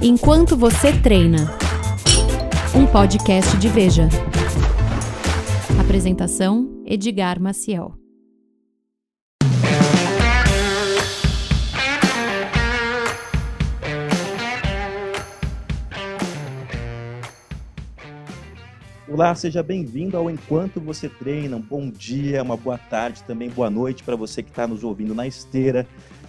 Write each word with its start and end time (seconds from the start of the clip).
Enquanto 0.00 0.56
você 0.56 0.92
treina. 0.92 1.58
Um 2.72 2.86
podcast 2.86 3.56
de 3.56 3.68
Veja. 3.68 4.08
Apresentação: 5.80 6.82
Edgar 6.86 7.40
Maciel. 7.40 7.94
Olá, 19.08 19.34
seja 19.34 19.64
bem-vindo 19.64 20.16
ao 20.16 20.30
Enquanto 20.30 20.80
Você 20.80 21.08
Treina. 21.08 21.56
Um 21.56 21.60
bom 21.60 21.90
dia, 21.90 22.40
uma 22.40 22.56
boa 22.56 22.78
tarde, 22.78 23.24
também 23.24 23.50
boa 23.50 23.68
noite 23.68 24.04
para 24.04 24.14
você 24.14 24.44
que 24.44 24.50
está 24.50 24.64
nos 24.64 24.84
ouvindo 24.84 25.12
na 25.12 25.26
esteira, 25.26 25.88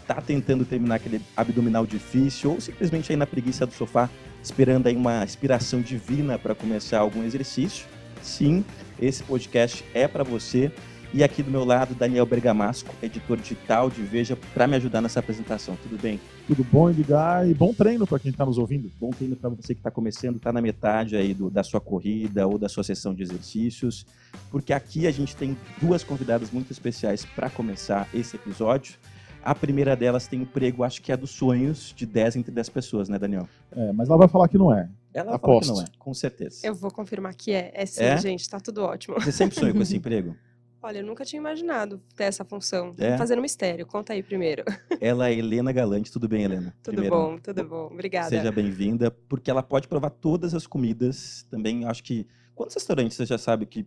está 0.09 0.21
tentando 0.21 0.65
terminar 0.65 0.95
aquele 0.95 1.21
abdominal 1.37 1.85
difícil 1.85 2.51
ou 2.51 2.61
simplesmente 2.61 3.11
aí 3.11 3.15
na 3.15 3.27
preguiça 3.27 3.65
do 3.65 3.73
sofá, 3.73 4.09
esperando 4.41 4.87
aí 4.87 4.95
uma 4.95 5.23
inspiração 5.23 5.81
divina 5.81 6.39
para 6.39 6.55
começar 6.55 6.99
algum 6.99 7.23
exercício. 7.23 7.85
Sim, 8.21 8.65
esse 8.99 9.23
podcast 9.23 9.85
é 9.93 10.07
para 10.07 10.23
você. 10.23 10.71
E 11.11 11.23
aqui 11.23 11.41
do 11.41 11.49
meu 11.49 11.65
lado, 11.65 11.95
Daniel 11.95 12.25
Bergamasco, 12.25 12.93
editor 13.01 13.37
digital 13.37 13.89
de 13.89 14.01
Veja, 14.03 14.37
para 14.53 14.67
me 14.67 14.75
ajudar 14.75 15.01
nessa 15.01 15.19
apresentação. 15.19 15.75
Tudo 15.81 15.99
bem? 15.99 16.19
Tudo 16.45 16.63
bom, 16.63 16.87
Edgar? 16.87 17.47
E 17.49 17.53
bom 17.53 17.73
treino 17.73 18.05
para 18.05 18.19
quem 18.19 18.29
está 18.29 18.45
nos 18.45 18.59
ouvindo. 18.59 18.91
Bom 18.99 19.09
treino 19.09 19.35
para 19.35 19.49
você 19.49 19.73
que 19.73 19.79
está 19.79 19.89
começando, 19.89 20.35
está 20.35 20.53
na 20.53 20.61
metade 20.61 21.15
aí 21.15 21.33
do, 21.33 21.49
da 21.49 21.63
sua 21.63 21.81
corrida 21.81 22.45
ou 22.45 22.59
da 22.59 22.69
sua 22.69 22.83
sessão 22.83 23.13
de 23.15 23.23
exercícios, 23.23 24.05
porque 24.51 24.71
aqui 24.71 25.07
a 25.07 25.11
gente 25.11 25.35
tem 25.35 25.57
duas 25.81 26.03
convidadas 26.03 26.51
muito 26.51 26.71
especiais 26.71 27.25
para 27.25 27.49
começar 27.49 28.07
esse 28.13 28.35
episódio. 28.35 28.93
A 29.43 29.55
primeira 29.55 29.95
delas 29.95 30.27
tem 30.27 30.41
emprego, 30.41 30.83
acho 30.83 31.01
que 31.01 31.11
é 31.11 31.17
dos 31.17 31.31
sonhos 31.31 31.93
de 31.95 32.05
10 32.05 32.35
entre 32.35 32.51
10 32.51 32.69
pessoas, 32.69 33.07
né, 33.09 33.17
Daniel? 33.17 33.47
É, 33.71 33.91
mas 33.93 34.09
ela 34.09 34.17
vai 34.17 34.27
falar 34.27 34.47
que 34.47 34.57
não 34.57 34.73
é. 34.73 34.89
Ela 35.13 35.35
Aposto. 35.35 35.67
fala 35.73 35.83
que 35.85 35.89
não 35.91 35.95
é, 35.95 35.97
com 35.97 36.13
certeza. 36.13 36.59
Eu 36.63 36.75
vou 36.75 36.91
confirmar 36.91 37.33
que 37.33 37.51
é. 37.51 37.71
É 37.73 37.85
sim, 37.85 38.03
É? 38.03 38.17
gente, 38.17 38.47
tá 38.49 38.59
tudo 38.59 38.83
ótimo. 38.83 39.15
Você 39.19 39.31
sempre 39.31 39.55
sonhou 39.57 39.73
com 39.73 39.81
esse 39.81 39.95
emprego? 39.97 40.35
Olha, 40.81 40.99
eu 40.99 41.05
nunca 41.05 41.25
tinha 41.25 41.39
imaginado 41.39 42.01
ter 42.15 42.25
essa 42.25 42.45
função. 42.45 42.93
É? 42.97 43.17
Fazendo 43.17 43.41
mistério. 43.41 43.85
Conta 43.85 44.13
aí 44.13 44.23
primeiro. 44.23 44.63
Ela 45.01 45.29
é 45.29 45.33
Helena 45.33 45.71
Galante. 45.73 46.11
Tudo 46.11 46.27
bem, 46.27 46.43
Helena? 46.43 46.73
Tudo 46.81 46.93
Primeiro, 46.93 47.15
bom, 47.15 47.37
tudo 47.37 47.63
bom. 47.65 47.87
Obrigada. 47.91 48.29
Seja 48.29 48.51
bem-vinda, 48.51 49.11
porque 49.11 49.51
ela 49.51 49.61
pode 49.63 49.87
provar 49.89 50.09
todas 50.09 50.53
as 50.53 50.65
comidas. 50.67 51.45
Também 51.49 51.85
acho 51.85 52.03
que. 52.03 52.25
Quantos 52.55 52.75
restaurantes 52.75 53.17
você 53.17 53.25
já 53.25 53.37
sabe 53.37 53.65
que 53.65 53.85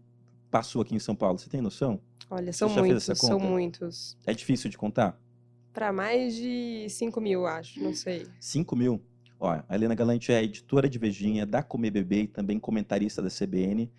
passou 0.51 0.83
aqui 0.83 0.95
em 0.95 0.99
São 0.99 1.15
Paulo? 1.15 1.39
Você 1.39 1.49
tem 1.49 1.61
noção? 1.63 1.99
Olha, 2.31 2.53
são 2.53 2.69
muitos, 2.69 3.05
são 3.19 3.39
muitos. 3.39 4.17
É 4.27 4.33
difícil 4.35 4.69
de 4.71 4.77
contar? 4.79 5.19
Pra 5.73 5.93
mais 5.93 6.35
de 6.35 6.87
5 6.89 7.21
mil, 7.21 7.47
acho, 7.47 7.83
não 7.83 7.95
sei. 7.95 8.27
5 8.39 8.77
mil. 8.77 9.03
Ó, 9.41 9.49
a 9.51 9.75
Helena 9.75 9.95
Galante 9.95 10.31
é 10.31 10.43
editora 10.43 10.89
de 10.89 10.99
Vejinha, 10.99 11.45
da 11.45 11.63
Comer 11.63 11.91
Bebê 11.91 12.23
e 12.23 12.27
também 12.29 12.61
comentarista 12.61 13.21
da 13.21 13.29
CBN. 13.29 13.91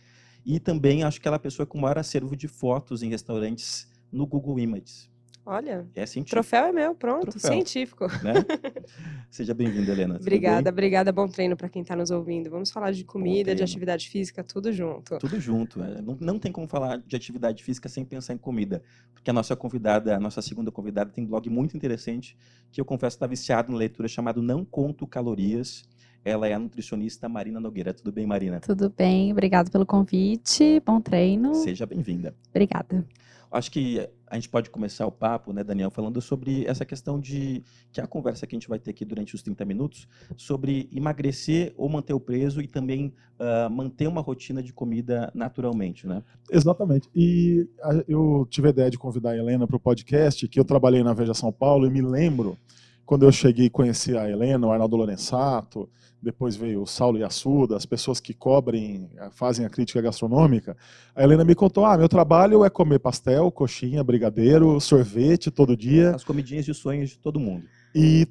E 0.45 0.59
também 0.59 1.03
acho 1.03 1.19
que 1.19 1.27
ela 1.27 1.35
é 1.35 1.37
a 1.37 1.39
pessoa 1.39 1.65
com 1.65 1.77
o 1.77 1.81
maior 1.81 1.97
acervo 1.97 2.35
de 2.35 2.47
fotos 2.47 3.01
em 3.01 3.09
restaurantes 3.09 3.91
no 4.11 4.25
Google 4.27 4.59
Images. 4.59 5.09
Olha, 5.45 5.85
É 5.93 6.05
científico, 6.05 6.29
troféu 6.35 6.65
é 6.65 6.71
meu, 6.71 6.95
pronto, 6.95 7.31
Troféu. 7.31 7.51
científico. 7.51 8.07
né? 8.23 8.33
Seja 9.29 9.53
bem-vinda, 9.53 9.91
Helena. 9.91 10.15
Obrigada, 10.19 10.63
bem? 10.63 10.71
obrigada. 10.71 11.11
Bom 11.11 11.27
treino 11.27 11.57
pra 11.57 11.67
quem 11.67 11.83
tá 11.83 11.95
nos 11.95 12.11
ouvindo. 12.11 12.49
Vamos 12.49 12.71
falar 12.71 12.91
de 12.91 13.03
comida, 13.03 13.53
de 13.53 13.61
atividade 13.61 14.07
física, 14.09 14.41
tudo 14.43 14.71
junto. 14.71 15.17
Tudo 15.17 15.39
junto. 15.41 15.83
é. 15.83 16.01
Não, 16.01 16.17
não 16.19 16.39
tem 16.39 16.51
como 16.51 16.65
falar 16.67 16.97
de 16.97 17.15
atividade 17.15 17.61
física 17.63 17.89
sem 17.89 18.05
pensar 18.05 18.33
em 18.33 18.37
comida. 18.37 18.81
Porque 19.13 19.29
a 19.29 19.33
nossa 19.33 19.53
convidada, 19.55 20.15
a 20.15 20.19
nossa 20.19 20.41
segunda 20.41 20.71
convidada, 20.71 21.11
tem 21.11 21.23
um 21.23 21.27
blog 21.27 21.49
muito 21.49 21.75
interessante 21.75 22.37
que 22.71 22.79
eu 22.79 22.85
confesso 22.85 23.17
estar 23.17 23.27
viciado 23.27 23.71
na 23.71 23.77
leitura, 23.77 24.07
chamado 24.07 24.41
Não 24.41 24.63
Conto 24.63 25.05
Calorias. 25.05 25.83
Ela 26.23 26.47
é 26.47 26.53
a 26.53 26.59
nutricionista 26.59 27.27
Marina 27.27 27.59
Nogueira. 27.59 27.93
Tudo 27.93 28.13
bem, 28.13 28.25
Marina? 28.25 28.61
Tudo 28.61 28.89
bem, 28.89 29.33
obrigado 29.33 29.69
pelo 29.69 29.85
convite. 29.85 30.81
Bom 30.85 31.01
treino. 31.01 31.53
Seja 31.55 31.85
bem-vinda. 31.85 32.33
Obrigada. 32.49 33.05
Acho 33.51 33.69
que 33.69 34.09
a 34.33 34.35
gente 34.35 34.49
pode 34.49 34.71
começar 34.71 35.05
o 35.05 35.11
papo, 35.11 35.53
né, 35.53 35.63
Daniel, 35.63 35.91
falando 35.91 36.19
sobre 36.19 36.65
essa 36.65 36.83
questão 36.83 37.19
de 37.19 37.61
que 37.91 38.01
é 38.01 38.03
a 38.03 38.07
conversa 38.07 38.47
que 38.47 38.55
a 38.55 38.57
gente 38.57 38.67
vai 38.67 38.79
ter 38.79 38.89
aqui 38.89 39.05
durante 39.05 39.35
os 39.35 39.43
30 39.43 39.63
minutos 39.63 40.07
sobre 40.35 40.89
emagrecer 40.91 41.71
ou 41.77 41.87
manter 41.87 42.13
o 42.13 42.19
peso 42.19 42.59
e 42.59 42.67
também 42.67 43.13
ah, 43.37 43.69
manter 43.69 44.07
uma 44.07 44.21
rotina 44.21 44.63
de 44.63 44.73
comida 44.73 45.31
naturalmente, 45.35 46.07
né? 46.07 46.23
Exatamente. 46.51 47.07
E 47.15 47.69
eu 48.07 48.47
tive 48.49 48.69
a 48.69 48.71
ideia 48.71 48.89
de 48.89 48.97
convidar 48.97 49.31
a 49.31 49.37
Helena 49.37 49.67
para 49.67 49.75
o 49.75 49.79
podcast, 49.79 50.47
que 50.47 50.59
eu 50.59 50.65
trabalhei 50.65 51.03
na 51.03 51.13
Veja 51.13 51.35
São 51.35 51.51
Paulo 51.51 51.85
e 51.85 51.91
me 51.91 52.01
lembro 52.01 52.57
quando 53.05 53.23
eu 53.25 53.31
cheguei 53.31 53.65
e 53.65 53.69
conheci 53.69 54.17
a 54.17 54.29
Helena, 54.29 54.67
o 54.67 54.71
Arnaldo 54.71 54.95
Lorenzato, 54.95 55.89
depois 56.21 56.55
veio 56.55 56.81
o 56.81 56.87
Saulo 56.87 57.17
Yassuda, 57.17 57.75
as 57.75 57.85
pessoas 57.85 58.21
que 58.21 58.33
cobrem, 58.33 59.09
eh, 59.17 59.29
fazem 59.31 59.65
a 59.65 59.69
crítica 59.69 60.01
gastronômica. 60.01 60.77
A 61.13 61.21
Helena 61.21 61.43
me 61.43 61.53
contou: 61.53 61.85
ah, 61.85 61.97
meu 61.97 62.07
trabalho 62.07 62.63
é 62.63 62.69
comer 62.69 62.99
pastel, 62.99 63.51
coxinha, 63.51 64.03
brigadeiro, 64.03 64.79
sorvete 64.79 65.51
todo 65.51 65.75
dia. 65.75 66.15
As 66.15 66.23
comidinhas 66.23 66.63
de 66.63 66.73
sonhos 66.73 67.09
de 67.09 67.19
todo 67.19 67.41
mundo. 67.41 67.65
E 67.93 68.25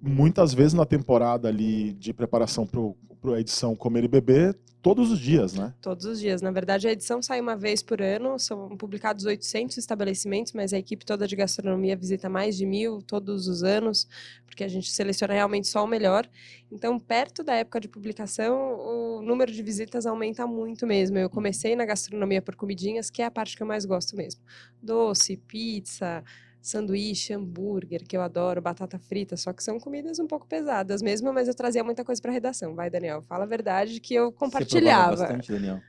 muitas 0.00 0.52
vezes 0.52 0.74
na 0.74 0.84
temporada 0.84 1.48
ali 1.48 1.94
de 1.94 2.12
preparação 2.12 2.66
para 2.66 3.34
a 3.34 3.40
edição 3.40 3.74
Comer 3.74 4.04
e 4.04 4.08
Beber, 4.08 4.54
todos 4.82 5.10
os 5.10 5.18
dias, 5.18 5.54
né? 5.54 5.74
Todos 5.80 6.04
os 6.04 6.20
dias. 6.20 6.40
Na 6.40 6.50
verdade, 6.50 6.88
a 6.88 6.92
edição 6.92 7.20
sai 7.20 7.40
uma 7.40 7.56
vez 7.56 7.82
por 7.82 8.00
ano, 8.00 8.38
são 8.38 8.76
publicados 8.76 9.24
800 9.24 9.76
estabelecimentos, 9.76 10.52
mas 10.52 10.72
a 10.72 10.78
equipe 10.78 11.04
toda 11.04 11.26
de 11.26 11.36
gastronomia 11.36 11.96
visita 11.96 12.28
mais 12.28 12.56
de 12.56 12.64
mil 12.64 13.02
todos 13.02 13.48
os 13.48 13.62
anos, 13.62 14.08
porque 14.46 14.64
a 14.64 14.68
gente 14.68 14.90
seleciona 14.90 15.34
realmente 15.34 15.68
só 15.68 15.84
o 15.84 15.86
melhor. 15.86 16.28
Então, 16.70 16.98
perto 16.98 17.42
da 17.42 17.54
época 17.54 17.80
de 17.80 17.88
publicação, 17.88 18.78
o 18.78 19.22
número 19.22 19.52
de 19.52 19.62
visitas 19.62 20.06
aumenta 20.06 20.46
muito 20.46 20.86
mesmo. 20.86 21.18
Eu 21.18 21.30
comecei 21.30 21.74
na 21.74 21.84
gastronomia 21.84 22.42
por 22.42 22.56
comidinhas, 22.56 23.10
que 23.10 23.22
é 23.22 23.26
a 23.26 23.30
parte 23.30 23.56
que 23.56 23.62
eu 23.62 23.66
mais 23.66 23.84
gosto 23.84 24.16
mesmo. 24.16 24.40
Doce, 24.82 25.36
pizza, 25.36 26.22
sanduíche, 26.60 27.32
hambúrguer, 27.32 28.04
que 28.06 28.16
eu 28.16 28.20
adoro, 28.20 28.60
batata 28.60 28.98
frita, 28.98 29.36
só 29.36 29.52
que 29.52 29.62
são 29.62 29.78
comidas 29.78 30.18
um 30.18 30.26
pouco 30.26 30.46
pesadas 30.46 31.00
mesmo, 31.00 31.32
mas 31.32 31.48
eu 31.48 31.54
trazia 31.54 31.84
muita 31.84 32.04
coisa 32.04 32.20
para 32.20 32.32
redação. 32.32 32.74
Vai, 32.74 32.90
Daniel, 32.90 33.22
fala 33.22 33.44
a 33.44 33.46
verdade 33.46 34.00
que 34.00 34.14
eu 34.14 34.30
Você 34.30 34.36
compartilhava. 34.38 35.16
bastante, 35.16 35.52
Daniel. 35.52 35.80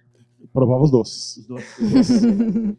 Provava 0.53 0.83
os 0.83 0.91
doces. 0.91 1.37
Os 1.37 1.47
doces. 1.47 2.21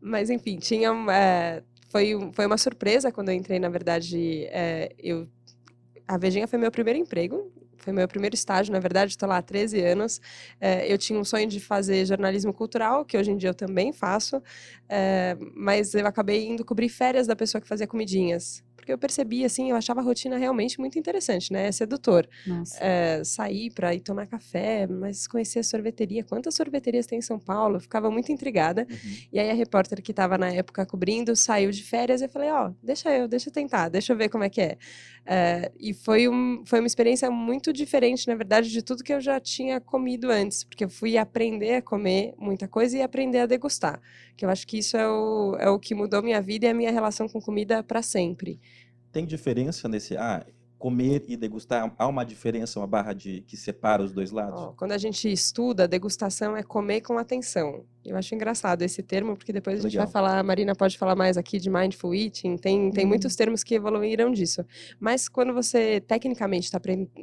Mas 0.00 0.30
enfim, 0.30 0.58
tinha 0.58 0.90
é, 1.10 1.62
foi, 1.88 2.30
foi 2.32 2.46
uma 2.46 2.58
surpresa 2.58 3.10
quando 3.10 3.30
eu 3.30 3.34
entrei, 3.34 3.58
na 3.58 3.68
verdade, 3.68 4.44
é, 4.50 4.94
eu 4.98 5.26
a 6.06 6.16
Vejinha 6.16 6.46
foi 6.46 6.58
meu 6.58 6.70
primeiro 6.70 7.00
emprego, 7.00 7.50
foi 7.86 7.92
meu 7.92 8.08
primeiro 8.08 8.34
estágio, 8.34 8.72
na 8.72 8.80
verdade, 8.80 9.12
estou 9.12 9.28
lá 9.28 9.36
há 9.36 9.42
13 9.42 9.80
anos. 9.80 10.20
É, 10.60 10.92
eu 10.92 10.98
tinha 10.98 11.16
um 11.16 11.24
sonho 11.24 11.46
de 11.46 11.60
fazer 11.60 12.04
jornalismo 12.04 12.52
cultural, 12.52 13.04
que 13.04 13.16
hoje 13.16 13.30
em 13.30 13.36
dia 13.36 13.50
eu 13.50 13.54
também 13.54 13.92
faço, 13.92 14.42
é, 14.88 15.36
mas 15.54 15.94
eu 15.94 16.04
acabei 16.04 16.48
indo 16.48 16.64
cobrir 16.64 16.88
férias 16.88 17.28
da 17.28 17.36
pessoa 17.36 17.60
que 17.60 17.68
fazia 17.68 17.86
comidinhas. 17.86 18.64
Porque 18.86 18.92
eu 18.92 18.98
percebi, 18.98 19.44
assim, 19.44 19.70
eu 19.70 19.74
achava 19.74 19.98
a 19.98 20.02
rotina 20.04 20.36
realmente 20.36 20.78
muito 20.78 20.96
interessante, 20.96 21.52
né? 21.52 21.66
É 21.66 21.72
sedutor 21.72 22.28
é, 22.78 23.20
sair 23.24 23.68
para 23.72 23.92
ir 23.92 23.98
tomar 23.98 24.28
café, 24.28 24.86
mas 24.86 25.26
conhecer 25.26 25.58
a 25.58 25.64
sorveteria. 25.64 26.22
Quantas 26.22 26.54
sorveterias 26.54 27.04
tem 27.04 27.18
em 27.18 27.22
São 27.22 27.36
Paulo? 27.36 27.78
Eu 27.78 27.80
ficava 27.80 28.12
muito 28.12 28.30
intrigada. 28.30 28.86
Uhum. 28.88 29.16
E 29.32 29.40
aí 29.40 29.50
a 29.50 29.54
repórter 29.54 30.00
que 30.00 30.12
estava 30.12 30.38
na 30.38 30.50
época 30.50 30.86
cobrindo 30.86 31.34
saiu 31.34 31.72
de 31.72 31.82
férias 31.82 32.20
e 32.20 32.26
eu 32.26 32.28
falei, 32.28 32.48
ó, 32.48 32.70
deixa 32.80 33.10
eu, 33.10 33.26
deixa 33.26 33.48
eu 33.48 33.52
tentar, 33.52 33.88
deixa 33.88 34.12
eu 34.12 34.16
ver 34.16 34.28
como 34.28 34.44
é 34.44 34.48
que 34.48 34.60
é. 34.60 34.78
É, 35.28 35.72
e 35.80 35.92
foi, 35.92 36.28
um, 36.28 36.62
foi 36.64 36.78
uma 36.78 36.86
experiência 36.86 37.28
muito 37.28 37.72
diferente, 37.72 38.28
na 38.28 38.36
verdade, 38.36 38.70
de 38.70 38.80
tudo 38.80 39.02
que 39.02 39.12
eu 39.12 39.20
já 39.20 39.40
tinha 39.40 39.80
comido 39.80 40.30
antes, 40.30 40.62
porque 40.62 40.84
eu 40.84 40.88
fui 40.88 41.18
aprender 41.18 41.74
a 41.74 41.82
comer 41.82 42.34
muita 42.38 42.68
coisa 42.68 42.96
e 42.96 43.02
aprender 43.02 43.40
a 43.40 43.46
degustar, 43.46 44.00
que 44.36 44.44
eu 44.44 44.48
acho 44.48 44.64
que 44.64 44.78
isso 44.78 44.96
é 44.96 45.08
o, 45.08 45.56
é 45.58 45.68
o 45.68 45.80
que 45.80 45.96
mudou 45.96 46.22
minha 46.22 46.40
vida 46.40 46.66
e 46.66 46.68
a 46.68 46.74
minha 46.74 46.92
relação 46.92 47.28
com 47.28 47.40
comida 47.40 47.82
para 47.82 48.02
sempre. 48.02 48.60
Tem 49.16 49.24
diferença 49.24 49.88
nesse. 49.88 50.14
Ah, 50.14 50.44
comer 50.78 51.24
e 51.26 51.38
degustar? 51.38 51.90
Há 51.96 52.06
uma 52.06 52.22
diferença, 52.22 52.78
uma 52.78 52.86
barra 52.86 53.14
de 53.14 53.40
que 53.40 53.56
separa 53.56 54.02
os 54.02 54.12
dois 54.12 54.30
lados? 54.30 54.60
Ó, 54.60 54.72
quando 54.72 54.92
a 54.92 54.98
gente 54.98 55.32
estuda, 55.32 55.88
degustação 55.88 56.54
é 56.54 56.62
comer 56.62 57.00
com 57.00 57.16
atenção. 57.16 57.86
Eu 58.06 58.16
acho 58.16 58.34
engraçado 58.34 58.82
esse 58.82 59.02
termo, 59.02 59.36
porque 59.36 59.52
depois 59.52 59.80
a 59.80 59.82
gente 59.82 59.92
Legal. 59.92 60.06
vai 60.06 60.12
falar, 60.12 60.38
a 60.38 60.42
Marina 60.42 60.74
pode 60.74 60.96
falar 60.96 61.16
mais 61.16 61.36
aqui 61.36 61.58
de 61.58 61.68
mindful 61.68 62.14
eating, 62.14 62.56
tem, 62.56 62.90
tem 62.90 63.04
Uhum. 63.04 63.08
muitos 63.08 63.34
termos 63.34 63.64
que 63.64 63.74
evoluíram 63.74 64.30
disso. 64.30 64.64
Mas 65.00 65.28
quando 65.28 65.52
você 65.52 66.00
tecnicamente 66.00 66.66
está 66.66 66.80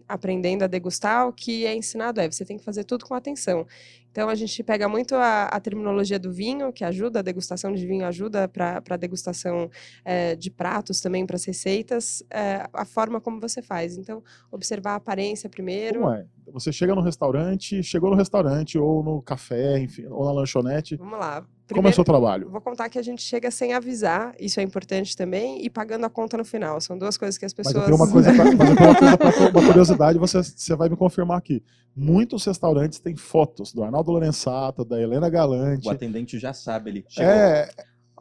aprendendo 0.07 0.63
a 0.63 0.68
degustar, 0.68 1.27
o 1.27 1.33
que 1.33 1.65
é 1.65 1.75
ensinado 1.75 2.19
é, 2.19 2.30
você 2.30 2.44
tem 2.45 2.57
que 2.57 2.63
fazer 2.63 2.83
tudo 2.83 3.06
com 3.06 3.13
atenção. 3.13 3.65
Então 4.12 4.30
a 4.30 4.35
gente 4.35 4.62
pega 4.63 4.88
muito 4.88 5.15
a, 5.15 5.45
a 5.45 5.59
terminologia 5.59 6.19
do 6.19 6.31
vinho, 6.31 6.71
que 6.71 6.83
ajuda, 6.83 7.19
a 7.19 7.21
degustação 7.24 7.74
de 7.74 7.85
vinho 7.88 8.06
ajuda 8.06 8.47
para 8.47 8.80
a 8.88 8.97
degustação 8.97 9.71
eh, 10.06 10.35
de 10.35 10.51
pratos 10.51 11.01
também, 11.01 11.25
para 11.25 11.35
as 11.35 11.44
receitas, 11.45 12.24
eh, 12.30 12.63
a 12.71 12.85
forma 12.85 13.19
como 13.19 13.39
você 13.39 13.59
faz. 13.59 13.97
Então, 13.97 14.24
observar 14.51 14.91
a 14.91 14.95
aparência 14.95 15.50
primeiro. 15.50 16.01
Como 16.01 16.13
é? 16.13 16.27
Você 16.51 16.72
chega 16.72 16.94
no 16.94 17.01
restaurante, 17.01 17.81
chegou 17.84 18.10
no 18.10 18.16
restaurante, 18.16 18.78
ou 18.78 19.04
no 19.04 19.22
café, 19.22 19.80
enfim, 19.80 20.06
ou 20.07 20.25
na 20.25 20.31
lanchonete. 20.31 20.95
Vamos 20.98 21.18
lá. 21.19 21.45
Como 21.74 21.88
é 21.88 21.92
o 21.92 21.94
seu 21.94 22.04
trabalho? 22.04 22.50
Vou 22.50 22.60
contar 22.62 22.90
que 22.90 23.00
a 23.00 23.01
gente 23.01 23.22
chega 23.22 23.50
sem 23.50 23.74
avisar, 23.74 24.36
isso 24.40 24.60
é 24.60 24.63
importante 24.63 25.16
também, 25.16 25.63
e 25.66 25.69
pagando 25.69 26.06
a 26.06 26.10
conta 26.10 26.38
no 26.38 26.44
final. 26.45 26.80
São 26.81 26.98
duas 26.98 27.18
coisas 27.18 27.38
que 27.38 27.45
as 27.45 27.54
Mas 27.57 27.68
pessoas. 27.68 27.84
eu 27.90 27.92
tenho 27.92 27.95
uma 28.04 28.12
coisa, 28.12 28.34
pra, 28.34 28.44
mas 28.44 28.69
eu 28.69 28.75
tenho 28.75 28.90
uma, 28.90 29.18
coisa 29.18 29.18
pra- 29.18 29.50
uma 29.62 29.68
curiosidade, 29.68 30.19
você, 30.19 30.44
você 30.44 30.75
vai 30.75 30.90
me 30.90 30.95
confirmar 30.98 31.38
aqui. 31.38 31.63
Muitos 31.95 32.45
restaurantes 32.45 33.00
têm 33.00 33.16
fotos 33.16 33.74
do 33.74 33.84
Arnaldo 33.84 34.12
Lorenzato, 34.12 34.84
da 34.84 35.01
Helena 35.01 35.30
Galante. 35.30 35.88
O 35.88 35.92
atendente 35.92 36.38
já 36.38 36.54
sabe, 36.54 36.90
ele 36.90 37.06
chegou. 37.07 37.31
É, 37.31 37.69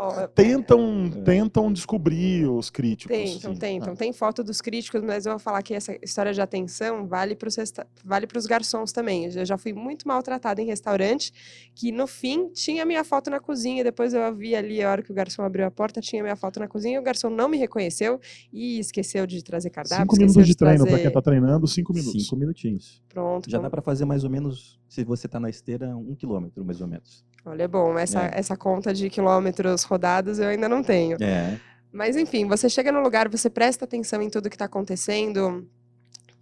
Ó, 0.03 0.27
tentam, 0.27 1.07
É. 1.07 1.21
tentam 1.23 1.73
descobrir 1.73 2.49
os 2.51 2.71
críticos. 2.71 3.17
Tentam, 3.17 3.53
sim. 3.53 3.59
tentam. 3.59 3.93
Ah. 3.93 3.97
Tem 3.97 4.13
foto 4.13 4.43
dos 4.43 4.61
críticos, 4.61 5.01
mas 5.01 5.27
eu 5.27 5.33
vou 5.33 5.39
falar 5.39 5.63
que 5.63 5.73
essa 5.73 5.97
história 6.03 6.33
de 6.33 6.41
atenção 6.41 7.07
vale 7.07 7.37
para 7.37 7.49
os 7.49 7.57
vale 8.05 8.27
pros 8.27 8.45
garçons 8.45 8.91
também. 8.91 9.33
Eu 9.33 9.47
já 9.47 9.57
fui 9.57 9.73
muito 9.73 10.09
maltratada 10.09 10.61
em 10.61 10.67
restaurante, 10.67 11.33
que 11.73 11.93
no 11.93 12.09
fim 12.09 12.49
tinha 12.49 12.85
minha 12.85 13.05
foto 13.05 13.31
na 13.31 13.39
cozinha. 13.39 13.85
Depois 13.85 14.13
eu 14.13 14.35
vi 14.35 14.57
ali, 14.57 14.83
a 14.83 14.91
hora 14.91 15.03
que 15.03 15.13
o 15.13 15.15
garçom 15.15 15.43
abriu 15.43 15.67
a 15.67 15.71
porta, 15.71 16.01
tinha 16.01 16.21
minha 16.21 16.35
foto 16.35 16.59
na 16.59 16.67
cozinha. 16.67 16.99
O 16.99 17.03
garçom 17.05 17.31
não 17.31 17.49
me 17.49 17.57
reconheceu 17.57 18.21
e 18.53 18.81
esqueceu 18.81 19.25
de 19.25 19.41
trazer 19.45 19.71
cardápio. 19.71 20.03
Cinco 20.03 20.17
minutos 20.17 20.47
de 20.47 20.57
treino 20.57 20.79
trazer... 20.79 20.91
para 20.91 20.99
quem 20.99 21.09
está 21.09 21.23
treinando, 21.23 21.69
cinco 21.69 21.93
minutos. 21.93 22.25
Cinco 22.25 22.37
minutinhos. 22.37 23.01
Pronto. 23.09 23.49
Já 23.49 23.59
dá 23.59 23.71
pra 23.71 23.81
fazer 23.81 24.05
mais 24.05 24.25
ou 24.25 24.31
menos, 24.31 24.81
se 24.89 25.05
você 25.05 25.29
tá 25.29 25.39
na 25.39 25.49
esteira, 25.49 25.97
um 25.97 26.17
quilômetro, 26.17 26.65
mais 26.65 26.81
ou 26.81 26.89
menos. 26.89 27.25
Olha, 27.45 27.65
é 27.65 27.69
bom. 27.69 27.99
Essa, 27.99 28.23
É. 28.27 28.31
essa 28.35 28.57
conta 28.57 28.93
de 28.95 29.11
quilômetros 29.11 29.83
rodados 29.83 30.39
eu 30.39 30.49
ainda 30.49 30.69
não 30.69 30.83
tenho. 30.83 31.17
É. 31.21 31.59
Mas 31.93 32.17
enfim, 32.17 32.47
você 32.47 32.69
chega 32.69 32.91
no 32.91 33.01
lugar, 33.01 33.29
você 33.29 33.51
presta 33.51 33.85
atenção 33.85 34.23
em 34.23 34.31
tudo 34.31 34.49
que 34.49 34.55
está 34.55 34.65
acontecendo. 34.65 35.69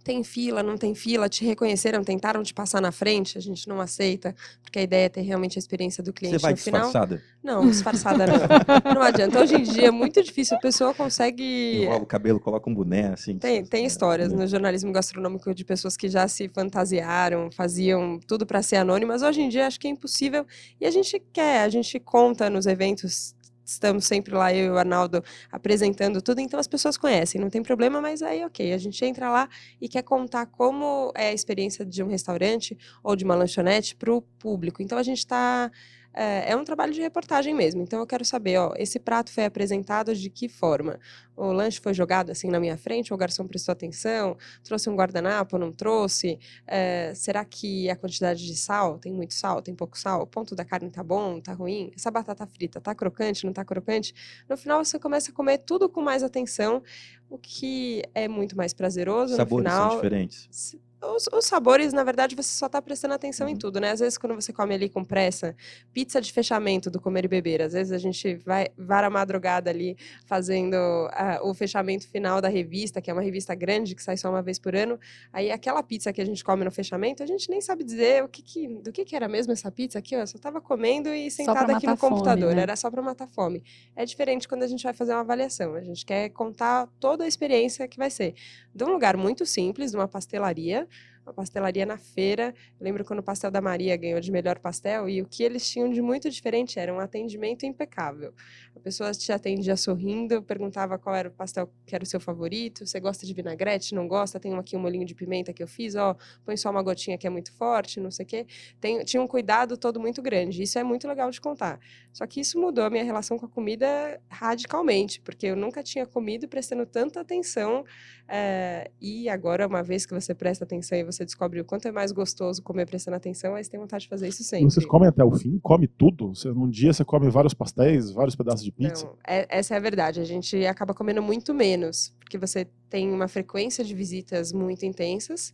Tem 0.03 0.23
fila, 0.23 0.63
não 0.63 0.77
tem 0.77 0.95
fila, 0.95 1.29
te 1.29 1.45
reconheceram, 1.45 2.03
tentaram 2.03 2.41
te 2.41 2.53
passar 2.53 2.81
na 2.81 2.91
frente, 2.91 3.37
a 3.37 3.41
gente 3.41 3.67
não 3.67 3.79
aceita, 3.79 4.35
porque 4.63 4.79
a 4.79 4.81
ideia 4.81 5.05
é 5.05 5.09
ter 5.09 5.21
realmente 5.21 5.57
a 5.57 5.59
experiência 5.59 6.03
do 6.03 6.07
Você 6.07 6.13
cliente 6.13 6.41
vai 6.41 6.51
no 6.51 6.57
final. 6.57 6.81
disfarçada? 6.81 7.21
Não, 7.43 7.67
disfarçada 7.67 8.25
não. 8.27 8.35
não 8.95 9.01
adianta. 9.01 9.39
Hoje 9.39 9.55
em 9.55 9.63
dia 9.63 9.87
é 9.87 9.91
muito 9.91 10.21
difícil, 10.23 10.57
a 10.57 10.59
pessoa 10.59 10.93
consegue. 10.93 11.83
Enrola 11.83 12.01
o 12.03 12.05
cabelo, 12.05 12.39
coloca 12.39 12.69
um 12.69 12.73
boné, 12.73 13.09
assim. 13.13 13.37
Tem, 13.37 13.63
tem 13.63 13.83
É, 13.83 13.87
histórias 13.87 14.31
né? 14.31 14.37
no 14.39 14.47
jornalismo 14.47 14.91
gastronômico 14.91 15.53
de 15.53 15.63
pessoas 15.63 15.95
que 15.95 16.09
já 16.09 16.27
se 16.27 16.47
fantasiaram, 16.49 17.51
faziam 17.51 18.19
tudo 18.27 18.45
para 18.45 18.61
ser 18.63 18.77
anônimas. 18.77 19.21
Hoje 19.21 19.41
em 19.41 19.49
dia 19.49 19.67
acho 19.67 19.79
que 19.79 19.87
é 19.87 19.91
impossível 19.91 20.45
e 20.79 20.85
a 20.85 20.91
gente 20.91 21.21
quer, 21.31 21.61
a 21.61 21.69
gente 21.69 21.99
conta 21.99 22.49
nos 22.49 22.65
eventos. 22.65 23.35
Estamos 23.71 24.05
sempre 24.05 24.33
lá, 24.33 24.53
eu 24.53 24.65
e 24.67 24.69
o 24.69 24.77
Arnaldo, 24.77 25.23
apresentando 25.51 26.21
tudo, 26.21 26.39
então 26.39 26.59
as 26.59 26.67
pessoas 26.67 26.97
conhecem, 26.97 27.39
não 27.39 27.49
tem 27.49 27.63
problema, 27.63 28.01
mas 28.01 28.21
aí, 28.21 28.43
ok, 28.43 28.73
a 28.73 28.77
gente 28.77 29.03
entra 29.03 29.29
lá 29.29 29.47
e 29.79 29.87
quer 29.87 30.03
contar 30.03 30.45
como 30.45 31.11
é 31.15 31.29
a 31.29 31.33
experiência 31.33 31.85
de 31.85 32.03
um 32.03 32.07
restaurante 32.07 32.77
ou 33.03 33.15
de 33.15 33.23
uma 33.23 33.35
lanchonete 33.35 33.95
para 33.95 34.13
o 34.13 34.21
público. 34.21 34.81
Então 34.81 34.97
a 34.97 35.03
gente 35.03 35.19
está. 35.19 35.71
É, 36.13 36.51
é 36.51 36.55
um 36.57 36.63
trabalho 36.63 36.93
de 36.93 37.01
reportagem 37.01 37.53
mesmo. 37.53 37.81
Então 37.81 37.99
eu 37.99 38.07
quero 38.07 38.25
saber, 38.25 38.57
ó, 38.57 38.73
esse 38.77 38.99
prato 38.99 39.31
foi 39.31 39.45
apresentado 39.45 40.13
de 40.15 40.29
que 40.29 40.49
forma? 40.49 40.99
O 41.35 41.51
lanche 41.51 41.79
foi 41.79 41.93
jogado 41.93 42.31
assim 42.31 42.49
na 42.49 42.59
minha 42.59 42.77
frente, 42.77 43.13
o 43.13 43.17
garçom 43.17 43.47
prestou 43.47 43.71
atenção, 43.73 44.37
trouxe 44.63 44.89
um 44.89 44.95
guardanapo, 44.95 45.57
não 45.57 45.71
trouxe? 45.71 46.37
É, 46.67 47.13
será 47.15 47.43
que 47.45 47.89
a 47.89 47.95
quantidade 47.95 48.45
de 48.45 48.55
sal, 48.55 48.99
tem 48.99 49.13
muito 49.13 49.33
sal, 49.33 49.61
tem 49.61 49.73
pouco 49.73 49.97
sal? 49.97 50.21
O 50.23 50.27
ponto 50.27 50.55
da 50.55 50.65
carne 50.65 50.89
tá 50.91 51.03
bom, 51.03 51.39
tá 51.39 51.53
ruim? 51.53 51.91
Essa 51.95 52.11
batata 52.11 52.45
frita 52.45 52.81
tá 52.81 52.93
crocante, 52.93 53.45
não 53.45 53.53
tá 53.53 53.63
crocante? 53.63 54.13
No 54.49 54.57
final 54.57 54.83
você 54.83 54.99
começa 54.99 55.31
a 55.31 55.33
comer 55.33 55.59
tudo 55.59 55.89
com 55.89 56.01
mais 56.01 56.23
atenção, 56.23 56.83
o 57.29 57.37
que 57.37 58.03
é 58.13 58.27
muito 58.27 58.55
mais 58.57 58.73
prazeroso 58.73 59.35
Sabores 59.35 59.71
no 59.71 59.77
são 59.77 59.85
final. 59.87 59.95
diferentes. 59.95 60.47
S- 60.51 60.79
Os, 61.03 61.27
os 61.33 61.45
sabores, 61.45 61.93
na 61.93 62.03
verdade, 62.03 62.35
você 62.35 62.53
só 62.53 62.69
tá 62.69 62.79
prestando 62.81 63.15
atenção 63.15 63.47
em 63.47 63.53
Uhum. 63.53 63.57
tudo, 63.57 63.79
né? 63.79 63.89
Às 63.89 63.99
vezes, 64.01 64.17
quando 64.19 64.35
você 64.35 64.53
come 64.53 64.73
ali 64.75 64.87
com 64.87 65.03
pressa, 65.03 65.55
pizza 65.91 66.21
de 66.21 66.31
fechamento 66.31 66.91
do 66.91 67.01
comer 67.01 67.25
e 67.25 67.27
beber, 67.27 67.61
às 67.63 67.73
vezes 67.73 67.91
a 67.91 67.97
gente 67.97 68.35
vai 68.35 68.67
vara 68.77 69.07
a 69.07 69.09
madrugada 69.09 69.69
ali 69.71 69.97
fazendo 70.25 70.75
ah, 71.11 71.39
o 71.43 71.53
fechamento 71.55 72.07
final 72.07 72.39
da 72.39 72.47
revista, 72.47 73.01
que 73.01 73.09
é 73.09 73.13
uma 73.13 73.21
revista 73.23 73.55
grande 73.55 73.95
que 73.95 74.03
sai 74.03 74.15
só 74.15 74.29
uma 74.29 74.43
vez 74.43 74.59
por 74.59 74.75
ano. 74.75 74.99
Aí 75.33 75.51
aquela 75.51 75.81
pizza 75.81 76.13
que 76.13 76.21
a 76.21 76.25
gente 76.25 76.43
come 76.43 76.63
no 76.63 76.71
fechamento, 76.71 77.23
a 77.23 77.25
gente 77.25 77.49
nem 77.49 77.61
sabe 77.61 77.83
dizer 77.83 78.23
o 78.23 78.27
que, 78.29 78.43
que 78.43 78.67
do 78.67 78.91
que, 78.91 79.03
que 79.03 79.15
era 79.15 79.27
mesmo 79.27 79.51
essa 79.53 79.71
pizza 79.71 79.97
aqui, 79.97 80.15
ó. 80.15 80.19
Eu 80.19 80.27
só 80.27 80.37
tava 80.37 80.61
comendo 80.61 81.09
e 81.09 81.31
sentada 81.31 81.75
aqui 81.75 81.87
no 81.87 81.97
fome, 81.97 82.11
computador. 82.11 82.53
né? 82.55 82.61
Era 82.61 82.75
só 82.75 82.91
para 82.91 83.01
matar 83.01 83.27
fome. 83.27 83.63
É 83.95 84.05
diferente 84.05 84.47
quando 84.47 84.61
a 84.63 84.67
gente 84.67 84.83
vai 84.83 84.93
fazer 84.93 85.13
uma 85.13 85.21
avaliação. 85.21 85.73
A 85.73 85.81
gente 85.81 86.05
quer 86.05 86.29
contar 86.29 86.87
toda 86.99 87.23
a 87.23 87.27
experiência 87.27 87.87
que 87.87 87.97
vai 87.97 88.11
ser 88.11 88.35
de 88.73 88.83
um 88.83 88.89
lugar 88.89 89.17
muito 89.17 89.45
simples, 89.45 89.91
de 89.91 89.97
uma 89.97 90.07
pastelaria, 90.07 90.87
uma 91.25 91.33
pastelaria 91.33 91.85
na 91.85 91.97
feira. 91.97 92.53
Eu 92.79 92.83
lembro 92.83 93.05
quando 93.05 93.19
o 93.19 93.23
Pastel 93.23 93.51
da 93.51 93.61
Maria 93.61 93.95
ganhou 93.97 94.19
de 94.19 94.31
melhor 94.31 94.59
pastel 94.59 95.07
e 95.09 95.21
o 95.21 95.27
que 95.27 95.43
eles 95.43 95.69
tinham 95.69 95.89
de 95.89 96.01
muito 96.01 96.29
diferente 96.29 96.79
era 96.79 96.93
um 96.93 96.99
atendimento 96.99 97.65
impecável. 97.65 98.33
A 98.75 98.79
pessoa 98.79 99.11
te 99.11 99.31
atendia 99.31 99.75
sorrindo, 99.77 100.41
perguntava 100.41 100.97
qual 100.97 101.15
era 101.15 101.29
o 101.29 101.31
pastel 101.31 101.71
que 101.85 101.93
era 101.93 102.03
o 102.03 102.07
seu 102.07 102.19
favorito, 102.19 102.85
você 102.85 102.99
gosta 102.99 103.25
de 103.25 103.33
vinagrete, 103.33 103.93
não 103.93 104.07
gosta? 104.07 104.39
Tem 104.39 104.53
aqui 104.55 104.75
um 104.75 104.79
molinho 104.79 105.05
de 105.05 105.13
pimenta 105.13 105.53
que 105.53 105.61
eu 105.61 105.67
fiz, 105.67 105.95
ó, 105.95 106.15
põe 106.45 106.57
só 106.57 106.69
uma 106.69 106.81
gotinha 106.81 107.17
que 107.17 107.27
é 107.27 107.29
muito 107.29 107.51
forte, 107.53 107.99
não 107.99 108.11
sei 108.11 108.25
o 108.25 108.27
quê. 108.27 108.47
Tem, 108.79 109.03
tinha 109.03 109.21
um 109.21 109.27
cuidado 109.27 109.77
todo 109.77 109.99
muito 109.99 110.21
grande. 110.21 110.63
Isso 110.63 110.77
é 110.79 110.83
muito 110.83 111.07
legal 111.07 111.29
de 111.29 111.39
contar. 111.39 111.79
Só 112.13 112.25
que 112.25 112.39
isso 112.41 112.59
mudou 112.59 112.83
a 112.83 112.89
minha 112.89 113.03
relação 113.03 113.37
com 113.37 113.45
a 113.45 113.49
comida 113.49 114.19
radicalmente, 114.29 115.21
porque 115.21 115.47
eu 115.47 115.55
nunca 115.55 115.83
tinha 115.83 116.05
comido 116.05 116.47
prestando 116.47 116.85
tanta 116.85 117.21
atenção. 117.21 117.83
eh, 118.27 118.89
e 119.01 119.27
agora, 119.29 119.67
uma 119.67 119.83
vez 119.83 120.05
que 120.05 120.13
você 120.13 120.33
presta 120.33 120.63
atenção 120.63 120.97
e 120.97 121.03
você 121.11 121.25
descobre 121.25 121.59
o 121.61 121.65
quanto 121.65 121.87
é 121.87 121.91
mais 121.91 122.11
gostoso 122.11 122.61
comer 122.61 122.85
prestando 122.85 123.17
atenção, 123.17 123.55
aí 123.55 123.63
você 123.63 123.69
tem 123.69 123.79
vontade 123.79 124.03
de 124.03 124.09
fazer 124.09 124.27
isso 124.27 124.43
sempre. 124.43 124.69
vocês 124.69 124.85
comem 124.85 125.09
até 125.09 125.23
o 125.23 125.31
fim? 125.31 125.59
Come 125.59 125.87
tudo? 125.87 126.29
Você, 126.35 126.49
num 126.49 126.69
dia 126.69 126.93
você 126.93 127.03
come 127.03 127.29
vários 127.29 127.53
pastéis, 127.53 128.11
vários 128.11 128.35
pedaços 128.35 128.63
de 128.63 128.71
pizza? 128.71 129.05
Não, 129.05 129.15
é- 129.27 129.47
essa 129.49 129.73
é 129.73 129.77
a 129.77 129.79
verdade. 129.79 130.19
A 130.19 130.25
gente 130.25 130.65
acaba 130.65 130.93
comendo 130.93 131.21
muito 131.21 131.53
menos, 131.53 132.13
porque 132.19 132.37
você 132.37 132.65
tem 132.89 133.11
uma 133.11 133.27
frequência 133.27 133.83
de 133.83 133.93
visitas 133.93 134.51
muito 134.51 134.85
intensas 134.85 135.53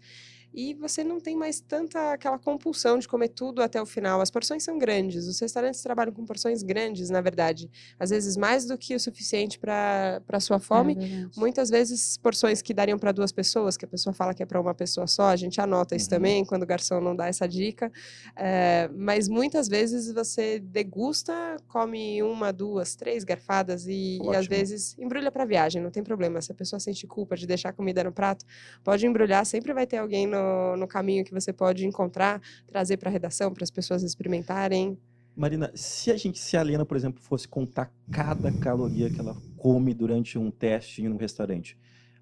e 0.54 0.74
você 0.74 1.04
não 1.04 1.20
tem 1.20 1.36
mais 1.36 1.60
tanta 1.60 2.14
aquela 2.14 2.38
compulsão 2.40 2.98
de 2.98 3.08
comer 3.08 3.30
tudo 3.30 3.62
até 3.62 3.82
o 3.82 3.86
final. 3.86 4.22
As 4.22 4.32
porções 4.32 4.64
são 4.64 4.78
grandes, 4.78 5.28
os 5.28 5.40
restaurantes 5.40 5.82
trabalham 5.82 6.14
com 6.14 6.26
porções 6.26 6.64
grandes, 6.64 7.10
na 7.10 7.22
verdade. 7.22 7.70
Às 8.00 8.10
vezes 8.10 8.36
mais 8.38 8.66
do 8.66 8.78
que 8.78 8.96
o 8.96 9.00
suficiente 9.00 9.60
para 9.60 10.22
a 10.28 10.40
sua 10.40 10.60
fome. 10.60 10.98
É. 11.00 11.40
Muitas 11.40 11.70
vezes 11.70 12.18
porções 12.18 12.62
que 12.62 12.74
dariam 12.74 12.98
para 12.98 13.12
duas 13.12 13.32
pessoas, 13.32 13.78
que 13.78 13.86
a 13.86 13.88
pessoa 13.88 14.14
fala 14.14 14.34
que 14.34 14.42
é 14.42 14.46
para 14.46 14.60
uma 14.60 14.74
pessoa 14.74 15.08
só, 15.08 15.28
a 15.30 15.36
gente 15.36 15.60
anota 15.62 15.96
isso 15.96 16.06
Uhum. 16.08 16.10
também 16.10 16.46
quando 16.46 16.64
o 16.64 16.66
garçom 16.66 17.00
não 17.02 17.16
dá 17.16 17.28
essa 17.28 17.48
dica. 17.48 17.92
É, 18.36 18.90
mas 18.96 19.28
muitas 19.28 19.68
vezes 19.68 20.12
você 20.12 20.60
degusta, 20.60 21.34
come 21.68 22.24
uma, 22.24 22.52
duas, 22.54 22.96
três 22.96 23.24
garfadas 23.24 23.86
e, 23.88 24.20
e 24.24 24.36
às 24.36 24.48
vezes 24.48 24.98
embrulha 24.98 25.32
para 25.32 25.46
viagem, 25.46 25.82
não 25.82 25.92
tem 25.92 26.04
problema. 26.04 26.42
Se 26.42 26.52
a 26.52 26.56
pessoa 26.56 26.80
sente 26.80 27.06
culpa 27.06 27.36
de 27.36 27.46
deixar 27.46 27.70
a 27.70 27.74
comida 27.74 28.04
no 28.04 28.12
prato, 28.12 28.46
pode 28.84 29.06
embrulhar, 29.06 29.46
sempre 29.46 29.74
vai 29.74 29.86
ter 29.86 29.98
alguém 29.98 30.26
no, 30.26 30.37
no 30.78 30.88
caminho 30.88 31.24
que 31.24 31.34
você 31.34 31.52
pode 31.54 31.86
encontrar, 31.86 32.42
trazer 32.66 32.98
para 32.98 33.10
a 33.10 33.12
redação 33.12 33.54
para 33.54 33.64
as 33.64 33.72
pessoas 33.72 34.04
experimentarem. 34.04 34.98
Marina, 35.36 35.72
se 35.76 36.10
a 36.12 36.18
gente, 36.18 36.40
se 36.40 36.58
a 36.58 36.62
Helena, 36.62 36.84
por 36.86 36.98
exemplo, 36.98 37.22
fosse 37.22 37.48
contar 37.48 37.92
cada 38.12 38.52
caloria 38.52 39.10
que 39.10 39.20
ela 39.20 39.36
come 39.56 39.94
durante 39.94 40.38
um 40.38 40.50
teste 40.50 41.04
em 41.04 41.10
um 41.10 41.18
restaurante, 41.18 41.78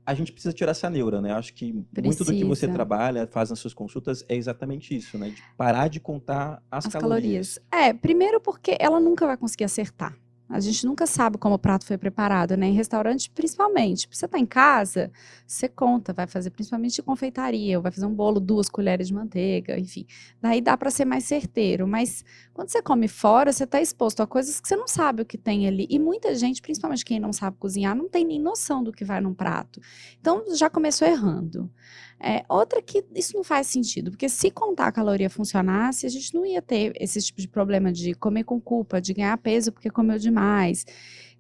a 0.06 0.14
gente 0.14 0.32
precisa 0.32 0.54
tirar 0.54 0.72
essa 0.72 0.90
neura, 0.90 1.20
né? 1.22 1.32
Acho 1.32 1.54
que 1.54 1.74
muito 1.74 2.24
do 2.24 2.32
que 2.32 2.44
você 2.44 2.68
Precisa. 2.68 2.74
trabalha, 2.74 3.26
faz 3.26 3.50
nas 3.50 3.58
suas 3.58 3.74
consultas, 3.74 4.24
é 4.30 4.36
exatamente 4.36 4.96
isso, 4.96 5.18
né? 5.18 5.30
De 5.30 5.42
parar 5.58 5.88
de 5.88 6.00
contar 6.00 6.62
as, 6.70 6.86
As 6.86 6.94
calorias. 6.94 7.58
calorias. 7.72 7.90
É, 7.90 7.94
primeiro 7.94 8.40
porque 8.40 8.78
ela 8.80 9.00
nunca 9.00 9.26
vai 9.26 9.36
conseguir 9.38 9.64
acertar. 9.64 10.16
A 10.48 10.60
gente 10.60 10.86
nunca 10.86 11.08
sabe 11.08 11.38
como 11.38 11.56
o 11.56 11.60
prato 11.60 11.86
foi 11.86 11.98
preparado, 11.98 12.56
né? 12.56 12.68
Em 12.68 12.74
restaurante, 12.74 13.30
principalmente. 13.32 14.08
Você 14.12 14.28
tá 14.28 14.38
em 14.38 14.46
casa, 14.46 15.12
você 15.46 15.68
conta, 15.68 16.14
vai 16.14 16.28
fazer 16.28 16.52
principalmente 16.52 16.96
de 16.96 17.02
confeitaria, 17.02 17.78
ou 17.78 17.84
vai 17.84 17.92
fazer 17.92 18.06
um 18.06 18.14
bolo, 18.14 18.40
duas 18.40 18.70
colheres 18.70 19.08
de 19.08 19.14
manteiga, 19.14 19.78
enfim. 19.80 20.06
Daí 20.42 20.62
dá 20.62 20.78
para 20.78 20.92
ser 20.92 21.06
mais 21.06 21.24
certeiro. 21.24 21.88
Mas 21.88 22.24
quando 22.54 22.70
você 22.70 22.82
come 22.82 23.08
fora, 23.08 23.52
você 23.52 23.66
tá 23.66 23.82
exposto 23.82 24.22
a 24.22 24.28
coisas 24.28 24.60
que 24.60 24.68
você 24.68 24.76
não 24.76 24.88
sabe 24.88 25.24
o 25.24 25.26
que 25.26 25.38
tem 25.38 25.68
ali. 25.68 25.88
E 25.90 25.98
muita 25.98 26.36
gente, 26.36 26.62
principalmente 26.62 27.04
quem 27.04 27.20
não 27.20 27.34
sabe 27.34 27.58
cozinhar, 27.58 27.96
não 27.96 28.08
tem 28.08 28.24
nem 28.24 28.40
noção 28.40 28.84
do 28.84 28.92
que 28.92 29.04
vai 29.04 29.20
num 29.22 29.34
prato. 29.34 29.82
Então 30.22 30.44
já 30.56 30.70
começou 30.70 31.08
errando. 31.08 31.72
É, 32.20 32.44
outra 32.48 32.82
que 32.82 33.04
isso 33.14 33.36
não 33.36 33.44
faz 33.44 33.68
sentido, 33.68 34.10
porque 34.10 34.30
se 34.30 34.50
contar 34.50 34.88
a 34.88 34.92
caloria 34.92 35.30
funcionasse, 35.30 36.06
a 36.06 36.10
gente 36.10 36.34
não 36.34 36.46
ia 36.46 36.62
ter 36.62 36.94
esse 37.00 37.22
tipo 37.22 37.42
de 37.42 37.48
problema 37.48 37.92
de 37.92 38.14
comer 38.14 38.44
com 38.46 38.60
culpa, 38.60 39.02
de 39.02 39.14
ganhar 39.14 39.38
peso 39.38 39.72
porque 39.72 39.90
comeu 39.90 40.18
demais. 40.18 40.86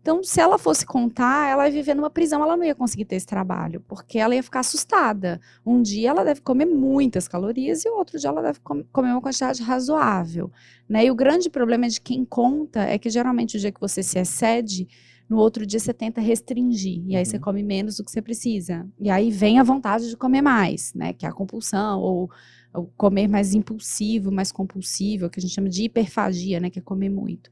Então, 0.06 0.24
se 0.24 0.40
ela 0.40 0.60
fosse 0.60 0.86
contar, 0.86 1.50
ela 1.50 1.66
ia 1.66 1.72
viver 1.72 1.96
numa 1.96 2.12
prisão, 2.12 2.44
ela 2.44 2.56
não 2.56 2.64
ia 2.64 2.76
conseguir 2.76 3.06
ter 3.06 3.16
esse 3.16 3.26
trabalho, 3.26 3.82
porque 3.88 4.20
ela 4.20 4.36
ia 4.36 4.44
ficar 4.44 4.60
assustada. 4.60 5.42
Um 5.66 5.82
dia 5.82 6.12
ela 6.12 6.24
deve 6.24 6.42
comer 6.42 6.66
muitas 6.66 7.28
calorias 7.28 7.84
e 7.84 7.90
o 7.90 7.98
outro 7.98 8.20
dia 8.20 8.30
ela 8.30 8.44
deve 8.44 8.60
com- 8.60 8.84
comer 8.94 9.10
uma 9.14 9.22
quantidade 9.22 9.64
razoável. 9.64 10.52
Né? 10.88 11.06
E 11.06 11.10
o 11.12 11.16
grande 11.16 11.50
problema 11.50 11.90
de 11.90 12.00
quem 12.00 12.24
conta 12.24 12.82
é 12.82 13.00
que 13.00 13.10
geralmente 13.10 13.58
o 13.58 13.60
dia 13.60 13.72
que 13.72 13.82
você 13.82 14.04
se 14.04 14.20
excede, 14.20 14.88
no 15.30 15.38
outro 15.38 15.66
dia 15.66 15.80
você 15.80 15.94
tenta 15.94 16.22
restringir. 16.22 17.04
E 17.08 17.16
aí 17.16 17.26
você 17.26 17.38
Uhum. 17.38 17.42
come 17.42 17.64
menos 17.64 17.98
do 17.98 18.04
que 18.04 18.12
você 18.12 18.22
precisa. 18.22 18.88
E 19.00 19.10
aí 19.10 19.32
vem 19.32 19.60
a 19.60 19.64
vontade 19.64 20.10
de 20.10 20.18
comer 20.18 20.42
mais, 20.42 20.94
né? 20.94 21.14
Que 21.14 21.26
é 21.26 21.30
a 21.30 21.34
compulsão, 21.34 22.00
ou, 22.00 22.30
ou 22.74 22.92
comer 22.98 23.28
mais 23.28 23.54
impulsivo, 23.54 24.32
mais 24.32 24.52
compulsivo, 24.52 25.30
que 25.30 25.40
a 25.40 25.42
gente 25.42 25.54
chama 25.54 25.70
de 25.70 25.84
hiperfagia, 25.84 26.60
né? 26.60 26.70
Que 26.70 26.80
é 26.80 26.82
comer 26.82 27.10
muito. 27.10 27.50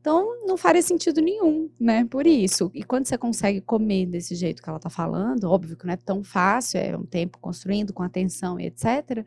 Então, 0.00 0.46
não 0.46 0.56
faria 0.56 0.82
sentido 0.82 1.20
nenhum, 1.20 1.68
né? 1.80 2.04
Por 2.04 2.26
isso. 2.26 2.70
E 2.74 2.84
quando 2.84 3.06
você 3.06 3.18
consegue 3.18 3.60
comer 3.60 4.06
desse 4.06 4.34
jeito 4.36 4.62
que 4.62 4.68
ela 4.68 4.78
está 4.78 4.88
falando, 4.90 5.44
óbvio 5.44 5.76
que 5.76 5.84
não 5.86 5.94
é 5.94 5.96
tão 5.96 6.22
fácil, 6.22 6.78
é 6.78 6.96
um 6.96 7.04
tempo 7.04 7.38
construindo 7.40 7.92
com 7.92 8.02
atenção 8.04 8.60
e 8.60 8.66
etc. 8.66 9.24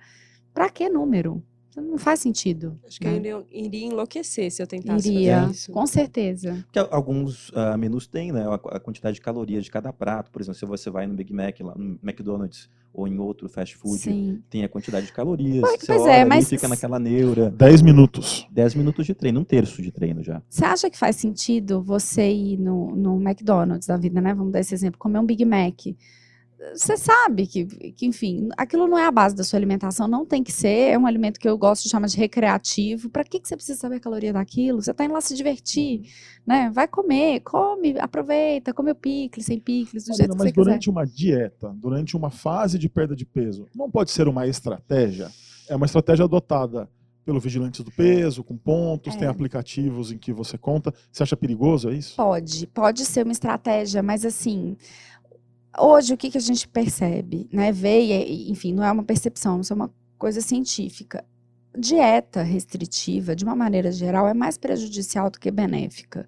Para 0.54 0.70
que 0.70 0.88
número? 0.90 1.44
Não 1.80 1.98
faz 1.98 2.20
sentido. 2.20 2.80
Acho 2.88 3.00
que 3.00 3.08
né? 3.08 3.14
eu 3.14 3.18
iria, 3.18 3.46
iria 3.52 3.86
enloquecer 3.88 4.52
se 4.52 4.62
eu 4.62 4.68
tentasse 4.68 5.12
Iria, 5.12 5.42
fazer 5.42 5.52
isso. 5.52 5.72
com 5.72 5.86
certeza. 5.88 6.66
Porque 6.72 6.80
alguns 6.94 7.52
ah, 7.54 7.78
menus 7.78 8.08
têm, 8.08 8.32
né, 8.32 8.46
a, 8.48 8.80
quantidade 8.80 9.16
de 9.16 9.22
calorias 9.22 9.66
de 9.66 9.72
cada 9.72 9.92
prato. 9.92 10.32
Por 10.32 10.42
exemplo, 10.42 10.60
se 10.60 10.66
você 10.66 10.90
vai 10.90 11.08
no 11.08 11.14
Big 11.14 11.34
Mac, 11.34 11.60
lá 11.62 11.74
no 11.76 12.00
McDonald's 12.04 12.70
ou 12.94 13.08
em 13.08 13.20
outro 13.20 13.48
fast 13.48 13.78
food, 13.78 14.00
Sim. 14.00 14.42
tem 14.50 14.64
a 14.64 14.70
quantidade 14.70 15.06
de 15.06 15.14
calorias. 15.14 15.62
Pois- 15.62 15.80
você 15.80 15.86
pois 15.88 16.02
olha 16.02 16.12
é, 16.12 16.26
mas- 16.26 16.50
fica 16.50 16.68
naquela 16.68 17.00
neura. 17.00 17.50
10 17.52 17.82
minutos. 17.82 18.48
10 18.52 18.76
minutos 18.76 19.06
de 19.06 19.14
treino, 19.14 19.40
um 19.40 19.44
terço 19.44 19.82
de 19.82 19.92
treino 19.92 20.24
já. 20.24 20.42
Você 20.50 20.66
acha 20.66 20.90
que 20.90 20.98
faz 20.98 21.16
sentido 21.16 21.82
você 21.84 22.32
ir 22.32 22.58
no, 22.58 22.96
no 22.96 23.22
McDonald's 23.22 23.88
da 23.88 23.98
vida, 23.98 24.20
né? 24.20 24.34
Vamos 24.34 24.52
dar 24.52 24.60
esse 24.60 24.74
exemplo, 24.74 24.98
comer 24.98 25.20
um 25.20 25.26
Big 25.26 25.46
Mac. 25.46 25.76
Você 26.76 26.98
sabe 26.98 27.48
que, 27.48 27.66
que, 27.94 28.06
enfim, 28.06 28.50
aquilo 28.58 28.86
não 28.88 28.98
é 28.98 29.06
a 29.06 29.12
base 29.12 29.34
da 29.36 29.44
sua 29.44 29.58
alimentação, 29.58 30.08
não 30.08 30.26
tem 30.26 30.44
que 30.44 30.52
ser. 30.52 30.92
É 30.92 30.98
um 30.98 31.06
alimento 31.06 31.40
que 31.40 31.48
eu 31.48 31.58
gosto 31.58 31.84
de 31.84 31.90
chamar 31.90 32.08
de 32.08 32.18
recreativo. 32.18 33.10
Para 33.10 33.24
que, 33.24 33.40
que 33.40 33.48
você 33.48 33.56
precisa 33.56 33.80
saber 33.80 33.96
a 33.96 34.00
caloria 34.00 34.34
daquilo? 34.34 34.82
Você 34.82 34.92
está 34.92 35.06
indo 35.06 35.14
lá 35.14 35.22
se 35.22 35.36
divertir, 35.36 36.02
né? 36.46 36.70
Vai 36.74 36.88
comer, 36.88 37.40
come, 37.42 37.96
aproveita, 38.00 38.74
come 38.74 38.92
o 38.92 38.96
picles, 38.96 39.46
sem 39.46 39.60
picles, 39.60 40.04
do 40.06 40.14
jeito 40.16 40.32
que 40.32 40.38
mas 40.38 40.48
você 40.48 40.52
quiser. 40.52 40.64
durante 40.64 40.90
uma 40.90 41.06
dieta, 41.06 41.74
durante 41.78 42.18
uma 42.18 42.30
fase 42.30 42.78
de 42.78 42.90
perda 42.90 43.16
de 43.16 43.26
peso, 43.26 43.66
não 43.74 43.90
pode 43.90 44.12
ser 44.12 44.28
uma 44.28 44.46
estratégia? 44.46 45.30
É 45.70 45.76
uma 45.76 45.86
estratégia 45.86 46.26
adotada 46.26 46.90
pelo 47.24 47.40
vigilante 47.40 47.84
do 47.84 47.92
peso, 47.92 48.44
com 48.44 48.58
pontos, 48.58 49.16
É. 49.16 49.20
tem 49.20 49.28
aplicativos 49.28 50.12
em 50.12 50.18
que 50.18 50.34
você 50.34 50.58
conta. 50.58 50.92
Você 51.12 51.22
acha 51.24 51.38
perigoso 51.38 51.90
é 51.90 51.94
isso? 51.94 52.16
Pode, 52.16 52.66
pode 52.68 53.06
ser 53.06 53.24
uma 53.24 53.32
estratégia, 53.32 54.02
mas 54.02 54.26
assim, 54.26 54.76
hoje 55.78 56.14
o 56.14 56.18
que, 56.18 56.32
que 56.32 56.38
a 56.38 56.42
gente 56.42 56.68
percebe, 56.68 57.50
né? 57.52 57.72
Vê, 57.72 58.02
e, 58.02 58.52
enfim, 58.52 58.74
não 58.74 58.84
é 58.84 58.92
uma 58.92 59.04
percepção, 59.04 59.62
isso 59.62 59.74
é 59.74 59.76
uma 59.76 59.92
coisa 60.18 60.42
científica. 60.42 61.24
Dieta 61.78 62.42
restritiva, 62.42 63.36
de 63.36 63.44
uma 63.44 63.56
maneira 63.56 63.92
geral, 63.92 64.28
é 64.28 64.34
mais 64.34 64.58
prejudicial 64.58 65.30
do 65.30 65.40
que 65.40 65.52
benéfica. 65.52 66.28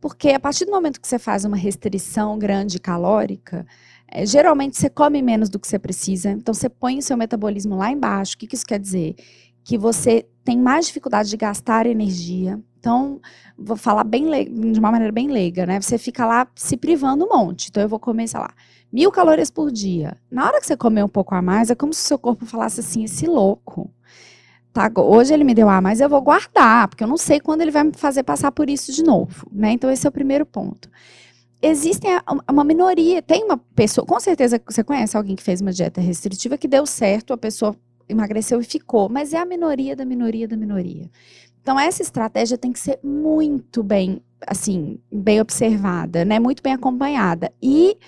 Porque 0.00 0.30
a 0.30 0.40
partir 0.40 0.64
do 0.64 0.70
momento 0.70 1.00
que 1.00 1.08
você 1.08 1.18
faz 1.18 1.44
uma 1.44 1.56
restrição 1.56 2.38
grande 2.38 2.78
calórica, 2.78 3.66
eh, 4.10 4.24
geralmente 4.24 4.78
você 4.78 4.88
come 4.88 5.20
menos 5.20 5.48
do 5.48 5.58
que 5.58 5.66
você 5.66 5.78
precisa, 5.78 6.30
então 6.30 6.54
você 6.54 6.68
põe 6.68 6.98
o 6.98 7.02
seu 7.02 7.16
metabolismo 7.16 7.76
lá 7.76 7.90
embaixo. 7.90 8.34
O 8.34 8.38
que, 8.38 8.46
que 8.46 8.54
isso 8.54 8.66
quer 8.66 8.78
dizer? 8.78 9.16
Que 9.64 9.76
você 9.76 10.26
tem 10.44 10.56
mais 10.56 10.86
dificuldade 10.86 11.28
de 11.28 11.36
gastar 11.36 11.84
energia. 11.86 12.60
Então, 12.78 13.20
vou 13.56 13.76
falar 13.76 14.04
bem 14.04 14.24
de 14.72 14.78
uma 14.78 14.90
maneira 14.90 15.12
bem 15.12 15.28
leiga, 15.28 15.66
né? 15.66 15.80
Você 15.80 15.98
fica 15.98 16.24
lá 16.24 16.46
se 16.54 16.76
privando 16.76 17.24
um 17.24 17.28
monte. 17.28 17.68
Então, 17.68 17.82
eu 17.82 17.88
vou 17.88 17.98
comer, 17.98 18.28
sei 18.28 18.40
lá, 18.40 18.50
mil 18.92 19.10
calorias 19.10 19.50
por 19.50 19.70
dia. 19.70 20.16
Na 20.30 20.46
hora 20.46 20.60
que 20.60 20.66
você 20.66 20.76
comer 20.76 21.04
um 21.04 21.08
pouco 21.08 21.34
a 21.34 21.42
mais, 21.42 21.70
é 21.70 21.74
como 21.74 21.92
se 21.92 22.04
o 22.04 22.06
seu 22.06 22.18
corpo 22.18 22.46
falasse 22.46 22.80
assim: 22.80 23.04
esse 23.04 23.26
louco. 23.26 23.90
Tá, 24.72 24.90
hoje 24.96 25.32
ele 25.34 25.44
me 25.44 25.54
deu 25.54 25.68
a 25.68 25.80
mais, 25.80 26.00
eu 26.00 26.08
vou 26.08 26.20
guardar, 26.20 26.88
porque 26.88 27.02
eu 27.02 27.08
não 27.08 27.16
sei 27.16 27.40
quando 27.40 27.62
ele 27.62 27.70
vai 27.70 27.84
me 27.84 27.92
fazer 27.94 28.22
passar 28.22 28.52
por 28.52 28.68
isso 28.68 28.92
de 28.92 29.02
novo, 29.02 29.46
né? 29.50 29.72
Então, 29.72 29.90
esse 29.90 30.06
é 30.06 30.08
o 30.08 30.12
primeiro 30.12 30.46
ponto. 30.46 30.88
Existem 31.60 32.10
uma 32.48 32.62
minoria, 32.62 33.20
tem 33.20 33.42
uma 33.42 33.56
pessoa, 33.56 34.06
com 34.06 34.20
certeza 34.20 34.60
você 34.64 34.84
conhece 34.84 35.16
alguém 35.16 35.34
que 35.34 35.42
fez 35.42 35.60
uma 35.60 35.72
dieta 35.72 36.00
restritiva 36.00 36.56
que 36.56 36.68
deu 36.68 36.86
certo, 36.86 37.32
a 37.32 37.36
pessoa 37.36 37.74
emagreceu 38.08 38.60
e 38.60 38.64
ficou, 38.64 39.08
mas 39.08 39.32
é 39.32 39.38
a 39.38 39.44
minoria 39.44 39.96
da 39.96 40.04
minoria 40.04 40.46
da 40.46 40.56
minoria. 40.56 41.10
Então 41.68 41.78
essa 41.78 42.00
estratégia 42.00 42.56
tem 42.56 42.72
que 42.72 42.80
ser 42.80 42.98
muito 43.04 43.82
bem, 43.82 44.22
assim, 44.46 44.98
bem 45.12 45.38
observada, 45.38 46.24
né? 46.24 46.38
Muito 46.38 46.62
bem 46.62 46.72
acompanhada 46.72 47.52
e 47.62 47.98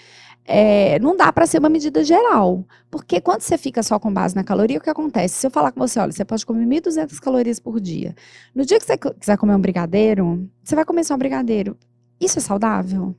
é, 0.47 0.99
não 0.99 1.15
dá 1.15 1.31
para 1.31 1.45
ser 1.45 1.59
uma 1.59 1.69
medida 1.69 2.03
geral, 2.03 2.65
porque 2.91 3.21
quando 3.21 3.43
você 3.43 3.59
fica 3.59 3.83
só 3.83 3.99
com 3.99 4.11
base 4.11 4.35
na 4.35 4.43
caloria, 4.43 4.79
o 4.79 4.81
que 4.81 4.89
acontece? 4.89 5.35
Se 5.35 5.47
eu 5.47 5.51
falar 5.51 5.73
com 5.73 5.79
você, 5.79 6.01
olha, 6.01 6.11
você 6.11 6.25
pode 6.25 6.47
comer 6.47 6.65
1.200 6.65 7.21
calorias 7.21 7.61
por 7.61 7.79
dia. 7.79 8.15
No 8.55 8.65
dia 8.65 8.79
que 8.79 8.87
você 8.87 8.97
quiser 8.97 9.37
comer 9.37 9.55
um 9.55 9.61
brigadeiro, 9.61 10.49
você 10.65 10.75
vai 10.75 10.87
comer 10.87 11.05
só 11.05 11.15
um 11.15 11.19
brigadeiro. 11.19 11.77
Isso 12.19 12.39
é 12.39 12.41
saudável? 12.41 13.15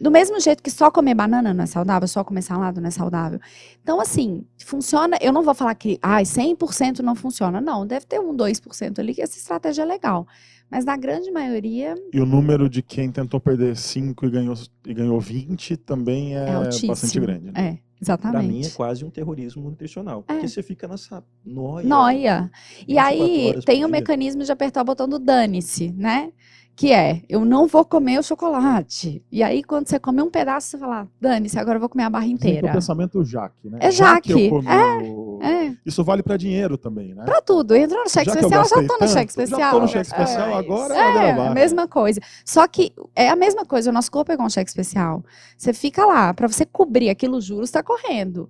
Do 0.00 0.10
mesmo 0.10 0.38
jeito 0.40 0.62
que 0.62 0.70
só 0.70 0.90
comer 0.90 1.14
banana 1.14 1.52
não 1.52 1.64
é 1.64 1.66
saudável, 1.66 2.06
só 2.06 2.22
comer 2.22 2.42
salada 2.42 2.80
não 2.80 2.88
é 2.88 2.90
saudável. 2.90 3.40
Então, 3.82 4.00
assim, 4.00 4.44
funciona. 4.64 5.16
Eu 5.20 5.32
não 5.32 5.42
vou 5.42 5.54
falar 5.54 5.74
que 5.74 5.98
ai, 6.00 6.22
100% 6.24 7.00
não 7.00 7.14
funciona. 7.14 7.60
Não, 7.60 7.86
deve 7.86 8.06
ter 8.06 8.20
um, 8.20 8.36
2% 8.36 8.98
ali 8.98 9.14
que 9.14 9.22
essa 9.22 9.36
estratégia 9.36 9.82
é 9.82 9.84
legal. 9.86 10.26
Mas 10.70 10.84
na 10.84 10.96
grande 10.96 11.30
maioria 11.30 11.94
E 12.12 12.20
o 12.20 12.26
número 12.26 12.68
de 12.68 12.82
quem 12.82 13.10
tentou 13.10 13.40
perder 13.40 13.74
5 13.74 14.26
e 14.26 14.30
ganhou, 14.30 14.54
e 14.86 14.92
ganhou 14.94 15.18
20 15.18 15.76
também 15.78 16.36
é, 16.36 16.44
é, 16.44 16.54
altíssimo. 16.54 16.88
bastante 16.88 17.20
grande. 17.20 17.46
né? 17.46 17.52
É, 17.54 17.60
Pra 17.60 17.64
mim 17.74 17.78
é 17.78 18.00
exatamente. 18.00 18.70
quase 18.76 19.04
um 19.04 19.10
terrorismo 19.10 19.62
nutricional. 19.68 20.22
Porque 20.22 20.46
você 20.46 20.62
fica 20.62 20.86
nessa 20.86 21.24
noia. 21.44 21.86
Noia. 21.86 22.50
E 22.86 22.94
24 22.94 23.02
aí 23.02 23.60
tem 23.64 23.76
o 23.84 23.88
dia. 23.88 23.88
mecanismo 23.88 24.44
de 24.44 24.52
apertar 24.52 24.82
o 24.82 24.84
botão 24.84 25.08
do 25.08 25.18
dane-se, 25.18 25.90
né? 25.92 26.32
Que 26.78 26.92
é, 26.92 27.22
eu 27.28 27.44
não 27.44 27.66
vou 27.66 27.84
comer 27.84 28.20
o 28.20 28.22
chocolate. 28.22 29.20
E 29.32 29.42
aí, 29.42 29.64
quando 29.64 29.88
você 29.88 29.98
come 29.98 30.22
um 30.22 30.30
pedaço, 30.30 30.68
você 30.68 30.78
fala, 30.78 31.08
dane-se, 31.20 31.58
agora 31.58 31.74
eu 31.74 31.80
vou 31.80 31.88
comer 31.88 32.04
a 32.04 32.10
barra 32.10 32.24
que 32.26 32.30
é 32.30 32.34
inteira. 32.34 32.68
o 32.68 32.72
pensamento 32.72 33.24
Jaque, 33.24 33.68
né? 33.68 33.78
É 33.80 33.90
Já 33.90 34.14
Jaque, 34.14 34.32
o- 34.52 35.40
É, 35.42 35.74
Isso 35.84 36.04
vale 36.04 36.22
para 36.22 36.36
dinheiro 36.36 36.78
também, 36.78 37.14
né? 37.14 37.24
pra 37.24 37.42
tudo. 37.42 37.74
Entrou 37.74 38.04
no 38.04 38.08
cheque 38.08 38.26
Já 38.26 38.34
especial, 38.36 38.64
já 38.64 38.76
tô 38.76 38.80
no 38.82 39.08
cheque 39.08 39.12
Já 39.14 39.22
especial. 39.24 39.70
tô 39.72 39.80
no 39.80 39.88
cheque 39.88 40.06
especial, 40.06 40.48
É, 40.50 40.54
agora 40.54 40.94
é, 40.94 40.98
É, 40.98 41.30
a 41.48 41.50
mesma 41.52 41.88
coisa. 41.88 42.20
Só 42.44 42.64
que 42.68 42.92
é 43.16 43.28
a 43.28 43.34
mesma 43.34 43.64
coisa, 43.66 43.90
o 43.90 43.92
nosso 43.92 44.12
corpo 44.12 44.28
pegou 44.30 44.46
um 44.46 44.50
cheque 44.50 44.70
especial. 44.70 45.24
Você 45.56 45.72
fica 45.72 46.06
lá, 46.06 46.32
pra 46.32 46.46
você 46.46 46.64
cobrir 46.64 47.10
aquilo 47.10 47.40
juros, 47.40 47.72
tá 47.72 47.82
correndo. 47.82 48.48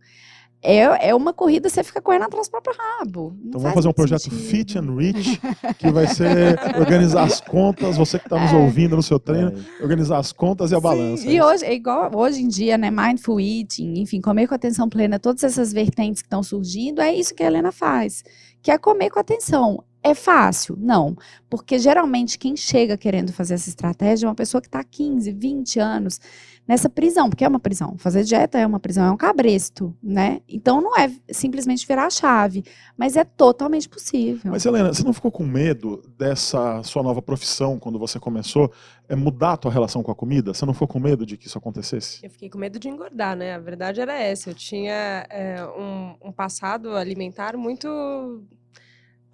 É, 0.60 1.08
é 1.10 1.14
uma 1.14 1.32
corrida, 1.32 1.68
você 1.68 1.84
fica 1.84 2.00
correndo 2.02 2.24
atrás 2.24 2.48
do 2.48 2.50
próprio 2.50 2.74
rabo. 2.76 3.32
Não 3.40 3.48
Então 3.48 3.60
vamos 3.60 3.74
fazer 3.74 3.88
um 3.88 3.92
projeto 3.92 4.22
sentido. 4.22 4.40
Fit 4.42 4.76
and 4.78 4.94
Rich, 4.96 5.40
que 5.78 5.90
vai 5.90 6.06
ser 6.08 6.58
organizar 6.76 7.22
as 7.22 7.40
contas, 7.40 7.96
você 7.96 8.18
que 8.18 8.26
está 8.26 8.40
nos 8.40 8.52
É. 8.52 8.56
ouvindo 8.56 8.96
no 8.96 9.02
seu 9.02 9.20
treino, 9.20 9.52
É. 9.80 9.82
organizar 9.82 10.18
as 10.18 10.32
contas 10.32 10.72
e 10.72 10.74
a 10.74 10.80
balança. 10.80 11.26
E 11.28 11.40
hoje, 11.40 11.64
é 11.64 11.72
igual 11.72 12.10
hoje 12.14 12.42
em 12.42 12.48
dia, 12.48 12.76
né? 12.76 12.90
Mindful 12.90 13.40
eating, 13.40 13.94
enfim, 14.00 14.20
comer 14.20 14.48
com 14.48 14.54
atenção 14.54 14.88
plena, 14.88 15.18
todas 15.18 15.44
essas 15.44 15.72
vertentes 15.72 16.22
que 16.22 16.26
estão 16.26 16.42
surgindo, 16.42 17.00
é 17.00 17.14
isso 17.14 17.34
que 17.34 17.42
a 17.42 17.46
Helena 17.46 17.70
faz. 17.70 18.24
Que 18.60 18.72
é 18.72 18.78
comer 18.78 19.10
com 19.10 19.20
atenção. 19.20 19.84
É 20.02 20.14
fácil? 20.14 20.76
Não. 20.78 21.16
Porque 21.50 21.78
geralmente 21.78 22.38
quem 22.38 22.56
chega 22.56 22.96
querendo 22.96 23.32
fazer 23.32 23.54
essa 23.54 23.68
estratégia 23.68 24.26
é 24.26 24.28
uma 24.28 24.34
pessoa 24.34 24.60
que 24.60 24.68
está 24.68 24.82
15, 24.82 25.32
20 25.32 25.80
anos 25.80 26.20
nessa 26.68 26.88
prisão, 26.90 27.30
porque 27.30 27.44
é 27.44 27.48
uma 27.48 27.58
prisão. 27.58 27.96
Fazer 27.96 28.22
dieta 28.22 28.58
é 28.58 28.66
uma 28.66 28.78
prisão, 28.78 29.06
é 29.06 29.10
um 29.10 29.16
cabresto, 29.16 29.96
né? 30.02 30.42
Então 30.46 30.82
não 30.82 30.94
é 30.94 31.10
simplesmente 31.30 31.86
virar 31.86 32.06
a 32.06 32.10
chave, 32.10 32.62
mas 32.96 33.16
é 33.16 33.24
totalmente 33.24 33.88
possível. 33.88 34.52
Mas 34.52 34.66
Helena, 34.66 34.92
você 34.92 35.02
não 35.02 35.14
ficou 35.14 35.32
com 35.32 35.44
medo 35.44 36.02
dessa 36.18 36.82
sua 36.82 37.02
nova 37.02 37.22
profissão 37.22 37.78
quando 37.78 37.98
você 37.98 38.20
começou, 38.20 38.70
é 39.08 39.16
mudar 39.16 39.54
a 39.54 39.56
tua 39.56 39.72
relação 39.72 40.02
com 40.02 40.12
a 40.12 40.14
comida? 40.14 40.52
Você 40.52 40.66
não 40.66 40.74
ficou 40.74 40.88
com 40.88 41.00
medo 41.00 41.24
de 41.24 41.38
que 41.38 41.46
isso 41.46 41.56
acontecesse? 41.56 42.20
Eu 42.22 42.30
fiquei 42.30 42.50
com 42.50 42.58
medo 42.58 42.78
de 42.78 42.88
engordar, 42.88 43.34
né? 43.34 43.54
A 43.54 43.58
verdade 43.58 44.02
era 44.02 44.20
essa. 44.20 44.50
Eu 44.50 44.54
tinha 44.54 45.26
é, 45.30 45.64
um, 45.64 46.28
um 46.28 46.32
passado 46.32 46.94
alimentar 46.94 47.56
muito 47.56 47.88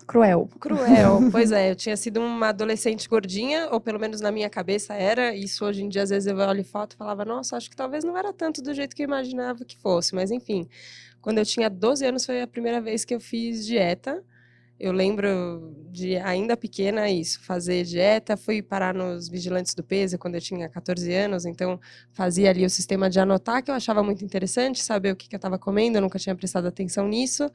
Cruel. 0.07 0.49
cruel. 0.61 1.21
pois 1.33 1.51
é, 1.53 1.71
eu 1.71 1.77
tinha 1.77 1.97
sido 1.97 2.21
uma 2.21 2.49
adolescente 2.49 3.09
gordinha, 3.09 3.69
ou 3.71 3.81
pelo 3.81 3.99
menos 3.99 4.21
na 4.21 4.31
minha 4.31 4.51
cabeça 4.51 4.95
era. 4.95 5.35
Isso 5.35 5.65
hoje 5.65 5.83
em 5.83 5.89
dia, 5.89 6.03
às 6.03 6.11
vezes 6.11 6.27
eu 6.27 6.37
olho 6.37 6.65
foto 6.65 6.93
e 6.93 6.97
falava, 6.97 7.25
nossa, 7.25 7.57
acho 7.57 7.71
que 7.71 7.77
talvez 7.77 8.05
não 8.05 8.17
era 8.17 8.33
tanto 8.33 8.63
do 8.63 8.73
jeito 8.75 8.95
que 8.95 9.03
eu 9.03 9.07
imaginava 9.07 9.65
que 9.65 9.77
fosse. 9.79 10.15
Mas 10.15 10.31
enfim, 10.31 10.69
quando 11.21 11.39
eu 11.39 11.45
tinha 11.45 11.71
12 11.71 12.05
anos 12.05 12.27
foi 12.27 12.43
a 12.43 12.47
primeira 12.47 12.81
vez 12.81 13.05
que 13.05 13.15
eu 13.15 13.21
fiz 13.21 13.67
dieta. 13.67 14.23
Eu 14.79 14.91
lembro 14.93 15.73
de, 15.91 16.17
ainda 16.17 16.57
pequena, 16.57 17.09
isso, 17.09 17.41
fazer 17.41 17.85
dieta. 17.85 18.37
Fui 18.37 18.61
parar 18.61 18.93
nos 18.93 19.29
vigilantes 19.29 19.73
do 19.75 19.85
peso 19.85 20.19
quando 20.19 20.35
eu 20.35 20.41
tinha 20.41 20.69
14 20.69 21.13
anos, 21.15 21.47
então 21.47 21.81
fazia 22.13 22.51
ali 22.51 22.65
o 22.65 22.71
sistema 22.71 23.09
de 23.09 23.21
anotar, 23.21 23.63
que 23.63 23.71
eu 23.71 23.75
achava 23.75 24.03
muito 24.03 24.25
interessante, 24.25 24.83
saber 24.83 25.13
o 25.13 25.17
que, 25.17 25.29
que 25.29 25.35
eu 25.35 25.39
estava 25.39 25.59
comendo, 25.59 25.99
eu 25.99 26.03
nunca 26.03 26.19
tinha 26.19 26.35
prestado 26.35 26.67
atenção 26.67 27.07
nisso. 27.09 27.49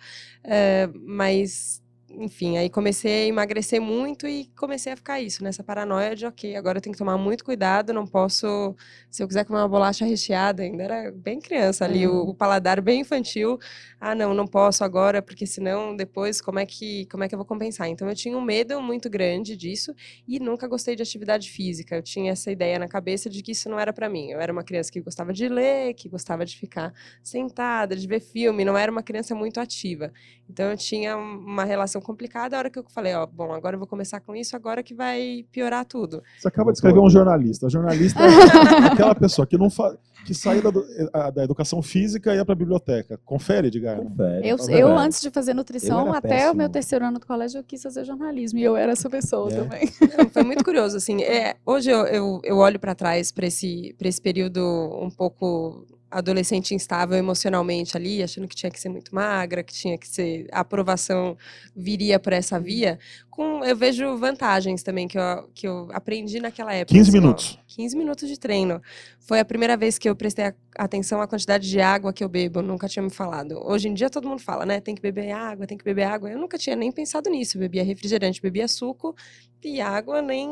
eh, 0.44 0.90
mas, 1.06 1.84
enfim, 2.12 2.58
aí 2.58 2.70
comecei 2.70 3.24
a 3.24 3.28
emagrecer 3.28 3.82
muito 3.82 4.28
e 4.28 4.46
comecei 4.58 4.94
a 4.94 4.96
ficar 4.96 5.22
isso, 5.22 5.44
nessa 5.44 5.64
paranoia 5.64 6.16
de, 6.16 6.26
ok, 6.26 6.56
agora 6.56 6.78
eu 6.78 6.82
tenho 6.82 6.94
que 6.94 6.98
tomar 6.98 7.18
muito 7.18 7.44
cuidado, 7.46 7.94
não 7.94 8.06
posso, 8.08 8.76
se 9.10 9.22
eu 9.22 9.28
quiser 9.28 9.46
comer 9.46 9.60
uma 9.60 9.68
bolacha 9.68 10.06
recheada, 10.06 10.64
ainda 10.64 10.84
era 10.84 11.12
bem 11.12 11.40
criança 11.40 11.86
ali, 11.86 12.08
o, 12.08 12.30
o 12.30 12.34
paladar 12.34 12.82
bem 12.82 13.02
infantil, 13.02 13.60
ah, 14.00 14.16
não, 14.16 14.34
não 14.34 14.48
posso 14.48 14.84
agora, 14.84 15.22
porque 15.22 15.46
senão 15.46 15.96
depois 15.96 16.40
como 16.40 16.58
é 16.58 16.66
que 16.66 17.06
como 17.08 17.24
é 17.24 17.28
que 17.28 17.36
eu 17.36 17.38
vou 17.38 17.46
compensar? 17.46 17.88
Então 17.88 18.08
eu 18.08 18.16
tinha 18.16 18.38
um 18.38 18.42
medo 18.42 18.82
muito 18.82 19.10
grande 19.10 19.58
disso 19.58 19.94
e 20.28 20.40
nunca 20.40 20.68
gostei 20.68 20.96
de 20.96 21.04
atividade 21.04 21.50
física. 21.50 21.96
Eu 21.96 22.02
tinha 22.02 22.32
essa 22.32 22.52
ideia 22.52 22.80
na 22.80 22.88
cabeça 22.88 23.30
de 23.30 23.42
que 23.44 23.52
isso 23.52 23.70
não 23.70 23.80
era 23.80 23.92
para 23.92 24.10
mim. 24.10 24.32
Eu 24.32 24.40
era 24.40 24.54
uma 24.54 24.64
criança 24.64 24.92
que 24.92 25.02
gostava 25.02 25.34
de 25.34 25.48
ler, 25.50 25.94
que 25.96 26.08
gostava 26.08 26.46
de 26.46 26.58
ficar 26.58 26.94
sentada, 27.22 27.96
de 27.96 28.08
ver 28.08 28.22
filme, 28.22 28.64
não 28.64 28.78
era 28.78 28.92
uma 28.92 29.04
criança 29.04 29.36
muito 29.36 29.60
ativa. 29.60 30.14
Então 30.50 30.72
eu 30.72 30.78
tinha 30.78 31.18
uma 31.18 31.66
relação 31.66 31.99
situação 32.00 32.02
complicada, 32.02 32.56
a 32.56 32.60
hora 32.60 32.70
que 32.70 32.80
eu 32.80 32.86
falei, 32.90 33.14
ó, 33.14 33.26
bom, 33.26 33.52
agora 33.54 33.76
eu 33.76 33.80
vou 33.80 33.88
começar 33.88 34.20
com 34.20 34.36
isso, 34.36 34.56
agora 34.56 34.82
que 34.82 34.94
vai 34.94 35.46
piorar 35.52 35.86
tudo. 35.86 36.24
Você 36.38 36.48
acaba 36.48 36.72
de 36.72 36.78
escrever 36.78 37.00
um 37.00 37.10
jornalista. 37.10 37.68
O 37.68 37.70
jornalista 37.70 38.20
é 38.24 38.88
aquela 38.94 39.14
pessoa 39.14 39.46
que 39.46 39.58
não 39.58 39.70
fa... 39.70 39.96
que 40.26 40.34
sai 40.34 40.62
da, 40.62 40.70
eh, 40.70 41.32
da 41.32 41.44
educação 41.44 41.82
física 41.82 42.34
e 42.34 42.38
ia 42.38 42.46
para 42.46 42.54
a 42.54 42.56
biblioteca. 42.56 43.20
Confere, 43.26 43.68
Edgar. 43.68 43.98
Confere. 43.98 44.48
Eu, 44.48 44.58
eu, 44.70 44.98
antes 44.98 45.22
de 45.22 45.30
fazer 45.30 45.54
nutrição, 45.54 46.14
até 46.14 46.30
péssimo. 46.30 46.54
o 46.54 46.56
meu 46.56 46.70
terceiro 46.70 47.06
ano 47.06 47.20
do 47.20 47.26
colégio, 47.26 47.60
eu 47.60 47.64
quis 47.64 47.82
fazer 47.84 48.06
jornalismo. 48.06 48.60
E 48.60 48.64
eu 48.64 48.76
era 48.76 48.94
essa 48.94 49.10
pessoa 49.10 49.52
É? 49.52 49.56
também. 49.56 49.90
Não, 50.18 50.30
foi 50.30 50.44
muito 50.44 50.64
curioso, 50.64 50.98
assim. 50.98 51.22
É, 51.24 51.56
hoje 51.66 51.90
eu, 51.90 52.06
eu, 52.08 52.42
eu 52.44 52.58
olho 52.58 52.80
para 52.80 52.96
trás 52.96 53.32
para 53.32 53.46
esse, 53.48 53.94
pra 53.98 54.08
esse 54.08 54.22
período 54.22 54.60
um 55.02 55.10
pouco 55.10 55.86
adolescente 56.12 56.74
instável 56.74 57.18
emocionalmente 57.18 57.96
ali, 57.98 58.24
achando 58.24 58.48
que 58.48 58.56
tinha 58.56 58.72
que 58.72 58.80
ser 58.80 58.90
muito 58.90 59.14
magra, 59.14 59.64
que 59.64 59.74
tinha 59.74 59.98
que 59.98 60.08
ser 60.08 60.48
a 60.52 60.62
aprovação 60.62 61.38
viria 61.76 62.20
por 62.20 62.34
essa 62.34 62.60
via. 62.60 63.00
Com 63.40 63.64
eu 63.64 63.74
vejo 63.74 64.18
vantagens 64.18 64.84
também 64.84 65.08
que 65.08 65.18
eu, 65.18 65.50
que 65.56 65.66
eu 65.66 65.88
aprendi 65.94 66.42
naquela 66.42 66.74
época. 66.74 66.94
15 66.94 67.10
assim, 67.10 67.18
ó. 67.18 67.22
minutos. 67.22 67.60
15 67.68 67.98
minutos 67.98 68.28
de 68.28 68.38
treino. 68.38 68.82
Foi 69.22 69.40
a 69.40 69.46
primeira 69.46 69.78
vez 69.78 69.98
que 69.98 70.10
eu 70.10 70.16
prestei 70.16 70.54
atenção 70.78 71.22
à 71.22 71.28
quantidade 71.28 71.70
de 71.70 71.80
água 71.80 72.12
que 72.12 72.22
eu 72.22 72.28
bebo. 72.28 72.62
Nunca 72.62 72.90
tinha 72.90 73.02
me 73.02 73.10
falado. 73.10 73.58
Hoje 73.64 73.88
em 73.88 73.94
dia 73.94 74.10
todo 74.10 74.28
mundo 74.28 74.42
fala, 74.42 74.66
né? 74.66 74.82
Tem 74.82 74.94
que 74.94 75.02
beber 75.02 75.32
água, 75.32 75.66
tem 75.66 75.78
que 75.78 75.86
beber 75.86 76.04
água. 76.04 76.30
Eu 76.30 76.38
nunca 76.38 76.58
tinha 76.58 76.76
nem 76.76 76.92
pensado 76.92 77.30
nisso. 77.30 77.56
Eu 77.56 77.62
bebia 77.62 77.82
refrigerante, 77.82 78.42
bebia 78.42 78.68
suco 78.68 79.16
e 79.64 79.82
água 79.82 80.22
nem, 80.22 80.48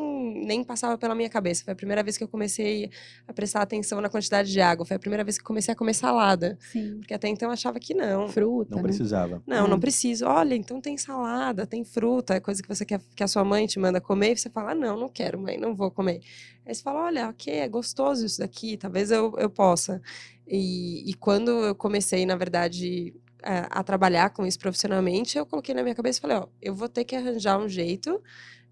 nem 0.46 0.64
passava 0.64 0.98
pela 0.98 1.16
minha 1.16 1.30
cabeça. 1.30 1.64
Foi 1.64 1.74
a 1.74 1.76
primeira 1.76 2.04
vez 2.04 2.18
que 2.18 2.24
eu 2.24 2.28
comecei 2.28 2.90
a 3.28 3.34
prestar 3.34 3.62
atenção 3.62 4.02
na 4.02 4.10
quantidade 4.10 4.52
de 4.52 4.60
água. 4.60 4.86
Foi 4.86 4.98
a 4.98 5.00
primeira 5.00 5.24
vez 5.24 5.38
que 5.38 5.44
eu 5.44 5.48
comecei 5.48 5.74
a 5.74 5.76
comer 5.76 5.94
salada. 5.94 6.58
Sim. 6.72 6.98
Porque 7.00 7.14
até 7.14 7.28
então 7.28 7.48
eu 7.48 7.54
achava 7.54 7.80
que 7.80 7.94
não. 7.94 8.28
Fruta. 8.28 8.76
Não 8.76 8.78
né? 8.78 8.84
precisava. 8.84 9.42
Não, 9.48 9.68
não 9.68 9.80
preciso. 9.80 10.26
Olha, 10.26 10.56
então 10.56 10.82
tem 10.82 10.98
salada, 10.98 11.66
tem 11.66 11.84
fruta, 11.84 12.36
é 12.36 12.40
coisa 12.40 12.62
que 12.62 12.68
você 12.68 12.77
quer 12.86 13.02
que 13.16 13.24
a 13.24 13.28
sua 13.28 13.44
mãe 13.44 13.66
te 13.68 13.80
manda 13.80 14.02
comer, 14.02 14.34
e 14.34 14.38
você 14.38 14.50
fala, 14.50 14.72
ah, 14.72 14.76
não, 14.76 15.00
não 15.00 15.10
quero, 15.10 15.40
mãe, 15.40 15.58
não 15.58 15.76
vou 15.76 15.92
comer. 15.92 16.22
Aí 16.66 16.74
você 16.74 16.82
fala, 16.82 17.06
olha, 17.06 17.30
ok, 17.30 17.54
é 17.54 17.68
gostoso 17.68 18.26
isso 18.26 18.40
daqui, 18.40 18.78
talvez 18.78 19.12
eu, 19.12 19.34
eu 19.38 19.50
possa. 19.50 20.02
E, 20.48 21.10
e 21.10 21.14
quando 21.16 21.52
eu 21.52 21.76
comecei, 21.76 22.26
na 22.26 22.36
verdade, 22.36 23.14
a, 23.44 23.80
a 23.80 23.84
trabalhar 23.84 24.30
com 24.32 24.46
isso 24.46 24.60
profissionalmente, 24.60 25.38
eu 25.38 25.46
coloquei 25.46 25.74
na 25.74 25.84
minha 25.84 25.96
cabeça 25.96 26.20
e 26.20 26.22
falei, 26.22 26.38
ó, 26.38 26.48
eu 26.62 26.76
vou 26.76 26.90
ter 26.90 27.04
que 27.06 27.16
arranjar 27.16 27.60
um 27.60 27.68
jeito 27.70 28.22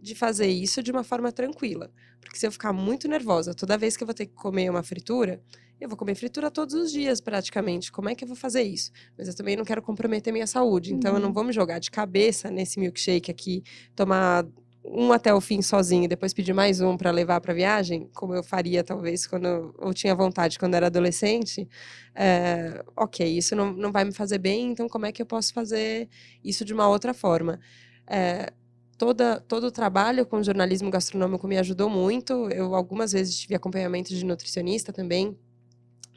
de 0.01 0.13
fazer 0.15 0.47
isso 0.47 0.83
de 0.83 0.91
uma 0.91 1.03
forma 1.03 1.31
tranquila. 1.31 1.91
Porque 2.21 2.37
se 2.37 2.45
eu 2.45 2.51
ficar 2.51 2.73
muito 2.73 3.07
nervosa 3.07 3.53
toda 3.53 3.77
vez 3.77 3.95
que 3.95 4.03
eu 4.03 4.07
vou 4.07 4.13
ter 4.13 4.25
que 4.25 4.33
comer 4.33 4.69
uma 4.69 4.83
fritura, 4.83 5.41
eu 5.79 5.89
vou 5.89 5.97
comer 5.97 6.15
fritura 6.15 6.49
todos 6.51 6.73
os 6.73 6.91
dias, 6.91 7.19
praticamente. 7.21 7.91
Como 7.91 8.09
é 8.09 8.15
que 8.15 8.23
eu 8.23 8.27
vou 8.27 8.37
fazer 8.37 8.63
isso? 8.63 8.91
Mas 9.17 9.27
eu 9.27 9.35
também 9.35 9.55
não 9.55 9.65
quero 9.65 9.81
comprometer 9.81 10.31
minha 10.33 10.47
saúde. 10.47 10.93
Então 10.93 11.13
eu 11.15 11.19
não 11.19 11.29
Uhum. 11.29 11.33
vou 11.33 11.43
me 11.43 11.51
jogar 11.53 11.79
de 11.79 11.91
cabeça 11.91 12.49
nesse 12.49 12.79
milkshake 12.79 13.29
aqui, 13.31 13.63
tomar 13.95 14.45
um 14.87 15.11
até 15.11 15.33
o 15.33 15.41
fim 15.41 15.61
sozinho 15.63 16.03
e 16.03 16.07
depois 16.07 16.31
pedir 16.33 16.53
mais 16.53 16.79
um 16.79 16.95
para 16.95 17.09
levar 17.09 17.41
para 17.41 17.53
viagem, 17.55 18.07
como 18.13 18.35
eu 18.35 18.43
faria 18.43 18.83
talvez 18.83 19.25
quando 19.25 19.47
eu, 19.47 19.75
eu 19.81 19.93
tinha 19.93 20.13
vontade 20.13 20.59
quando 20.59 20.75
era 20.75 20.87
adolescente. 20.87 21.67
É, 22.13 22.83
ok, 22.95 23.25
isso 23.37 23.55
não, 23.55 23.73
não 23.73 23.91
vai 23.91 24.05
me 24.05 24.13
fazer 24.13 24.37
bem, 24.37 24.71
então 24.71 24.87
como 24.87 25.05
é 25.07 25.11
que 25.11 25.21
eu 25.21 25.25
posso 25.25 25.53
fazer 25.53 26.07
isso 26.43 26.63
de 26.63 26.73
uma 26.73 26.87
outra 26.87 27.13
forma? 27.15 27.59
É, 28.07 28.51
toda, 28.97 29.39
todo 29.41 29.65
o 29.67 29.71
trabalho 29.71 30.25
com 30.25 30.41
jornalismo 30.43 30.89
gastronômico 30.91 31.47
me 31.47 31.57
ajudou 31.57 31.89
muito. 31.89 32.47
Eu 32.51 32.75
algumas 32.75 33.11
vezes 33.11 33.37
tive 33.39 33.55
acompanhamento 33.55 34.09
de 34.13 34.23
nutricionista 34.25 34.93
também 34.93 35.37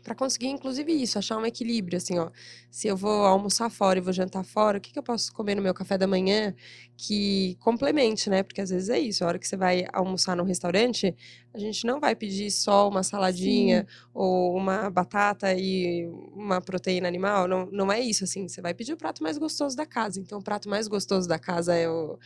para 0.03 0.15
conseguir, 0.15 0.49
inclusive, 0.49 0.93
isso, 0.93 1.19
achar 1.19 1.37
um 1.37 1.47
equilíbrio, 1.47 1.97
assim, 1.97 2.19
ó. 2.19 2.31
Se 2.71 2.89
eu 2.89 2.97
vou 2.97 3.27
almoçar 3.27 3.71
fora 3.71 3.99
e 3.99 4.03
vou 4.03 4.13
jantar 4.13 4.45
fora, 4.45 4.79
o 4.79 4.81
que, 4.81 4.93
que 4.93 4.99
eu 4.99 5.03
posso 5.03 5.33
comer 5.33 5.55
no 5.55 5.63
meu 5.63 5.75
café 5.75 5.99
da 5.99 6.07
manhã 6.07 6.55
que 6.97 7.57
complemente, 7.61 8.29
né? 8.29 8.43
Porque 8.43 8.61
às 8.61 8.71
vezes 8.71 8.89
é 8.89 8.99
isso, 8.99 9.25
a 9.25 9.29
hora 9.29 9.39
que 9.39 9.47
você 9.47 9.57
vai 9.57 9.87
almoçar 9.93 10.37
num 10.37 10.45
restaurante, 10.45 11.15
a 11.53 11.59
gente 11.59 11.87
não 11.87 12.01
vai 12.01 12.15
pedir 12.15 12.51
só 12.51 12.89
uma 12.89 13.03
saladinha 13.03 13.87
ou 14.13 14.57
uma 14.57 14.91
batata 14.91 15.55
e 15.55 16.07
uma 16.35 16.61
proteína 16.61 17.09
animal, 17.09 17.47
não, 17.47 17.67
não 17.67 17.93
é 17.93 18.01
isso, 18.01 18.25
assim. 18.25 18.49
Você 18.49 18.61
vai 18.61 18.75
pedir 18.75 18.93
o 18.93 18.97
prato 18.97 19.23
mais 19.23 19.39
gostoso 19.39 19.77
da 19.77 19.87
casa. 19.87 20.21
Então, 20.21 20.39
o 20.39 20.43
prato 20.43 20.69
mais 20.69 20.89
gostoso 20.89 21.29
da 21.29 21.39
casa 21.39 21.75
é 21.75 21.89
o 21.89 22.19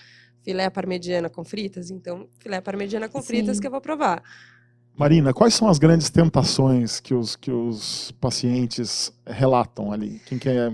filé 0.43 0.69
parmegiana 0.69 1.29
com 1.29 1.45
fritas, 1.45 1.91
então 1.91 2.29
filé 2.39 2.61
parmegiana 2.61 3.09
com 3.09 3.23
fritas 3.23 3.57
Sim. 3.57 3.61
que 3.61 3.67
eu 3.67 3.71
vou 3.71 3.81
provar. 3.81 4.23
Marina, 4.97 5.33
quais 5.33 5.55
são 5.55 5.69
as 5.69 5.79
grandes 5.79 6.11
tentações 6.11 7.01
que 7.01 7.15
os, 7.15 7.35
que 7.35 7.51
os 7.51 8.13
pacientes 8.21 9.13
relatam 9.27 9.91
ali? 9.91 10.21
Quem 10.27 10.39
quer. 10.39 10.73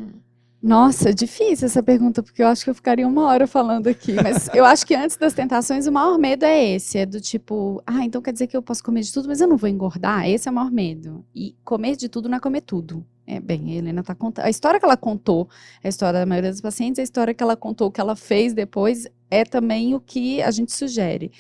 Nossa, 0.61 1.15
difícil 1.15 1.67
essa 1.67 1.83
pergunta, 1.83 2.21
porque 2.21 2.43
eu 2.43 2.49
acho 2.49 2.65
que 2.65 2.71
eu 2.71 2.75
ficaria 2.75 3.07
uma 3.07 3.27
hora 3.27 3.47
falando 3.47 3.87
aqui. 3.87 4.15
Mas 4.15 4.51
eu 4.53 4.65
acho 4.65 4.85
que 4.85 4.95
antes 4.95 5.17
das 5.17 5.33
tentações, 5.33 5.87
o 5.87 5.93
maior 5.93 6.19
medo 6.19 6.45
é 6.45 6.75
esse: 6.75 6.99
é 6.99 7.07
do 7.07 7.21
tipo, 7.21 7.81
ah, 7.87 8.05
então 8.05 8.21
quer 8.21 8.33
dizer 8.33 8.49
que 8.49 8.57
eu 8.57 8.63
posso 8.63 8.83
comer 8.83 9.03
de 9.03 9.13
tudo, 9.13 9.29
mas 9.29 9.41
eu 9.41 9.47
não 9.47 9.57
vou 9.57 9.69
engordar? 9.69 10.29
Esse 10.29 10.49
é 10.49 10.51
o 10.51 10.55
maior 10.55 10.71
medo. 10.71 11.25
E 11.33 11.55
comer 11.65 11.97
de 11.97 12.09
tudo 12.09 12.29
não 12.29 12.39
é 12.39 12.41
comer 12.41 12.63
tudo. 12.63 13.07
É, 13.25 13.39
bem, 13.39 13.73
a 13.73 13.77
Helena 13.77 14.03
tá 14.03 14.15
contando. 14.15 14.47
A 14.47 14.51
história 14.51 14.81
que 14.81 14.87
ela 14.87 14.97
contou, 14.97 15.49
a 15.85 15.89
história 15.89 16.19
da 16.19 16.27
maioria 16.27 16.51
dos 16.51 16.63
pacientes, 16.63 16.99
a 16.99 17.03
história 17.03 17.33
que 17.33 17.43
ela 17.43 17.57
contou, 17.57 17.89
o 17.89 17.91
que 17.93 18.01
ela 18.01 18.17
fez 18.17 18.53
depois, 18.53 19.07
é 19.31 19.45
também 19.45 19.95
o 19.95 20.01
que 20.01 20.43
a 20.43 20.51
gente 20.51 20.73
sugere. 20.73 21.31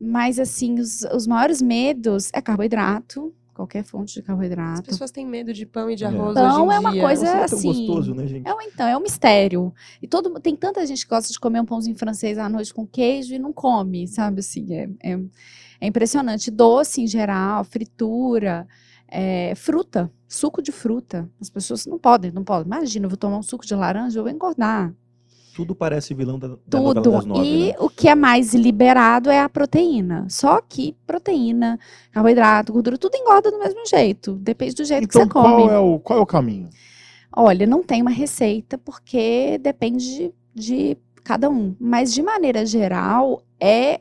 Mas, 0.00 0.38
assim, 0.38 0.78
os, 0.80 1.02
os 1.14 1.26
maiores 1.26 1.62
medos 1.62 2.30
é 2.34 2.40
carboidrato, 2.42 3.32
qualquer 3.54 3.84
fonte 3.84 4.14
de 4.14 4.20
As 4.20 4.26
carboidrato. 4.26 4.82
pessoas 4.82 5.10
têm 5.12 5.24
medo 5.24 5.52
de 5.52 5.64
pão 5.64 5.88
e 5.88 5.94
de 5.94 6.04
É. 6.04 6.08
arroz 6.08 6.34
Pão 6.34 6.44
hoje 6.44 6.72
em 6.72 6.74
é 6.74 6.78
uma 6.80 6.90
dia. 6.92 7.00
coisa- 7.02 7.32
tão 7.32 7.42
assim, 7.44 7.68
gostoso, 7.68 8.14
né, 8.14 8.26
gente? 8.26 8.46
É 8.48 8.52
um, 8.52 8.60
então, 8.62 8.86
é 8.86 8.96
um 8.96 9.00
mistério. 9.00 9.72
E 10.02 10.08
todo, 10.08 10.28
tem 10.40 10.56
tanta 10.56 10.84
gente 10.84 11.04
que 11.04 11.08
gosta 11.10 11.32
de 11.32 11.38
comer 11.38 11.60
um 11.60 11.64
pãozinho 11.64 11.96
francês 11.96 12.36
à 12.38 12.48
noite 12.48 12.74
com 12.74 12.84
queijo 12.86 13.32
e 13.34 13.38
não 13.38 13.52
come, 13.52 14.08
sabe? 14.08 14.40
Assim, 14.40 14.66
é, 14.74 14.88
é, 15.02 15.20
é 15.80 15.86
impressionante. 15.86 16.50
Doce 16.50 17.00
em 17.00 17.06
geral, 17.06 17.62
fritura, 17.64 18.66
é, 19.06 19.54
fruta, 19.54 20.10
suco 20.26 20.60
de 20.60 20.72
fruta. 20.72 21.30
As 21.40 21.48
pessoas 21.48 21.86
não 21.86 21.98
podem, 21.98 22.32
não 22.32 22.42
podem. 22.42 22.66
Imagina, 22.66 23.06
eu 23.06 23.10
vou 23.10 23.16
tomar 23.16 23.38
um 23.38 23.42
suco 23.42 23.64
de 23.64 23.74
laranja, 23.74 24.18
eu 24.18 24.24
vou 24.24 24.32
engordar. 24.32 24.92
Tudo 25.54 25.74
parece 25.74 26.14
vilão 26.14 26.38
da, 26.38 26.48
da 26.48 26.56
Tudo. 26.68 27.00
das 27.12 27.24
nove, 27.24 27.46
e 27.46 27.66
né? 27.68 27.74
o 27.78 27.88
que 27.88 28.08
é 28.08 28.14
mais 28.14 28.52
liberado 28.54 29.30
é 29.30 29.40
a 29.40 29.48
proteína. 29.48 30.26
Só 30.28 30.60
que 30.60 30.96
proteína, 31.06 31.78
carboidrato, 32.10 32.72
gordura, 32.72 32.98
tudo 32.98 33.16
engorda 33.16 33.50
do 33.50 33.58
mesmo 33.58 33.86
jeito. 33.86 34.34
Depende 34.34 34.74
do 34.74 34.84
jeito 34.84 35.08
que 35.08 35.16
Então, 35.16 35.22
você 35.26 35.32
come. 35.32 35.62
qual 35.64 35.70
é, 35.70 35.78
o, 35.78 35.98
qual 36.00 36.18
é 36.18 36.22
o 36.22 36.26
caminho? 36.26 36.68
Olha, 37.36 37.66
não 37.66 37.82
tem 37.82 38.02
uma 38.02 38.10
receita 38.10 38.76
porque 38.78 39.58
depende 39.58 40.04
de, 40.04 40.34
de 40.54 40.96
cada 41.22 41.48
um. 41.48 41.74
Mas 41.80 42.12
de 42.12 42.22
maneira 42.22 42.66
geral, 42.66 43.42
é, 43.60 44.00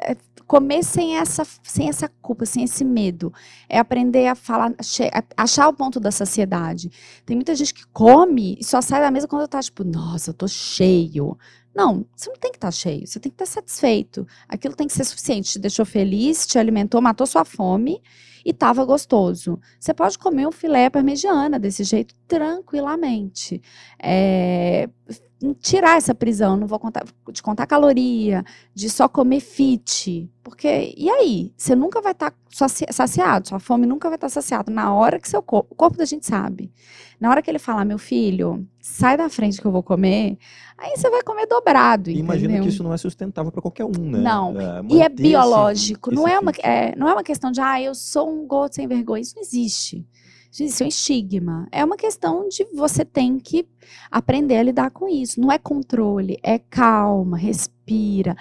é 0.00 0.16
comer 0.46 0.82
sem 0.82 1.16
essa, 1.16 1.46
sem 1.62 1.88
essa 1.88 2.08
culpa, 2.22 2.46
sem 2.46 2.64
esse 2.64 2.84
medo. 2.84 3.32
É 3.68 3.78
aprender 3.78 4.28
a 4.28 4.34
falar, 4.34 4.72
achar 5.36 5.68
o 5.68 5.74
ponto 5.74 5.98
da 5.98 6.10
saciedade. 6.10 6.90
Tem 7.24 7.36
muita 7.36 7.54
gente 7.54 7.74
que 7.74 7.86
come 7.92 8.56
e 8.60 8.64
só 8.64 8.80
sai 8.80 9.00
da 9.00 9.10
mesa 9.10 9.28
quando 9.28 9.48
tá 9.48 9.60
tipo, 9.60 9.84
nossa, 9.84 10.30
eu 10.30 10.34
tô 10.34 10.46
cheio. 10.46 11.36
Não, 11.76 12.06
você 12.16 12.30
não 12.30 12.38
tem 12.38 12.50
que 12.50 12.56
estar 12.56 12.70
cheio, 12.70 13.06
você 13.06 13.20
tem 13.20 13.30
que 13.30 13.34
estar 13.34 13.44
satisfeito. 13.44 14.26
Aquilo 14.48 14.74
tem 14.74 14.86
que 14.86 14.94
ser 14.94 15.04
suficiente, 15.04 15.52
te 15.52 15.58
deixou 15.58 15.84
feliz, 15.84 16.46
te 16.46 16.58
alimentou, 16.58 17.02
matou 17.02 17.26
sua 17.26 17.44
fome 17.44 18.00
e 18.42 18.50
estava 18.50 18.82
gostoso. 18.82 19.60
Você 19.78 19.92
pode 19.92 20.18
comer 20.18 20.48
um 20.48 20.52
filé 20.52 20.88
parmegiana 20.88 21.58
desse 21.58 21.84
jeito 21.84 22.14
tranquilamente. 22.26 23.60
É, 24.02 24.88
tirar 25.60 25.98
essa 25.98 26.14
prisão, 26.14 26.56
não 26.56 26.66
vou 26.66 26.78
contar, 26.78 27.04
de 27.30 27.42
contar 27.42 27.66
caloria, 27.66 28.42
de 28.74 28.88
só 28.88 29.06
comer 29.06 29.40
fit. 29.40 30.30
Porque, 30.42 30.94
e 30.96 31.10
aí? 31.10 31.52
Você 31.58 31.76
nunca 31.76 32.00
vai 32.00 32.12
estar 32.12 32.32
saciado, 32.90 33.48
sua 33.48 33.58
fome 33.60 33.86
nunca 33.86 34.08
vai 34.08 34.16
estar 34.16 34.30
saciada. 34.30 34.72
Na 34.72 34.94
hora 34.94 35.20
que 35.20 35.28
seu 35.28 35.42
corpo, 35.42 35.74
o 35.74 35.76
corpo 35.76 35.98
da 35.98 36.06
gente 36.06 36.24
sabe. 36.24 36.72
Na 37.18 37.30
hora 37.30 37.40
que 37.40 37.50
ele 37.50 37.58
falar, 37.58 37.84
meu 37.84 37.98
filho, 37.98 38.66
sai 38.80 39.16
da 39.16 39.28
frente 39.30 39.60
que 39.60 39.66
eu 39.66 39.72
vou 39.72 39.82
comer, 39.82 40.36
aí 40.76 40.92
você 40.96 41.08
vai 41.08 41.22
comer 41.22 41.46
dobrado, 41.46 42.10
imagina 42.10 42.44
entendeu? 42.52 42.62
que 42.64 42.68
isso 42.68 42.82
não 42.82 42.92
é 42.92 42.96
sustentável 42.98 43.50
para 43.50 43.62
qualquer 43.62 43.84
um, 43.86 44.10
né? 44.10 44.18
Não. 44.18 44.60
É, 44.60 44.64
E 44.64 44.66
é 44.66 44.82
manter 44.82 44.94
esse- 45.04 45.08
biológico, 45.22 46.14
não 46.14 46.26
esse 46.28 46.36
é, 46.36 46.38
uma, 46.40 46.52
é, 46.62 46.94
não 46.96 47.08
é 47.08 47.12
uma 47.14 47.22
questão 47.24 47.50
de, 47.50 47.60
ah, 47.60 47.80
eu 47.80 47.94
sou 47.94 48.30
um 48.30 48.46
gordo 48.46 48.74
sem 48.74 48.86
vergonha. 48.86 49.22
Isso 49.22 49.34
não 49.34 49.42
existe. 49.42 50.06
Isso 50.58 50.82
é 50.82 50.86
um 50.86 50.88
estigma. 50.88 51.68
É 51.70 51.84
uma 51.84 51.96
questão 51.98 52.48
de 52.48 52.64
você 52.74 53.04
tem 53.04 53.38
que 53.38 53.66
aprender 54.10 54.56
a 54.56 54.62
lidar 54.62 54.90
com 54.90 55.06
isso. 55.08 55.38
Não 55.40 55.52
é 55.52 55.58
controle, 55.58 56.38
é 56.42 56.58
calma, 56.58 57.36
respira. 57.36 58.34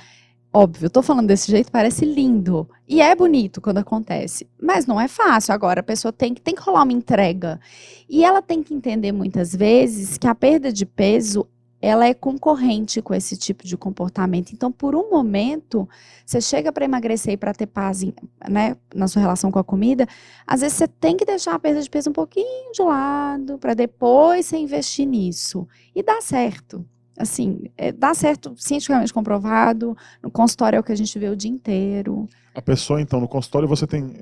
Óbvio, 0.57 0.89
tô 0.89 1.01
falando 1.01 1.27
desse 1.27 1.51
jeito, 1.51 1.69
parece 1.69 2.05
lindo. 2.05 2.65
E 2.87 3.01
é 3.01 3.13
bonito 3.13 3.59
quando 3.59 3.79
acontece. 3.79 4.47
Mas 4.57 4.85
não 4.85 4.97
é 5.01 5.05
fácil. 5.05 5.53
Agora, 5.53 5.81
a 5.81 5.83
pessoa 5.83 6.13
tem 6.13 6.33
que, 6.33 6.39
tem 6.39 6.55
que 6.55 6.61
rolar 6.61 6.83
uma 6.83 6.93
entrega. 6.93 7.59
E 8.07 8.23
ela 8.23 8.41
tem 8.41 8.63
que 8.63 8.73
entender 8.73 9.11
muitas 9.11 9.53
vezes 9.53 10.17
que 10.17 10.25
a 10.25 10.33
perda 10.33 10.71
de 10.71 10.85
peso 10.85 11.45
ela 11.81 12.07
é 12.07 12.13
concorrente 12.13 13.01
com 13.01 13.13
esse 13.13 13.35
tipo 13.35 13.67
de 13.67 13.75
comportamento. 13.75 14.53
Então, 14.53 14.71
por 14.71 14.95
um 14.95 15.09
momento, 15.09 15.89
você 16.25 16.39
chega 16.39 16.71
para 16.71 16.85
emagrecer 16.85 17.33
e 17.33 17.37
para 17.37 17.53
ter 17.53 17.67
paz 17.67 18.05
né, 18.49 18.77
na 18.93 19.09
sua 19.09 19.21
relação 19.21 19.51
com 19.51 19.59
a 19.59 19.63
comida, 19.63 20.07
às 20.47 20.61
vezes 20.61 20.77
você 20.77 20.87
tem 20.87 21.17
que 21.17 21.25
deixar 21.25 21.53
a 21.53 21.59
perda 21.59 21.81
de 21.81 21.89
peso 21.89 22.11
um 22.11 22.13
pouquinho 22.13 22.71
de 22.71 22.81
lado 22.81 23.57
para 23.57 23.73
depois 23.73 24.45
você 24.45 24.55
investir 24.55 25.05
nisso. 25.05 25.67
E 25.93 26.01
dá 26.01 26.21
certo. 26.21 26.85
Assim, 27.17 27.69
é, 27.77 27.91
dá 27.91 28.13
certo, 28.13 28.53
cientificamente 28.57 29.13
comprovado. 29.13 29.95
No 30.21 30.29
consultório 30.29 30.77
é 30.77 30.79
o 30.79 30.83
que 30.83 30.91
a 30.91 30.97
gente 30.97 31.17
vê 31.17 31.29
o 31.29 31.35
dia 31.35 31.49
inteiro. 31.49 32.27
A 32.53 32.61
pessoa, 32.61 33.01
então, 33.01 33.19
no 33.19 33.27
consultório 33.27 33.67
você 33.67 33.85
tem. 33.85 34.13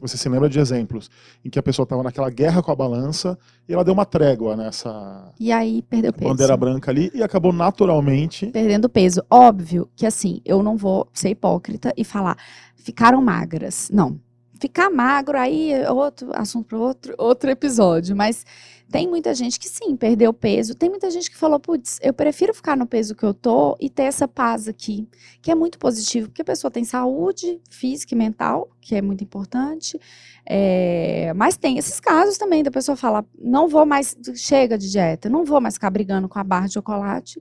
Você 0.00 0.16
se 0.16 0.28
lembra 0.28 0.48
de 0.48 0.58
exemplos 0.58 1.10
em 1.44 1.50
que 1.50 1.58
a 1.58 1.62
pessoa 1.62 1.84
estava 1.84 2.02
naquela 2.02 2.30
guerra 2.30 2.62
com 2.62 2.70
a 2.70 2.74
balança 2.76 3.38
e 3.68 3.72
ela 3.72 3.84
deu 3.84 3.92
uma 3.92 4.04
trégua 4.06 4.56
nessa 4.56 5.32
E 5.38 5.50
aí 5.52 5.82
perdeu 5.82 6.12
peso. 6.12 6.30
bandeira 6.30 6.56
branca 6.56 6.90
ali 6.90 7.10
e 7.14 7.22
acabou 7.22 7.52
naturalmente. 7.52 8.46
Perdendo 8.46 8.88
peso. 8.88 9.22
Óbvio 9.30 9.88
que 9.96 10.06
assim, 10.06 10.40
eu 10.44 10.62
não 10.62 10.76
vou 10.76 11.08
ser 11.12 11.30
hipócrita 11.30 11.92
e 11.96 12.04
falar, 12.04 12.36
ficaram 12.76 13.20
magras. 13.22 13.90
Não. 13.92 14.18
Ficar 14.60 14.90
magro 14.90 15.38
aí 15.38 15.72
é 15.72 15.90
outro 15.90 16.30
assunto 16.34 16.66
para 16.66 16.78
outro, 16.78 17.14
outro 17.16 17.50
episódio. 17.50 18.14
Mas 18.14 18.44
tem 18.90 19.08
muita 19.08 19.32
gente 19.34 19.58
que 19.58 19.66
sim, 19.66 19.96
perdeu 19.96 20.34
peso. 20.34 20.74
Tem 20.74 20.90
muita 20.90 21.10
gente 21.10 21.30
que 21.30 21.36
falou, 21.36 21.58
putz, 21.58 21.98
eu 22.02 22.12
prefiro 22.12 22.52
ficar 22.52 22.76
no 22.76 22.86
peso 22.86 23.14
que 23.14 23.24
eu 23.24 23.32
tô 23.32 23.74
e 23.80 23.88
ter 23.88 24.02
essa 24.02 24.28
paz 24.28 24.68
aqui, 24.68 25.08
que 25.40 25.50
é 25.50 25.54
muito 25.54 25.78
positivo, 25.78 26.28
porque 26.28 26.42
a 26.42 26.44
pessoa 26.44 26.70
tem 26.70 26.84
saúde 26.84 27.58
física 27.70 28.14
e 28.14 28.18
mental, 28.18 28.68
que 28.82 28.94
é 28.94 29.00
muito 29.00 29.24
importante. 29.24 29.98
É, 30.44 31.32
mas 31.34 31.56
tem 31.56 31.78
esses 31.78 31.98
casos 31.98 32.36
também 32.36 32.62
da 32.62 32.70
pessoa 32.70 32.96
falar, 32.96 33.24
não 33.38 33.66
vou 33.66 33.86
mais, 33.86 34.14
chega 34.34 34.76
de 34.76 34.90
dieta, 34.90 35.30
não 35.30 35.42
vou 35.42 35.60
mais 35.60 35.74
ficar 35.74 35.88
brigando 35.88 36.28
com 36.28 36.38
a 36.38 36.44
barra 36.44 36.66
de 36.66 36.74
chocolate. 36.74 37.40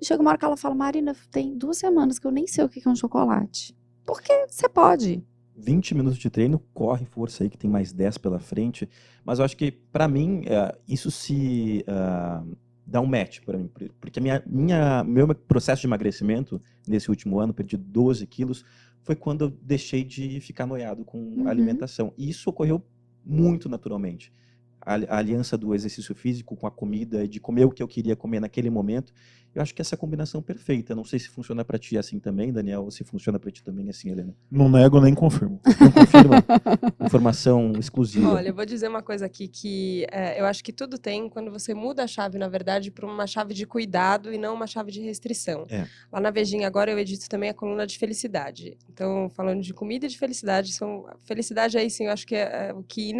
E 0.00 0.04
chega 0.04 0.20
uma 0.20 0.30
hora 0.30 0.38
que 0.38 0.44
ela 0.44 0.56
fala, 0.56 0.74
Marina, 0.74 1.14
tem 1.30 1.56
duas 1.56 1.78
semanas 1.78 2.18
que 2.18 2.26
eu 2.26 2.32
nem 2.32 2.48
sei 2.48 2.64
o 2.64 2.68
que 2.68 2.82
é 2.84 2.90
um 2.90 2.96
chocolate. 2.96 3.76
Porque 4.04 4.46
você 4.48 4.68
pode. 4.68 5.22
20 5.56 5.94
minutos 5.94 6.18
de 6.18 6.28
treino, 6.28 6.60
corre 6.74 7.04
força 7.06 7.42
aí 7.44 7.50
que 7.50 7.56
tem 7.56 7.70
mais 7.70 7.92
10 7.92 8.18
pela 8.18 8.38
frente. 8.38 8.88
Mas 9.24 9.38
eu 9.38 9.44
acho 9.44 9.56
que, 9.56 9.70
para 9.72 10.06
mim, 10.06 10.40
uh, 10.40 10.76
isso 10.86 11.10
se 11.10 11.84
uh, 11.88 12.56
dá 12.86 13.00
um 13.00 13.06
match 13.06 13.40
para 13.40 13.58
mim. 13.58 13.70
Porque 14.00 14.18
a 14.18 14.22
minha, 14.22 14.42
minha, 14.46 15.04
meu 15.04 15.34
processo 15.34 15.80
de 15.80 15.86
emagrecimento 15.86 16.60
nesse 16.86 17.10
último 17.10 17.40
ano, 17.40 17.54
perdi 17.54 17.76
12 17.76 18.26
quilos, 18.26 18.64
foi 19.02 19.16
quando 19.16 19.44
eu 19.46 19.50
deixei 19.62 20.04
de 20.04 20.40
ficar 20.40 20.66
noiado 20.66 21.04
com 21.04 21.18
Uhum. 21.18 21.48
alimentação. 21.48 22.12
E 22.18 22.28
isso 22.28 22.50
ocorreu 22.50 22.84
muito 23.24 23.68
naturalmente. 23.68 24.32
A, 24.80 24.94
a 24.94 25.18
aliança 25.18 25.56
do 25.56 25.74
exercício 25.74 26.14
físico 26.14 26.54
com 26.54 26.66
a 26.66 26.70
comida, 26.70 27.26
de 27.26 27.40
comer 27.40 27.64
o 27.64 27.70
que 27.70 27.82
eu 27.82 27.88
queria 27.88 28.14
comer 28.14 28.40
naquele 28.40 28.70
momento, 28.70 29.12
eu 29.56 29.62
acho 29.62 29.74
que 29.74 29.80
essa 29.80 29.94
é 29.94 29.96
a 29.96 29.98
combinação 29.98 30.42
perfeita. 30.42 30.94
Não 30.94 31.02
sei 31.02 31.18
se 31.18 31.30
funciona 31.30 31.64
para 31.64 31.78
ti 31.78 31.96
assim 31.96 32.20
também, 32.20 32.52
Daniel, 32.52 32.84
ou 32.84 32.90
se 32.90 33.02
funciona 33.02 33.40
para 33.40 33.50
ti 33.50 33.64
também 33.64 33.88
assim, 33.88 34.10
Helena. 34.10 34.34
Não 34.50 34.68
nego 34.68 35.00
nem 35.00 35.14
confirmo. 35.14 35.58
Não 35.80 35.90
confirma? 35.90 36.44
Informação 37.00 37.72
exclusiva. 37.78 38.34
Olha, 38.34 38.48
eu 38.48 38.54
vou 38.54 38.66
dizer 38.66 38.86
uma 38.86 39.02
coisa 39.02 39.24
aqui 39.24 39.48
que 39.48 40.06
é, 40.12 40.38
eu 40.38 40.44
acho 40.44 40.62
que 40.62 40.74
tudo 40.74 40.98
tem 40.98 41.30
quando 41.30 41.50
você 41.50 41.72
muda 41.72 42.04
a 42.04 42.06
chave, 42.06 42.36
na 42.36 42.48
verdade, 42.48 42.90
para 42.90 43.06
uma 43.06 43.26
chave 43.26 43.54
de 43.54 43.64
cuidado 43.64 44.30
e 44.30 44.36
não 44.36 44.54
uma 44.54 44.66
chave 44.66 44.92
de 44.92 45.00
restrição. 45.00 45.64
É. 45.70 45.86
Lá 46.12 46.20
na 46.20 46.30
Vejinha 46.30 46.66
agora 46.66 46.90
eu 46.90 46.98
edito 46.98 47.26
também 47.26 47.48
a 47.48 47.54
coluna 47.54 47.86
de 47.86 47.96
felicidade. 47.96 48.76
Então, 48.90 49.30
falando 49.30 49.62
de 49.62 49.72
comida 49.72 50.04
e 50.04 50.08
de 50.10 50.18
felicidade, 50.18 50.74
são 50.74 51.06
felicidade 51.24 51.78
aí 51.78 51.88
sim, 51.88 52.04
eu 52.04 52.12
acho 52.12 52.26
que 52.26 52.34
é, 52.34 52.68
é 52.68 52.74
o 52.74 52.82
que 52.82 53.10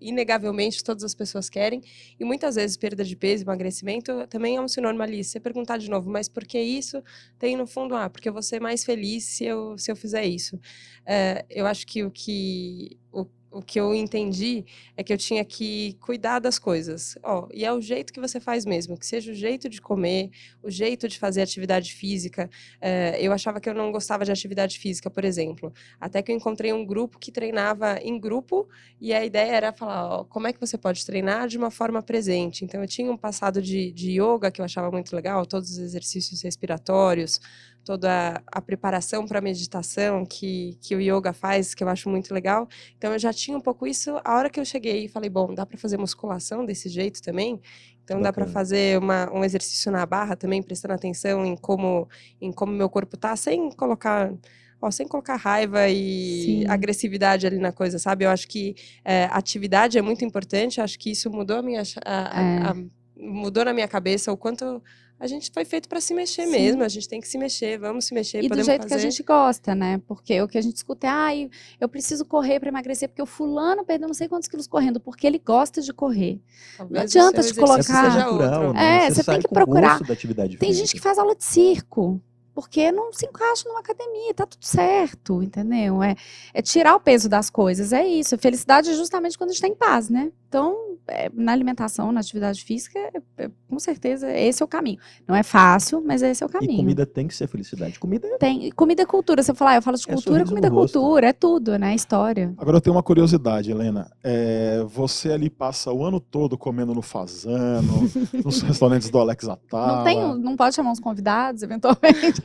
inegavelmente 0.00 0.82
todas 0.82 1.04
as 1.04 1.14
pessoas 1.14 1.50
querem. 1.50 1.82
E 2.18 2.24
muitas 2.24 2.54
vezes 2.54 2.78
perda 2.78 3.04
de 3.04 3.14
peso, 3.14 3.44
emagrecimento 3.44 4.26
também 4.28 4.56
é 4.56 4.60
um 4.60 4.68
sinônimo 4.68 5.02
ali. 5.02 5.22
Se 5.22 5.32
você 5.32 5.40
perguntar 5.40 5.81
de 5.82 5.90
novo, 5.90 6.10
mas 6.10 6.28
por 6.28 6.44
que 6.44 6.60
isso? 6.60 7.02
Tem 7.38 7.56
no 7.56 7.66
fundo, 7.66 7.94
ah, 7.94 8.08
porque 8.10 8.28
eu 8.28 8.32
vou 8.32 8.42
ser 8.42 8.60
mais 8.60 8.84
feliz 8.84 9.24
se 9.24 9.44
eu, 9.44 9.76
se 9.78 9.90
eu 9.90 9.96
fizer 9.96 10.24
isso. 10.24 10.58
É, 11.06 11.44
eu 11.50 11.66
acho 11.66 11.86
que 11.86 12.04
o 12.04 12.10
que 12.10 12.98
o, 13.12 13.26
o 13.52 13.62
que 13.62 13.78
eu 13.78 13.94
entendi 13.94 14.64
é 14.96 15.02
que 15.02 15.12
eu 15.12 15.18
tinha 15.18 15.44
que 15.44 15.96
cuidar 16.00 16.38
das 16.38 16.58
coisas. 16.58 17.16
Ó, 17.22 17.48
e 17.52 17.64
é 17.64 17.72
o 17.72 17.80
jeito 17.80 18.12
que 18.12 18.20
você 18.20 18.40
faz 18.40 18.64
mesmo, 18.64 18.96
que 18.96 19.06
seja 19.06 19.30
o 19.30 19.34
jeito 19.34 19.68
de 19.68 19.80
comer, 19.80 20.30
o 20.62 20.70
jeito 20.70 21.06
de 21.08 21.18
fazer 21.18 21.42
atividade 21.42 21.92
física. 21.92 22.48
É, 22.80 23.16
eu 23.20 23.32
achava 23.32 23.60
que 23.60 23.68
eu 23.68 23.74
não 23.74 23.92
gostava 23.92 24.24
de 24.24 24.32
atividade 24.32 24.78
física, 24.78 25.10
por 25.10 25.24
exemplo. 25.24 25.72
Até 26.00 26.22
que 26.22 26.32
eu 26.32 26.36
encontrei 26.36 26.72
um 26.72 26.84
grupo 26.84 27.18
que 27.18 27.30
treinava 27.30 27.98
em 28.02 28.18
grupo 28.18 28.68
e 29.00 29.12
a 29.12 29.24
ideia 29.24 29.52
era 29.52 29.72
falar, 29.72 30.20
ó, 30.20 30.24
como 30.24 30.46
é 30.46 30.52
que 30.52 30.60
você 30.60 30.78
pode 30.78 31.04
treinar 31.04 31.48
de 31.48 31.58
uma 31.58 31.70
forma 31.70 32.02
presente. 32.02 32.64
Então 32.64 32.80
eu 32.80 32.88
tinha 32.88 33.10
um 33.10 33.16
passado 33.16 33.60
de, 33.60 33.92
de 33.92 34.20
yoga 34.20 34.50
que 34.50 34.60
eu 34.60 34.64
achava 34.64 34.90
muito 34.90 35.14
legal, 35.14 35.44
todos 35.44 35.70
os 35.70 35.78
exercícios 35.78 36.42
respiratórios, 36.42 37.40
toda 37.84 38.42
a 38.46 38.60
preparação 38.60 39.26
para 39.26 39.38
a 39.38 39.42
meditação 39.42 40.24
que, 40.24 40.76
que 40.80 40.94
o 40.94 41.00
yoga 41.00 41.32
faz, 41.32 41.74
que 41.74 41.82
eu 41.82 41.88
acho 41.88 42.08
muito 42.08 42.32
legal. 42.32 42.68
Então 42.96 43.12
eu 43.12 43.18
já 43.18 43.32
tinha 43.32 43.56
um 43.56 43.60
pouco 43.60 43.86
isso. 43.86 44.20
A 44.24 44.36
hora 44.36 44.48
que 44.50 44.60
eu 44.60 44.64
cheguei 44.64 45.04
e 45.04 45.08
falei, 45.08 45.28
bom, 45.28 45.52
dá 45.54 45.66
para 45.66 45.76
fazer 45.78 45.96
musculação 45.98 46.64
desse 46.64 46.88
jeito 46.88 47.20
também? 47.22 47.60
Então 48.04 48.20
dá 48.20 48.32
para 48.32 48.44
Bacana. 48.44 48.52
fazer 48.52 48.98
uma, 48.98 49.30
um 49.32 49.44
exercício 49.44 49.90
na 49.92 50.04
barra 50.04 50.36
também, 50.36 50.62
prestando 50.62 50.94
atenção 50.94 51.44
em 51.46 51.56
como 51.56 52.08
em 52.40 52.52
como 52.52 52.72
meu 52.72 52.88
corpo 52.88 53.16
tá, 53.16 53.34
sem 53.36 53.70
colocar 53.72 54.32
ó, 54.80 54.90
sem 54.90 55.06
colocar 55.06 55.36
raiva 55.36 55.88
e 55.88 56.42
Sim. 56.44 56.66
agressividade 56.68 57.46
ali 57.46 57.58
na 57.58 57.70
coisa, 57.70 57.98
sabe? 58.00 58.24
Eu 58.24 58.30
acho 58.30 58.48
que 58.48 58.74
é, 59.04 59.24
atividade 59.30 59.96
é 59.98 60.02
muito 60.02 60.24
importante. 60.24 60.80
Acho 60.80 60.98
que 60.98 61.10
isso 61.12 61.30
mudou 61.30 61.58
a 61.58 61.62
minha 61.62 61.82
a- 62.04 62.40
a- 62.40 62.42
É. 62.42 62.58
a- 62.70 62.74
mudou 63.16 63.64
na 63.64 63.72
minha 63.72 63.86
cabeça 63.86 64.32
o 64.32 64.36
quanto 64.36 64.82
a 65.22 65.26
gente 65.28 65.52
foi 65.54 65.64
feito 65.64 65.88
para 65.88 66.00
se 66.00 66.12
mexer 66.12 66.46
Sim. 66.46 66.50
mesmo. 66.50 66.82
A 66.82 66.88
gente 66.88 67.08
tem 67.08 67.20
que 67.20 67.28
se 67.28 67.38
mexer, 67.38 67.78
vamos 67.78 68.06
se 68.06 68.12
mexer, 68.12 68.38
E 68.38 68.42
do 68.42 68.48
podemos 68.48 68.66
jeito 68.66 68.82
fazer. 68.82 68.94
que 68.94 69.00
a 69.00 69.10
gente 69.10 69.22
gosta, 69.22 69.72
né? 69.74 70.00
Porque 70.08 70.42
o 70.42 70.48
que 70.48 70.58
a 70.58 70.60
gente 70.60 70.74
escuta 70.76 71.06
é, 71.06 71.10
ai, 71.10 71.50
eu 71.80 71.88
preciso 71.88 72.24
correr 72.24 72.58
para 72.58 72.68
emagrecer, 72.70 73.08
porque 73.08 73.22
o 73.22 73.26
fulano 73.26 73.84
perdeu 73.84 74.08
não 74.08 74.14
sei 74.14 74.26
quantos 74.28 74.48
quilos 74.48 74.66
correndo, 74.66 74.98
porque 74.98 75.24
ele 75.26 75.38
gosta 75.38 75.80
de 75.80 75.92
correr. 75.92 76.40
Talvez 76.76 77.00
o 77.00 77.04
adianta 77.04 77.40
te 77.42 77.54
colocar- 77.54 77.82
seja 78.10 78.28
outro. 78.28 78.72
né? 78.72 79.06
É, 79.06 79.10
você 79.10 79.22
sai 79.22 79.36
tem 79.36 79.42
que 79.42 79.54
procurar. 79.54 79.90
gosto 79.98 80.08
da 80.08 80.12
atividade 80.14 80.56
Tem 80.56 80.68
física. 80.70 80.86
gente 80.86 80.96
que 80.96 81.00
faz 81.00 81.16
aula 81.18 81.36
de 81.36 81.44
circo, 81.44 82.20
porque 82.54 82.90
não 82.90 83.12
se 83.12 83.24
encaixa 83.24 83.68
numa 83.68 83.78
academia, 83.80 84.34
tá 84.34 84.44
tudo 84.44 84.64
certo, 84.64 85.40
entendeu? 85.42 86.02
É, 86.02 86.16
é 86.52 86.60
tirar 86.60 86.96
o 86.96 87.00
peso 87.00 87.28
das 87.28 87.48
coisas, 87.48 87.92
é 87.92 88.04
isso. 88.06 88.36
Felicidade 88.36 88.90
é 88.90 88.94
justamente 88.94 89.38
quando 89.38 89.50
a 89.50 89.52
gente 89.52 89.62
tá 89.62 89.68
em 89.68 89.74
paz, 89.76 90.08
né? 90.10 90.32
Então, 90.52 90.98
é, 91.08 91.30
na 91.32 91.50
alimentação, 91.50 92.12
na 92.12 92.20
atividade 92.20 92.62
física, 92.62 92.98
é- 92.98 93.44
é- 93.44 93.50
com 93.70 93.78
certeza, 93.78 94.30
esse 94.30 94.62
é 94.62 94.64
o 94.66 94.68
caminho. 94.68 94.98
Não 95.26 95.34
é 95.34 95.42
fácil, 95.42 96.02
mas 96.06 96.20
esse 96.20 96.42
é 96.42 96.46
o 96.46 96.50
E 96.50 96.52
caminho. 96.52 96.76
comida 96.76 97.06
tem 97.06 97.26
que 97.26 97.34
ser 97.34 97.46
felicidade. 97.46 97.98
Comida 97.98 98.26
é 98.28 98.36
Tem, 98.36 98.70
comida 98.72 99.00
é 99.02 99.06
cultura. 99.06 99.42
Você 99.42 99.54
fala, 99.54 99.70
ah, 99.70 99.74
eu 99.76 99.82
falo 99.82 99.96
de 99.96 100.04
É 100.06 100.12
cultura, 100.12 100.44
comida 100.44 100.66
é 100.66 100.70
cultura, 100.70 101.26
é 101.28 101.32
tudo, 101.32 101.78
né? 101.78 101.92
É 101.92 101.94
História. 101.94 102.52
Agora 102.58 102.76
eu 102.76 102.80
tenho 102.82 102.94
uma 102.94 103.02
curiosidade, 103.02 103.70
Helena. 103.70 104.10
É, 104.22 104.84
você 104.86 105.32
ali 105.32 105.48
passa 105.48 105.90
o 105.90 106.04
ano 106.04 106.20
todo 106.20 106.58
comendo 106.58 106.92
no 106.94 107.00
Fazano, 107.00 108.10
nos 108.44 108.60
restaurantes 108.60 109.08
do 109.08 109.18
Alex 109.18 109.48
Atala. 109.48 109.96
Não, 109.96 110.04
tem, 110.04 110.38
não 110.38 110.54
pode 110.54 110.74
chamar 110.74 110.90
uns 110.92 111.00
convidados, 111.00 111.62
eventualmente. 111.62 112.42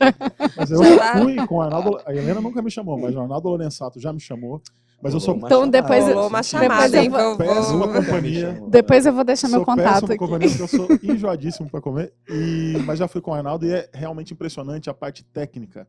Mas 0.56 0.70
eu 0.72 0.78
fui 1.22 1.46
com 1.46 1.56
o 1.56 1.60
Arnaldo. 1.60 2.00
A 2.06 2.14
Helena 2.14 2.40
nunca 2.40 2.62
me 2.62 2.70
chamou, 2.70 2.98
mas 2.98 3.14
o 3.14 3.20
Arnaldo 3.20 3.50
Lorenzato 3.50 4.00
já 4.00 4.14
me 4.14 4.20
chamou. 4.20 4.62
Mas 5.00 5.14
eu 5.14 5.20
sou 5.20 5.34
uma 5.36 5.46
Então, 5.46 5.68
depois- 5.68 6.04
Rolou 6.04 6.26
uma 6.28 6.42
chamada, 6.42 6.88
depois 6.88 6.94
hein? 6.94 7.04
eu 7.06 7.10
Vou, 7.12 7.36
péssima 7.36 7.86
vou- 7.86 7.94
companhia. 7.94 8.62
Depois 8.68 9.06
eu 9.06 9.12
vou 9.12 9.24
deixar 9.24 9.48
meu 9.48 9.58
sou 9.58 9.64
contato 9.66 10.04
aqui. 10.06 10.16
companhia, 10.16 10.48
porque 10.48 10.62
eu 10.62 10.68
sou 10.68 10.88
enjoadíssimo 11.02 11.70
para 11.70 11.80
comer. 11.80 12.12
E, 12.28 12.76
mas 12.84 12.98
já 12.98 13.06
fui 13.06 13.20
com 13.20 13.30
o 13.30 13.34
Arnaldo 13.34 13.64
e 13.64 13.72
é 13.72 13.88
realmente 13.92 14.32
impressionante 14.32 14.90
a 14.90 14.94
parte 14.94 15.22
técnica 15.24 15.86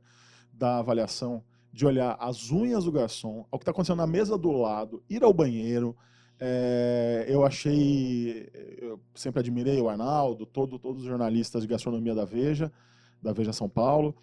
da 0.53 0.77
avaliação, 0.77 1.41
de 1.73 1.85
olhar 1.85 2.17
as 2.19 2.51
unhas 2.51 2.83
do 2.83 2.91
garçom, 2.91 3.45
ao 3.51 3.57
que 3.57 3.63
está 3.63 3.71
acontecendo 3.71 3.97
na 3.97 4.07
mesa 4.07 4.37
do 4.37 4.51
lado, 4.51 5.01
ir 5.09 5.23
ao 5.23 5.33
banheiro. 5.33 5.95
É, 6.39 7.25
eu 7.27 7.43
achei, 7.45 8.47
eu 8.79 8.99
sempre 9.13 9.39
admirei 9.39 9.81
o 9.81 9.89
Arnaldo, 9.89 10.45
todo, 10.45 10.77
todos 10.79 11.01
os 11.01 11.07
jornalistas 11.07 11.61
de 11.63 11.67
gastronomia 11.67 12.15
da 12.15 12.25
Veja, 12.25 12.71
da 13.21 13.33
Veja 13.33 13.51
São 13.53 13.67
Paulo, 13.67 14.15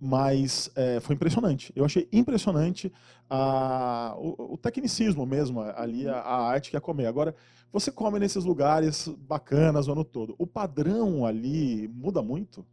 mas 0.00 0.70
é, 0.74 1.00
foi 1.00 1.14
impressionante. 1.14 1.72
Eu 1.76 1.84
achei 1.84 2.08
impressionante 2.12 2.92
a- 3.28 4.14
o, 4.18 4.54
o 4.54 4.58
tecnicismo 4.58 5.24
mesmo, 5.26 5.60
ali, 5.60 6.08
a, 6.08 6.16
a 6.18 6.46
arte 6.48 6.70
que 6.70 6.76
é 6.76 6.80
comer. 6.80 7.06
Agora, 7.06 7.34
você 7.72 7.90
come 7.90 8.18
nesses 8.18 8.44
lugares 8.44 9.08
bacanas 9.26 9.88
o 9.88 9.92
ano 9.92 10.04
todo. 10.04 10.34
O 10.38 10.46
padrão 10.46 11.24
ali 11.26 11.88
muda 11.88 12.22
muito? 12.22 12.64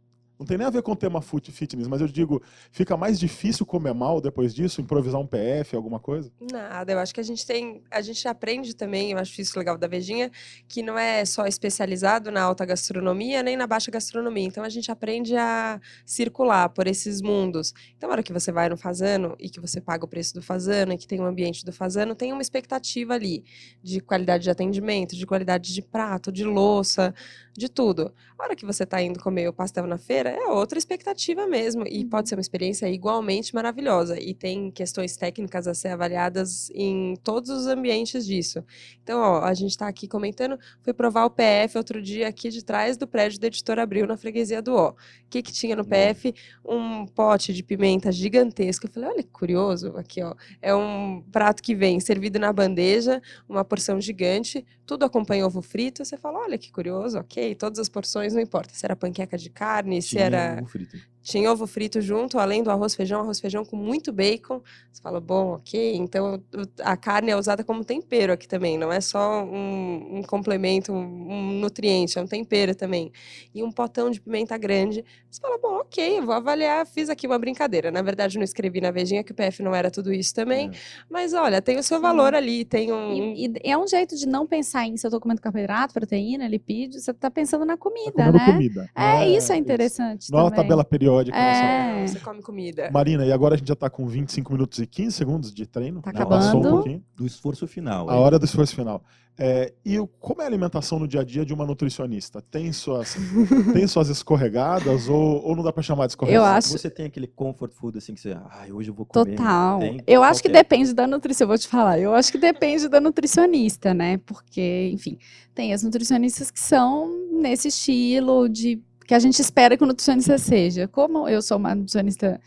Não 0.42 0.46
tem 0.46 0.58
nem 0.58 0.66
a 0.66 0.70
ver 0.70 0.82
com 0.82 0.90
o 0.90 0.96
tema 0.96 1.22
fitness, 1.22 1.86
mas 1.86 2.00
eu 2.00 2.08
digo, 2.08 2.42
fica 2.72 2.96
mais 2.96 3.16
difícil 3.16 3.64
comer 3.64 3.94
mal 3.94 4.20
depois 4.20 4.52
disso, 4.52 4.80
improvisar 4.80 5.20
um 5.20 5.26
PF, 5.26 5.76
alguma 5.76 6.00
coisa? 6.00 6.32
Nada, 6.40 6.90
eu 6.90 6.98
acho 6.98 7.14
que 7.14 7.20
a 7.20 7.22
gente 7.22 7.46
tem, 7.46 7.80
a 7.88 8.00
gente 8.00 8.26
aprende 8.26 8.74
também, 8.74 9.12
eu 9.12 9.18
acho 9.18 9.40
isso 9.40 9.56
legal 9.56 9.78
da 9.78 9.86
Vejinha, 9.86 10.32
que 10.66 10.82
não 10.82 10.98
é 10.98 11.24
só 11.24 11.46
especializado 11.46 12.32
na 12.32 12.42
alta 12.42 12.64
gastronomia 12.64 13.40
nem 13.40 13.56
na 13.56 13.68
baixa 13.68 13.88
gastronomia. 13.88 14.44
Então 14.44 14.64
a 14.64 14.68
gente 14.68 14.90
aprende 14.90 15.36
a 15.36 15.80
circular 16.04 16.68
por 16.70 16.88
esses 16.88 17.22
mundos. 17.22 17.72
Então, 17.96 18.08
na 18.08 18.14
hora 18.14 18.22
que 18.24 18.32
você 18.32 18.50
vai 18.50 18.68
no 18.68 18.76
Fazano 18.76 19.36
e 19.38 19.48
que 19.48 19.60
você 19.60 19.80
paga 19.80 20.04
o 20.04 20.08
preço 20.08 20.34
do 20.34 20.42
Fazano 20.42 20.92
e 20.92 20.98
que 20.98 21.06
tem 21.06 21.20
o 21.20 21.24
ambiente 21.24 21.64
do 21.64 21.72
Fazano, 21.72 22.16
tem 22.16 22.32
uma 22.32 22.42
expectativa 22.42 23.14
ali 23.14 23.44
de 23.80 24.00
qualidade 24.00 24.42
de 24.42 24.50
atendimento, 24.50 25.14
de 25.14 25.24
qualidade 25.24 25.72
de 25.72 25.82
prato, 25.82 26.32
de 26.32 26.42
louça, 26.42 27.14
de 27.56 27.68
tudo. 27.68 28.12
A 28.38 28.44
hora 28.44 28.56
que 28.56 28.66
você 28.66 28.82
está 28.82 29.00
indo 29.00 29.20
comer 29.20 29.48
o 29.48 29.52
pastel 29.52 29.86
na 29.86 29.98
feira, 29.98 30.31
é 30.32 30.48
outra 30.48 30.78
expectativa 30.78 31.46
mesmo. 31.46 31.86
E 31.86 32.04
pode 32.04 32.28
ser 32.28 32.34
uma 32.34 32.40
experiência 32.40 32.88
igualmente 32.88 33.54
maravilhosa. 33.54 34.20
E 34.20 34.34
tem 34.34 34.70
questões 34.70 35.16
técnicas 35.16 35.66
a 35.66 35.74
ser 35.74 35.88
avaliadas 35.88 36.70
em 36.74 37.14
todos 37.22 37.50
os 37.50 37.66
ambientes 37.66 38.26
disso. 38.26 38.64
Então, 39.02 39.20
ó, 39.20 39.42
a 39.42 39.54
gente 39.54 39.70
está 39.70 39.88
aqui 39.88 40.08
comentando, 40.08 40.58
fui 40.82 40.92
provar 40.92 41.24
o 41.24 41.30
PF 41.30 41.76
outro 41.76 42.00
dia 42.00 42.28
aqui 42.28 42.50
de 42.50 42.64
trás 42.64 42.96
do 42.96 43.06
prédio 43.06 43.40
da 43.40 43.46
editora 43.46 43.82
Abril, 43.82 44.06
na 44.06 44.16
freguesia 44.16 44.62
do 44.62 44.74
Ó. 44.74 44.90
O 44.90 44.96
que, 45.28 45.42
que 45.42 45.52
tinha 45.52 45.76
no 45.76 45.84
PF? 45.84 46.34
Um 46.64 47.06
pote 47.06 47.52
de 47.52 47.62
pimenta 47.62 48.12
gigantesco. 48.12 48.86
Eu 48.86 48.90
falei, 48.90 49.08
olha 49.08 49.22
que 49.22 49.30
curioso, 49.30 49.96
aqui, 49.96 50.22
ó. 50.22 50.34
É 50.60 50.74
um 50.74 51.22
prato 51.32 51.62
que 51.62 51.74
vem 51.74 52.00
servido 52.00 52.38
na 52.38 52.52
bandeja, 52.52 53.20
uma 53.48 53.64
porção 53.64 54.00
gigante, 54.00 54.64
tudo 54.84 55.04
acompanha 55.04 55.46
ovo 55.46 55.62
frito. 55.62 56.04
Você 56.04 56.16
fala, 56.16 56.40
olha 56.40 56.58
que 56.58 56.70
curioso, 56.70 57.18
ok, 57.18 57.54
todas 57.54 57.78
as 57.78 57.88
porções, 57.88 58.34
não 58.34 58.40
importa 58.40 58.74
se 58.74 58.84
era 58.84 58.94
panqueca 58.94 59.36
de 59.36 59.50
carne, 59.50 60.02
se 60.02 60.18
era. 60.22 60.62
frito. 60.66 60.96
Tinha 61.22 61.52
ovo 61.52 61.66
frito 61.68 62.00
junto, 62.00 62.38
além 62.38 62.62
do 62.64 62.70
arroz 62.70 62.94
feijão, 62.96 63.20
arroz 63.20 63.38
feijão 63.38 63.64
com 63.64 63.76
muito 63.76 64.12
bacon. 64.12 64.60
Você 64.92 65.00
fala, 65.00 65.20
bom, 65.20 65.54
ok, 65.54 65.94
então 65.96 66.42
a 66.82 66.96
carne 66.96 67.30
é 67.30 67.36
usada 67.36 67.62
como 67.62 67.84
tempero 67.84 68.32
aqui 68.32 68.48
também, 68.48 68.76
não 68.76 68.92
é 68.92 69.00
só 69.00 69.42
um, 69.44 70.18
um 70.18 70.22
complemento, 70.22 70.92
um, 70.92 70.96
um 71.32 71.60
nutriente, 71.60 72.18
é 72.18 72.22
um 72.22 72.26
tempero 72.26 72.74
também. 72.74 73.12
E 73.54 73.62
um 73.62 73.70
potão 73.70 74.10
de 74.10 74.20
pimenta 74.20 74.58
grande. 74.58 75.04
Você 75.30 75.40
fala, 75.40 75.56
bom, 75.58 75.74
ok, 75.80 76.18
eu 76.18 76.26
vou 76.26 76.34
avaliar, 76.34 76.84
fiz 76.86 77.08
aqui 77.08 77.26
uma 77.26 77.38
brincadeira. 77.38 77.90
Na 77.92 78.02
verdade, 78.02 78.36
não 78.36 78.44
escrevi 78.44 78.80
na 78.80 78.90
Vejinha 78.90 79.22
que 79.22 79.30
o 79.30 79.34
PF 79.34 79.62
não 79.62 79.74
era 79.74 79.90
tudo 79.92 80.12
isso 80.12 80.34
também, 80.34 80.68
É. 80.68 80.72
mas 81.08 81.32
olha, 81.32 81.62
tem 81.62 81.78
o 81.78 81.82
seu 81.84 81.98
Sim. 81.98 82.02
valor 82.02 82.34
ali, 82.34 82.64
tem 82.64 82.92
um. 82.92 83.12
E, 83.34 83.46
e 83.64 83.70
é 83.70 83.78
um 83.78 83.86
jeito 83.86 84.16
de 84.16 84.26
não 84.26 84.44
pensar 84.46 84.86
em 84.86 84.96
se 84.96 85.06
eu 85.06 85.10
tô 85.10 85.20
comendo 85.20 85.40
carboidrato, 85.40 85.94
proteína, 85.94 86.48
lipídio, 86.48 87.00
você 87.00 87.14
tá 87.14 87.30
pensando 87.30 87.64
na 87.64 87.76
comida, 87.76 88.12
Tá 88.16 88.32
né? 88.32 88.44
comida. 88.44 88.90
É, 88.96 89.28
isso 89.28 89.52
é 89.52 89.56
interessante 89.56 90.30
Não 90.32 90.40
é 90.40 90.42
uma 90.42 90.50
tabela 90.50 90.84
periódica. 90.84 91.11
Né, 91.20 91.54
só- 91.54 91.62
É. 91.64 92.06
Você 92.08 92.18
come 92.20 92.42
comida. 92.42 92.90
Marina, 92.92 93.24
e 93.24 93.30
agora 93.32 93.54
a 93.54 93.58
gente 93.58 93.68
já 93.68 93.74
está 93.74 93.88
com 93.88 94.06
25 94.08 94.52
minutos 94.52 94.78
e 94.80 94.86
15 94.86 95.12
segundos 95.16 95.52
de 95.54 95.66
treino. 95.66 96.00
Tá 96.02 96.10
Já 96.12 96.26
Passou 96.26 96.56
um 96.56 96.60
acabando. 96.60 96.74
pouquinho. 96.76 97.04
Do 97.14 97.24
esforço 97.26 97.66
final. 97.66 98.10
A 98.10 98.14
hein? 98.14 98.18
hora 98.20 98.38
do 98.38 98.44
esforço 98.44 98.74
final. 98.74 99.04
É, 99.38 99.72
e 99.84 99.98
o- 99.98 100.06
como 100.06 100.42
é 100.42 100.44
a 100.44 100.48
alimentação 100.48 100.98
no 100.98 101.08
dia 101.08 101.20
a 101.20 101.24
dia 101.24 101.44
de 101.46 101.54
uma 101.54 101.64
nutricionista? 101.64 102.42
Tem 102.42 102.70
suas, 102.72 103.14
tem 103.84 103.86
suas 103.86 104.08
escorregadas 104.08 105.08
ou, 105.08 105.42
ou 105.44 105.56
não 105.56 105.62
dá 105.62 105.72
para 105.72 105.82
chamar 105.82 106.02
de 106.06 106.10
Eu 106.10 106.14
escorregada? 106.14 106.58
acho- 106.58 106.68
Você 106.76 106.90
tem 106.90 107.06
aquele 107.06 107.26
comfort 107.26 107.72
food 107.72 107.96
assim 107.98 108.14
que 108.14 108.20
você, 108.20 108.36
ai, 108.50 108.72
hoje 108.72 108.90
eu 108.90 108.94
vou 108.94 109.06
comer. 109.06 109.36
Total. 109.36 109.78
Tem? 109.78 110.02
Eu 110.06 110.20
Qual 110.20 110.30
acho 110.30 110.42
que 110.42 110.48
é? 110.48 110.52
depende 110.52 110.92
da 110.92 111.06
nutrição, 111.06 111.44
eu 111.44 111.48
vou 111.48 111.56
te 111.58 111.66
falar. 111.68 111.98
Eu 111.98 112.12
acho 112.14 112.30
que 112.32 112.36
depende 112.38 112.88
da 112.88 113.00
nutricionista, 113.00 113.94
né? 113.94 114.18
Porque, 114.18 114.90
enfim, 114.92 115.16
tem 115.54 115.72
as 115.72 115.82
nutricionistas 115.82 116.50
que 116.50 116.60
são 116.60 117.08
nesse 117.32 117.68
estilo 117.68 118.48
de 118.48 118.82
que 119.12 119.16
a 119.16 119.18
gente 119.18 119.40
espera 119.40 119.76
que 119.76 119.84
o 119.84 119.86
nutricionista 119.86 120.38
seja. 120.38 120.88
Como 120.88 121.28
eu 121.28 121.42
sou 121.42 121.58
uma 121.58 121.74
nutricionista, 121.74 122.40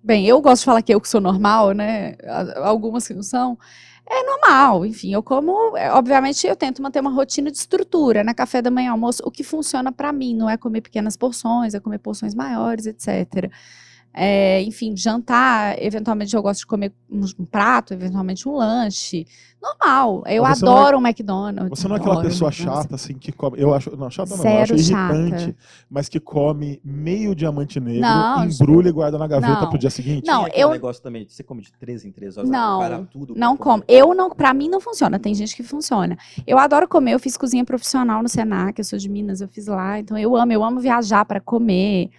bem, 0.00 0.24
eu 0.24 0.40
gosto 0.40 0.60
de 0.60 0.66
falar 0.66 0.82
que 0.82 0.94
eu 0.94 1.00
que 1.00 1.08
sou 1.08 1.20
normal, 1.20 1.72
né? 1.72 2.14
Algumas 2.62 3.08
que 3.08 3.12
não 3.12 3.24
são. 3.24 3.58
É 4.08 4.22
normal, 4.24 4.86
enfim, 4.86 5.12
eu 5.12 5.22
como, 5.22 5.76
é, 5.76 5.92
obviamente 5.92 6.44
eu 6.46 6.56
tento 6.56 6.82
manter 6.82 7.00
uma 7.00 7.10
rotina 7.10 7.50
de 7.50 7.56
estrutura, 7.56 8.22
né? 8.22 8.32
Café 8.34 8.62
da 8.62 8.70
manhã, 8.70 8.92
almoço, 8.92 9.20
o 9.24 9.30
que 9.32 9.42
funciona 9.42 9.90
pra 9.90 10.12
mim, 10.12 10.34
não 10.34 10.48
é 10.48 10.56
comer 10.56 10.80
pequenas 10.80 11.16
porções, 11.16 11.74
é 11.74 11.80
comer 11.80 11.98
porções 11.98 12.34
maiores, 12.34 12.86
etc. 12.86 13.50
É, 14.12 14.60
enfim, 14.62 14.96
jantar, 14.96 15.80
eventualmente 15.80 16.34
eu 16.34 16.42
gosto 16.42 16.60
de 16.60 16.66
comer 16.66 16.92
um, 17.08 17.20
um 17.38 17.44
prato, 17.44 17.94
eventualmente 17.94 18.48
um 18.48 18.52
lanche. 18.56 19.24
Normal. 19.62 20.24
Eu 20.26 20.42
você 20.44 20.64
é- 20.64 20.68
adoro 20.68 20.98
um 20.98 21.06
McDonald's. 21.06 21.78
Você 21.78 21.86
não 21.86 21.94
é 21.94 21.98
aquela 21.98 22.14
adoro 22.14 22.26
um 22.26 22.30
pessoa 22.30 22.50
chata, 22.50 22.94
assim, 22.94 23.14
que 23.14 23.30
come. 23.30 23.60
Eu 23.60 23.72
acho. 23.74 23.94
Não, 23.94 24.10
chata 24.10 24.34
não, 24.36 24.44
eu 24.44 24.62
acho 24.62 24.78
chata. 24.78 25.14
irritante, 25.16 25.56
mas 25.88 26.08
que 26.08 26.18
come 26.18 26.80
meio 26.82 27.34
diamante 27.34 27.78
negro, 27.78 28.00
Não, 28.00 28.44
embrulha 28.46 28.88
e 28.88 28.92
guarda 28.92 29.16
na 29.18 29.26
gaveta 29.28 29.60
não. 29.60 29.68
pro 29.68 29.78
dia 29.78 29.90
seguinte. 29.90 30.26
Não, 30.26 30.48
eu- 30.48 30.70
negócio 30.70 31.02
também, 31.02 31.24
de 31.26 31.32
você 31.32 31.42
come 31.44 31.62
de 31.62 31.72
3 31.74 32.04
em 32.04 32.10
3 32.10 32.36
horas, 32.36 32.48
Não, 32.50 32.78
para 32.80 32.98
tudo. 33.02 33.34
Não 33.36 33.56
como. 33.56 33.84
Eu 33.86 34.14
não, 34.14 34.30
pra 34.30 34.52
mim 34.54 34.68
não 34.68 34.80
funciona. 34.80 35.18
Tem 35.18 35.34
gente 35.34 35.54
que 35.54 35.62
funciona. 35.62 36.16
Eu 36.46 36.58
adoro 36.58 36.88
comer. 36.88 37.12
Eu 37.12 37.20
fiz 37.20 37.36
cozinha 37.36 37.64
profissional 37.64 38.22
no 38.22 38.28
Senac. 38.28 38.78
Eu 38.78 38.84
sou 38.84 38.98
de 38.98 39.08
Minas, 39.08 39.40
eu 39.40 39.46
fiz 39.48 39.66
lá. 39.66 39.98
Então 40.00 40.16
eu 40.18 40.34
amo. 40.34 40.52
Eu 40.52 40.64
amo 40.64 40.80
viajar 40.80 41.24
para 41.26 41.38
comer. 41.40 42.10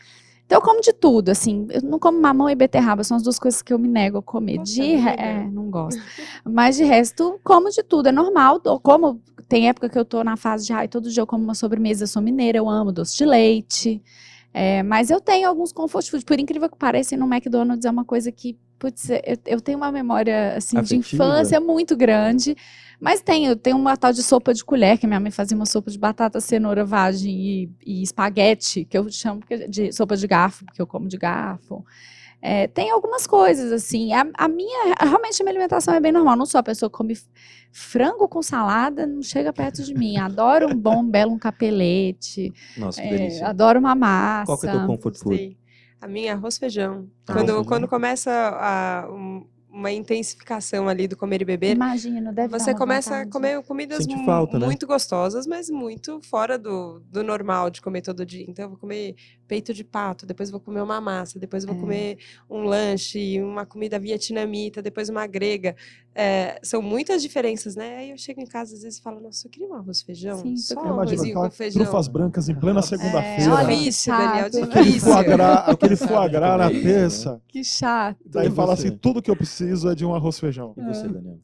Então 0.51 0.59
eu 0.59 0.65
como 0.65 0.81
de 0.81 0.91
tudo, 0.91 1.29
assim. 1.29 1.65
Eu 1.69 1.81
não 1.81 1.97
como 1.97 2.19
mamão 2.19 2.49
e 2.49 2.55
beterraba. 2.55 3.05
São 3.05 3.15
as 3.15 3.23
duas 3.23 3.39
coisas 3.39 3.61
que 3.61 3.71
eu 3.71 3.79
me 3.79 3.87
nego 3.87 4.17
a 4.17 4.21
comer. 4.21 4.57
De 4.57 4.95
re- 4.95 5.15
é, 5.17 5.43
não 5.49 5.69
gosto. 5.71 5.97
Mas 6.43 6.75
de 6.75 6.83
resto, 6.83 7.39
como 7.41 7.69
de 7.69 7.81
tudo. 7.81 8.07
É 8.09 8.11
normal. 8.11 8.59
Eu 8.65 8.77
como. 8.77 9.21
Tem 9.47 9.69
época 9.69 9.87
que 9.87 9.97
eu 9.97 10.03
tô 10.03 10.21
na 10.25 10.35
fase 10.35 10.65
de, 10.65 10.73
ai, 10.73 10.89
todo 10.89 11.09
dia 11.09 11.21
eu 11.21 11.27
como 11.27 11.41
uma 11.41 11.55
sobremesa. 11.55 12.03
Eu 12.03 12.07
sou 12.09 12.21
mineira, 12.21 12.57
eu 12.57 12.69
amo 12.69 12.91
doce 12.91 13.15
de 13.17 13.25
leite. 13.25 14.03
É, 14.53 14.83
mas 14.83 15.09
eu 15.09 15.21
tenho 15.21 15.47
alguns 15.47 15.71
comfort 15.71 16.09
food. 16.09 16.25
Por 16.25 16.37
incrível 16.37 16.67
que 16.69 16.77
pareça, 16.77 17.15
no 17.15 17.33
McDonald's 17.33 17.85
é 17.85 17.89
uma 17.89 18.03
coisa 18.03 18.29
que, 18.29 18.57
putz, 18.81 19.11
eu, 19.11 19.37
eu 19.45 19.61
tenho 19.61 19.77
uma 19.77 19.91
memória 19.91 20.55
assim, 20.55 20.75
de 20.81 20.95
Afetiva? 20.95 21.23
infância 21.23 21.61
muito 21.61 21.95
grande. 21.95 22.55
Mas 22.99 23.21
tem, 23.21 23.45
eu 23.45 23.55
tenho 23.55 23.77
uma 23.77 23.95
tal 23.95 24.11
de 24.11 24.23
sopa 24.23 24.53
de 24.53 24.65
colher, 24.65 24.97
que 24.97 25.07
minha 25.07 25.19
mãe 25.19 25.31
fazia 25.31 25.55
uma 25.55 25.65
sopa 25.65 25.91
de 25.91 25.97
batata, 25.97 26.41
cenoura, 26.41 26.83
vagem 26.83 27.31
e, 27.31 27.69
e 27.85 28.01
espaguete, 28.03 28.85
que 28.85 28.97
eu 28.97 29.09
chamo 29.11 29.41
de 29.69 29.91
sopa 29.91 30.17
de 30.17 30.27
garfo, 30.27 30.65
porque 30.65 30.81
eu 30.81 30.87
como 30.87 31.07
de 31.07 31.17
garfo. 31.17 31.85
É, 32.43 32.67
tem 32.67 32.89
algumas 32.89 33.27
coisas, 33.27 33.71
assim. 33.71 34.13
A, 34.13 34.25
a 34.35 34.47
minha, 34.47 34.95
realmente, 34.99 35.41
a 35.41 35.43
minha 35.43 35.51
alimentação 35.51 35.93
é 35.93 35.99
bem 35.99 36.11
normal. 36.11 36.35
Não 36.35 36.45
sou 36.45 36.57
a 36.57 36.63
pessoa 36.63 36.89
que 36.89 36.97
come 36.97 37.15
frango 37.71 38.27
com 38.27 38.41
salada, 38.41 39.05
não 39.05 39.21
chega 39.21 39.53
perto 39.53 39.83
de 39.83 39.93
mim. 39.93 40.17
Adoro 40.17 40.67
um 40.67 40.75
bom, 40.75 41.03
belo 41.03 41.33
um 41.33 41.39
capelete. 41.39 42.51
Nossa, 42.75 42.99
que 42.99 43.07
é, 43.07 43.11
delícia. 43.11 43.47
adoro 43.47 43.79
uma 43.79 43.93
massa. 43.93 44.45
Qual 44.47 44.59
que 44.59 44.67
é 44.67 44.73
o 44.73 44.77
teu 44.79 44.87
comfort 44.87 45.17
food? 45.17 45.60
A 46.01 46.07
minha 46.07 46.31
é 46.31 46.33
arroz 46.33 46.57
feijão. 46.57 47.07
Ah, 47.27 47.33
quando, 47.33 47.45
feijão. 47.47 47.63
quando 47.65 47.87
começa 47.87 48.31
a, 48.31 49.07
um- 49.11 49.45
uma 49.69 49.89
intensificação 49.91 50.89
ali 50.89 51.07
do 51.07 51.15
comer 51.15 51.41
e 51.41 51.45
beber, 51.45 51.75
Imagino, 51.77 52.33
deve 52.33 52.49
você 52.49 52.75
começa 52.75 53.11
a 53.11 53.17
vontade. 53.19 53.31
comer 53.31 53.63
comidas 53.63 54.05
falta, 54.25 54.59
né? 54.59 54.65
muito 54.65 54.85
gostosas, 54.85 55.47
mas 55.47 55.69
muito 55.69 56.19
fora 56.23 56.57
do, 56.59 56.99
do 57.09 57.23
normal 57.23 57.69
de 57.69 57.81
comer 57.81 58.01
todo 58.01 58.25
dia. 58.25 58.43
Então, 58.49 58.65
eu 58.65 58.69
vou 58.69 58.77
comer 58.77 59.15
peito 59.51 59.73
de 59.73 59.83
pato, 59.83 60.25
depois 60.25 60.49
vou 60.49 60.61
comer 60.61 60.81
uma 60.81 61.01
massa, 61.01 61.37
depois 61.37 61.65
vou 61.65 61.75
É. 61.75 61.77
comer 61.77 62.17
um 62.49 62.63
lanche, 62.63 63.41
uma 63.41 63.65
comida 63.65 63.99
vietnamita, 63.99 64.81
depois 64.81 65.09
uma 65.09 65.27
grega. 65.27 65.75
É, 66.15 66.57
são 66.63 66.81
muitas 66.81 67.21
diferenças, 67.21 67.75
né? 67.75 67.97
Aí 67.97 68.11
eu 68.11 68.17
chego 68.17 68.39
em 68.39 68.45
casa 68.45 68.73
às 68.75 68.81
vezes 68.83 68.99
e 68.99 69.01
falo, 69.01 69.19
nossa, 69.19 69.45
eu 69.47 69.51
queria 69.51 69.67
um 69.67 69.73
arroz 69.73 70.01
feijão. 70.01 70.37
Sim, 70.37 70.55
só 70.55 70.81
um 70.81 70.99
arrozinho 71.01 71.31
aquela 71.33 71.49
com 71.49 71.55
feijão. 71.55 71.83
trufas 71.83 72.07
brancas 72.07 72.47
em 72.47 72.55
plena 72.55 72.79
É, 72.79 72.81
segunda-feira. 72.81 73.53
olha, 73.53 73.75
Difícil, 73.75 74.13
Daniel, 74.15 74.45
aquele 74.45 74.99
foie 75.01 75.23
gras, 75.25 75.67
aquele 75.67 75.95
foie 76.07 76.29
gras 76.29 76.57
na 76.57 76.69
né? 76.69 76.81
terça. 76.81 77.41
Que 77.49 77.61
chato. 77.61 78.17
Daí 78.25 78.49
fala 78.49 78.71
assim, 78.71 78.91
tudo 78.95 79.21
que 79.21 79.29
eu 79.29 79.35
preciso 79.35 79.89
é 79.89 79.95
de 79.95 80.05
um 80.05 80.15
arroz 80.15 80.39
feijão. 80.39 80.73
E 80.77 80.81
você, 80.81 81.09
Daniel? 81.09 81.39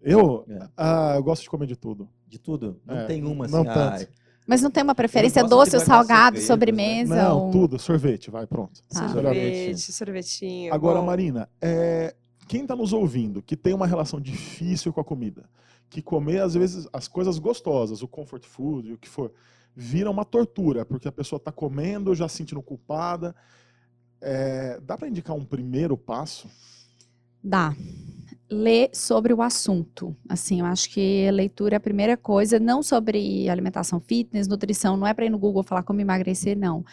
Eu, 0.00 0.44
É. 0.48 0.66
ah, 0.76 1.12
eu 1.14 1.22
gosto 1.22 1.42
de 1.42 1.48
comer 1.50 1.66
de 1.68 1.76
tudo. 1.76 2.08
De 2.26 2.40
tudo? 2.40 2.80
Não 2.84 2.96
É, 2.98 3.04
tem 3.04 3.22
uma 3.24 3.44
assim, 3.44 3.54
não 3.54 3.64
tanto. 3.64 4.08
Mas 4.46 4.60
não 4.60 4.70
tem 4.70 4.82
uma 4.82 4.94
preferência 4.94 5.44
doce 5.44 5.76
ou 5.76 5.82
salgado, 5.82 6.36
segredos, 6.36 6.46
sobremesa? 6.46 7.14
Não, 7.14 7.44
ou- 7.46 7.50
tudo. 7.50 7.78
Sorvete, 7.78 8.30
vai, 8.30 8.46
pronto. 8.46 8.82
Tá. 8.88 9.08
Sorvete, 9.08 9.92
sorvetinho. 9.92 10.74
Agora, 10.74 10.98
bom. 11.00 11.06
Marina, 11.06 11.48
é, 11.60 12.14
quem 12.48 12.62
está 12.62 12.74
nos 12.74 12.92
ouvindo 12.92 13.40
que 13.40 13.56
tem 13.56 13.72
uma 13.72 13.86
relação 13.86 14.20
difícil 14.20 14.92
com 14.92 15.00
a 15.00 15.04
comida, 15.04 15.48
que 15.88 16.02
comer, 16.02 16.40
às 16.40 16.54
vezes, 16.54 16.88
as 16.92 17.06
coisas 17.06 17.38
gostosas, 17.38 18.02
o 18.02 18.08
comfort 18.08 18.44
food, 18.44 18.92
o 18.92 18.98
que 18.98 19.08
for, 19.08 19.32
vira 19.74 20.10
uma 20.10 20.24
tortura, 20.24 20.84
porque 20.84 21.06
a 21.06 21.12
pessoa 21.12 21.38
está 21.38 21.52
comendo, 21.52 22.14
já 22.14 22.28
se 22.28 22.36
sentindo 22.38 22.60
culpada. 22.62 23.34
É, 24.20 24.80
dá 24.82 24.96
para 24.96 25.08
indicar 25.08 25.36
um 25.36 25.44
primeiro 25.44 25.96
passo? 25.96 26.48
Dá. 27.42 27.74
Ler 28.52 28.90
sobre 28.92 29.32
o 29.32 29.40
assunto. 29.40 30.14
Assim, 30.28 30.60
eu 30.60 30.66
acho 30.66 30.90
que 30.90 31.30
leitura 31.30 31.76
é 31.76 31.78
a 31.78 31.80
primeira 31.80 32.18
coisa, 32.18 32.60
não 32.60 32.82
sobre 32.82 33.48
alimentação 33.48 33.98
fitness, 33.98 34.46
nutrição, 34.46 34.94
não 34.94 35.06
é 35.06 35.14
para 35.14 35.24
ir 35.24 35.30
no 35.30 35.38
Google 35.38 35.62
falar 35.62 35.82
como 35.82 36.02
emagrecer, 36.02 36.54
não. 36.54 36.84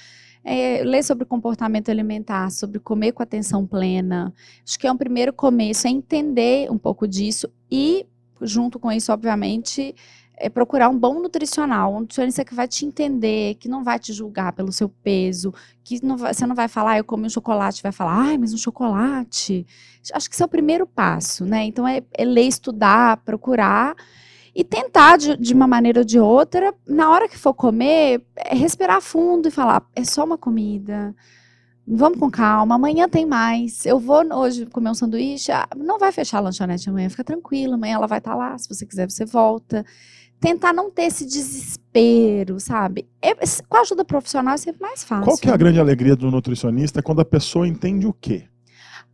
É, 0.42 0.82
ler 0.86 1.04
sobre 1.04 1.26
comportamento 1.26 1.90
alimentar, 1.90 2.50
sobre 2.50 2.80
comer 2.80 3.12
com 3.12 3.22
atenção 3.22 3.68
plena. 3.68 4.34
Acho 4.66 4.80
que 4.80 4.88
é 4.88 4.92
um 4.92 4.96
primeiro 4.96 5.34
começo, 5.34 5.86
é 5.86 5.90
entender 5.90 6.72
um 6.72 6.78
pouco 6.78 7.06
disso 7.06 7.50
e, 7.70 8.06
junto 8.42 8.80
com 8.80 8.90
isso, 8.90 9.12
obviamente, 9.12 9.94
é 10.40 10.50
procurar 10.50 10.90
um 10.90 10.98
bom 10.98 11.20
nutricional, 11.20 11.94
um 11.96 12.00
nutricionista 12.02 12.46
que 12.46 12.56
vai 12.56 12.68
te 12.68 12.86
entender, 12.86 13.56
que 13.56 13.68
não 13.68 13.84
vai 13.84 14.00
te 14.00 14.14
julgar 14.14 14.54
pelo 14.54 14.72
seu 14.72 14.90
peso, 14.90 15.54
que 15.84 16.04
não 16.04 16.18
vai- 16.18 16.34
você 16.34 16.46
não 16.48 16.56
vai 16.56 16.68
falar, 16.68 16.92
"Ah, 16.94 16.98
eu 17.00 17.04
comi 17.04 17.26
um 17.28 17.30
chocolate, 17.30 17.84
vai 17.84 17.92
falar, 17.92 18.14
ai, 18.18 18.38
mas 18.38 18.54
um 18.54 18.58
chocolate. 18.58 19.66
Acho 20.14 20.30
que 20.30 20.36
esse 20.36 20.42
é 20.44 20.46
o 20.46 20.50
primeiro 20.50 20.88
passo, 20.88 21.46
né? 21.46 21.66
Então 21.66 21.88
é, 21.88 22.02
é 22.18 22.26
ler, 22.26 22.48
estudar, 22.48 23.18
procurar 23.18 23.96
e 24.56 24.64
tentar 24.64 25.18
de, 25.18 25.38
de 25.38 25.54
uma 25.54 25.68
maneira 25.68 26.00
ou 26.02 26.06
de 26.06 26.20
outra, 26.20 26.74
na 26.88 27.10
hora 27.12 27.28
que 27.30 27.38
for 27.38 27.54
comer, 27.54 28.24
é 28.36 28.56
respirar 28.56 29.02
fundo 29.02 29.48
e 29.48 29.52
falar, 29.52 29.84
é 29.96 30.04
só 30.04 30.24
uma 30.26 30.38
comida. 30.38 31.16
Vamos 31.92 32.20
com 32.20 32.30
calma, 32.30 32.76
amanhã 32.76 33.10
tem 33.10 33.26
mais. 33.26 33.84
Eu 33.86 34.00
vou 34.00 34.24
hoje 34.36 34.66
comer 34.68 34.92
um 34.92 34.94
sanduíche, 34.94 35.52
ah, 35.52 35.68
não 35.76 35.98
vai 35.98 36.12
fechar 36.12 36.38
a 36.38 36.42
lanchonete 36.42 36.88
amanhã, 36.90 37.10
fica 37.10 37.24
tranquilo, 37.24 37.74
amanhã 37.74 37.96
ela 37.96 38.06
vai 38.08 38.20
estar 38.20 38.36
lá, 38.36 38.56
se 38.60 38.70
você 38.70 38.86
quiser 38.86 39.10
você 39.10 39.26
volta. 39.26 39.84
Tentar 40.40 40.74
não 40.74 40.90
ter 40.90 41.04
esse 41.04 41.26
desespero, 41.26 42.60
sabe? 42.60 43.08
É- 43.22 43.36
com 43.68 43.78
a 43.78 43.82
ajuda 43.82 44.06
profissional 44.06 44.54
é 44.54 44.58
sempre 44.58 44.82
mais 44.82 45.04
fácil. 45.04 45.26
Qual 45.26 45.38
que 45.38 45.48
é 45.48 45.50
a 45.50 45.54
né? 45.54 45.58
grande 45.58 45.80
alegria 45.80 46.16
do 46.16 46.32
nutricionista 46.32 47.02
quando 47.04 47.20
a 47.22 47.26
pessoa 47.26 47.68
entende 47.68 48.08
o 48.08 48.14
quê? 48.14 48.46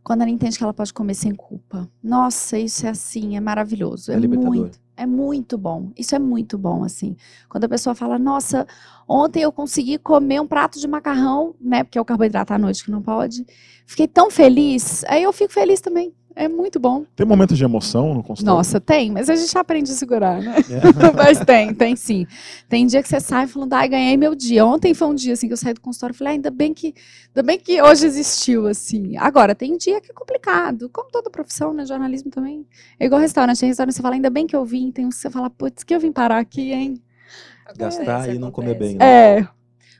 Quando 0.02 0.22
ela 0.22 0.30
entende 0.30 0.56
que 0.56 0.62
ela 0.62 0.72
pode 0.72 0.92
comer 0.94 1.14
sem 1.14 1.34
culpa. 1.34 1.88
Nossa, 2.02 2.56
isso 2.56 2.86
é 2.86 2.90
assim, 2.90 3.36
é 3.36 3.40
maravilhoso. 3.40 4.12
É 4.12 4.14
É, 4.14 4.18
muito, 4.18 4.78
é 4.96 5.04
muito 5.04 5.58
bom. 5.58 5.90
Isso 5.96 6.14
é 6.14 6.18
muito 6.20 6.56
bom, 6.56 6.84
assim. 6.84 7.16
Quando 7.48 7.64
a 7.64 7.68
pessoa 7.68 7.92
fala, 7.92 8.16
nossa, 8.16 8.64
ontem 9.08 9.42
eu 9.42 9.50
consegui 9.50 9.98
comer 9.98 10.40
um 10.40 10.46
prato 10.46 10.78
de 10.78 10.86
macarrão, 10.86 11.56
né? 11.60 11.82
Porque 11.82 11.98
é 11.98 12.00
o 12.00 12.04
carboidrato 12.04 12.54
à 12.54 12.58
noite 12.58 12.84
que 12.84 12.90
não 12.92 13.02
pode. 13.02 13.44
Fiquei 13.84 14.06
tão 14.06 14.30
feliz. 14.30 15.04
Aí 15.08 15.24
eu 15.24 15.32
fico 15.32 15.52
feliz 15.52 15.80
também. 15.80 16.14
É 16.38 16.48
muito 16.48 16.78
bom. 16.78 17.06
Tem 17.16 17.26
momentos 17.26 17.56
de 17.56 17.64
emoção 17.64 18.12
no 18.12 18.22
consultório? 18.22 18.58
Nossa, 18.58 18.78
tem, 18.78 19.10
mas 19.10 19.30
a 19.30 19.34
gente 19.34 19.56
aprende 19.56 19.90
a 19.90 19.94
segurar, 19.94 20.42
né? 20.42 20.56
É. 20.70 21.10
mas 21.16 21.40
tem, 21.40 21.72
tem 21.72 21.96
sim. 21.96 22.26
Tem 22.68 22.86
dia 22.86 23.02
que 23.02 23.08
você 23.08 23.18
sai 23.20 23.46
falando, 23.46 23.72
ai, 23.72 23.88
ganhei 23.88 24.18
meu 24.18 24.34
dia. 24.34 24.66
Ontem 24.66 24.92
foi 24.92 25.08
um 25.08 25.14
dia 25.14 25.32
assim 25.32 25.46
que 25.46 25.54
eu 25.54 25.56
saí 25.56 25.72
do 25.72 25.80
consultório 25.80 26.12
e 26.12 26.16
falei, 26.16 26.32
ah, 26.32 26.34
ainda 26.34 26.50
bem 26.50 26.74
que, 26.74 26.94
ainda 27.28 27.42
bem 27.42 27.58
que 27.58 27.80
hoje 27.80 28.04
existiu, 28.04 28.66
assim. 28.66 29.16
Agora, 29.16 29.54
tem 29.54 29.78
dia 29.78 29.98
que 29.98 30.10
é 30.10 30.14
complicado, 30.14 30.90
como 30.90 31.10
toda 31.10 31.30
profissão, 31.30 31.72
né? 31.72 31.86
Jornalismo 31.86 32.30
também. 32.30 32.66
É 33.00 33.06
igual 33.06 33.18
restaurante. 33.18 33.58
Tem 33.58 33.70
restaurante 33.70 33.94
você 33.94 34.02
fala, 34.02 34.16
ainda 34.16 34.28
bem 34.28 34.46
que 34.46 34.54
eu 34.54 34.62
vim. 34.62 34.90
Tem 34.90 35.06
uns 35.06 35.14
que 35.14 35.22
você 35.22 35.30
fala, 35.30 35.48
putz, 35.48 35.84
que 35.84 35.94
eu 35.94 36.00
vim 36.00 36.12
parar 36.12 36.38
aqui, 36.38 36.70
hein? 36.70 37.02
Gastar 37.78 38.02
Acontece, 38.02 38.36
e 38.36 38.38
não 38.38 38.50
comer 38.50 38.78
bem, 38.78 38.96
né? 38.96 39.38
É. 39.38 39.48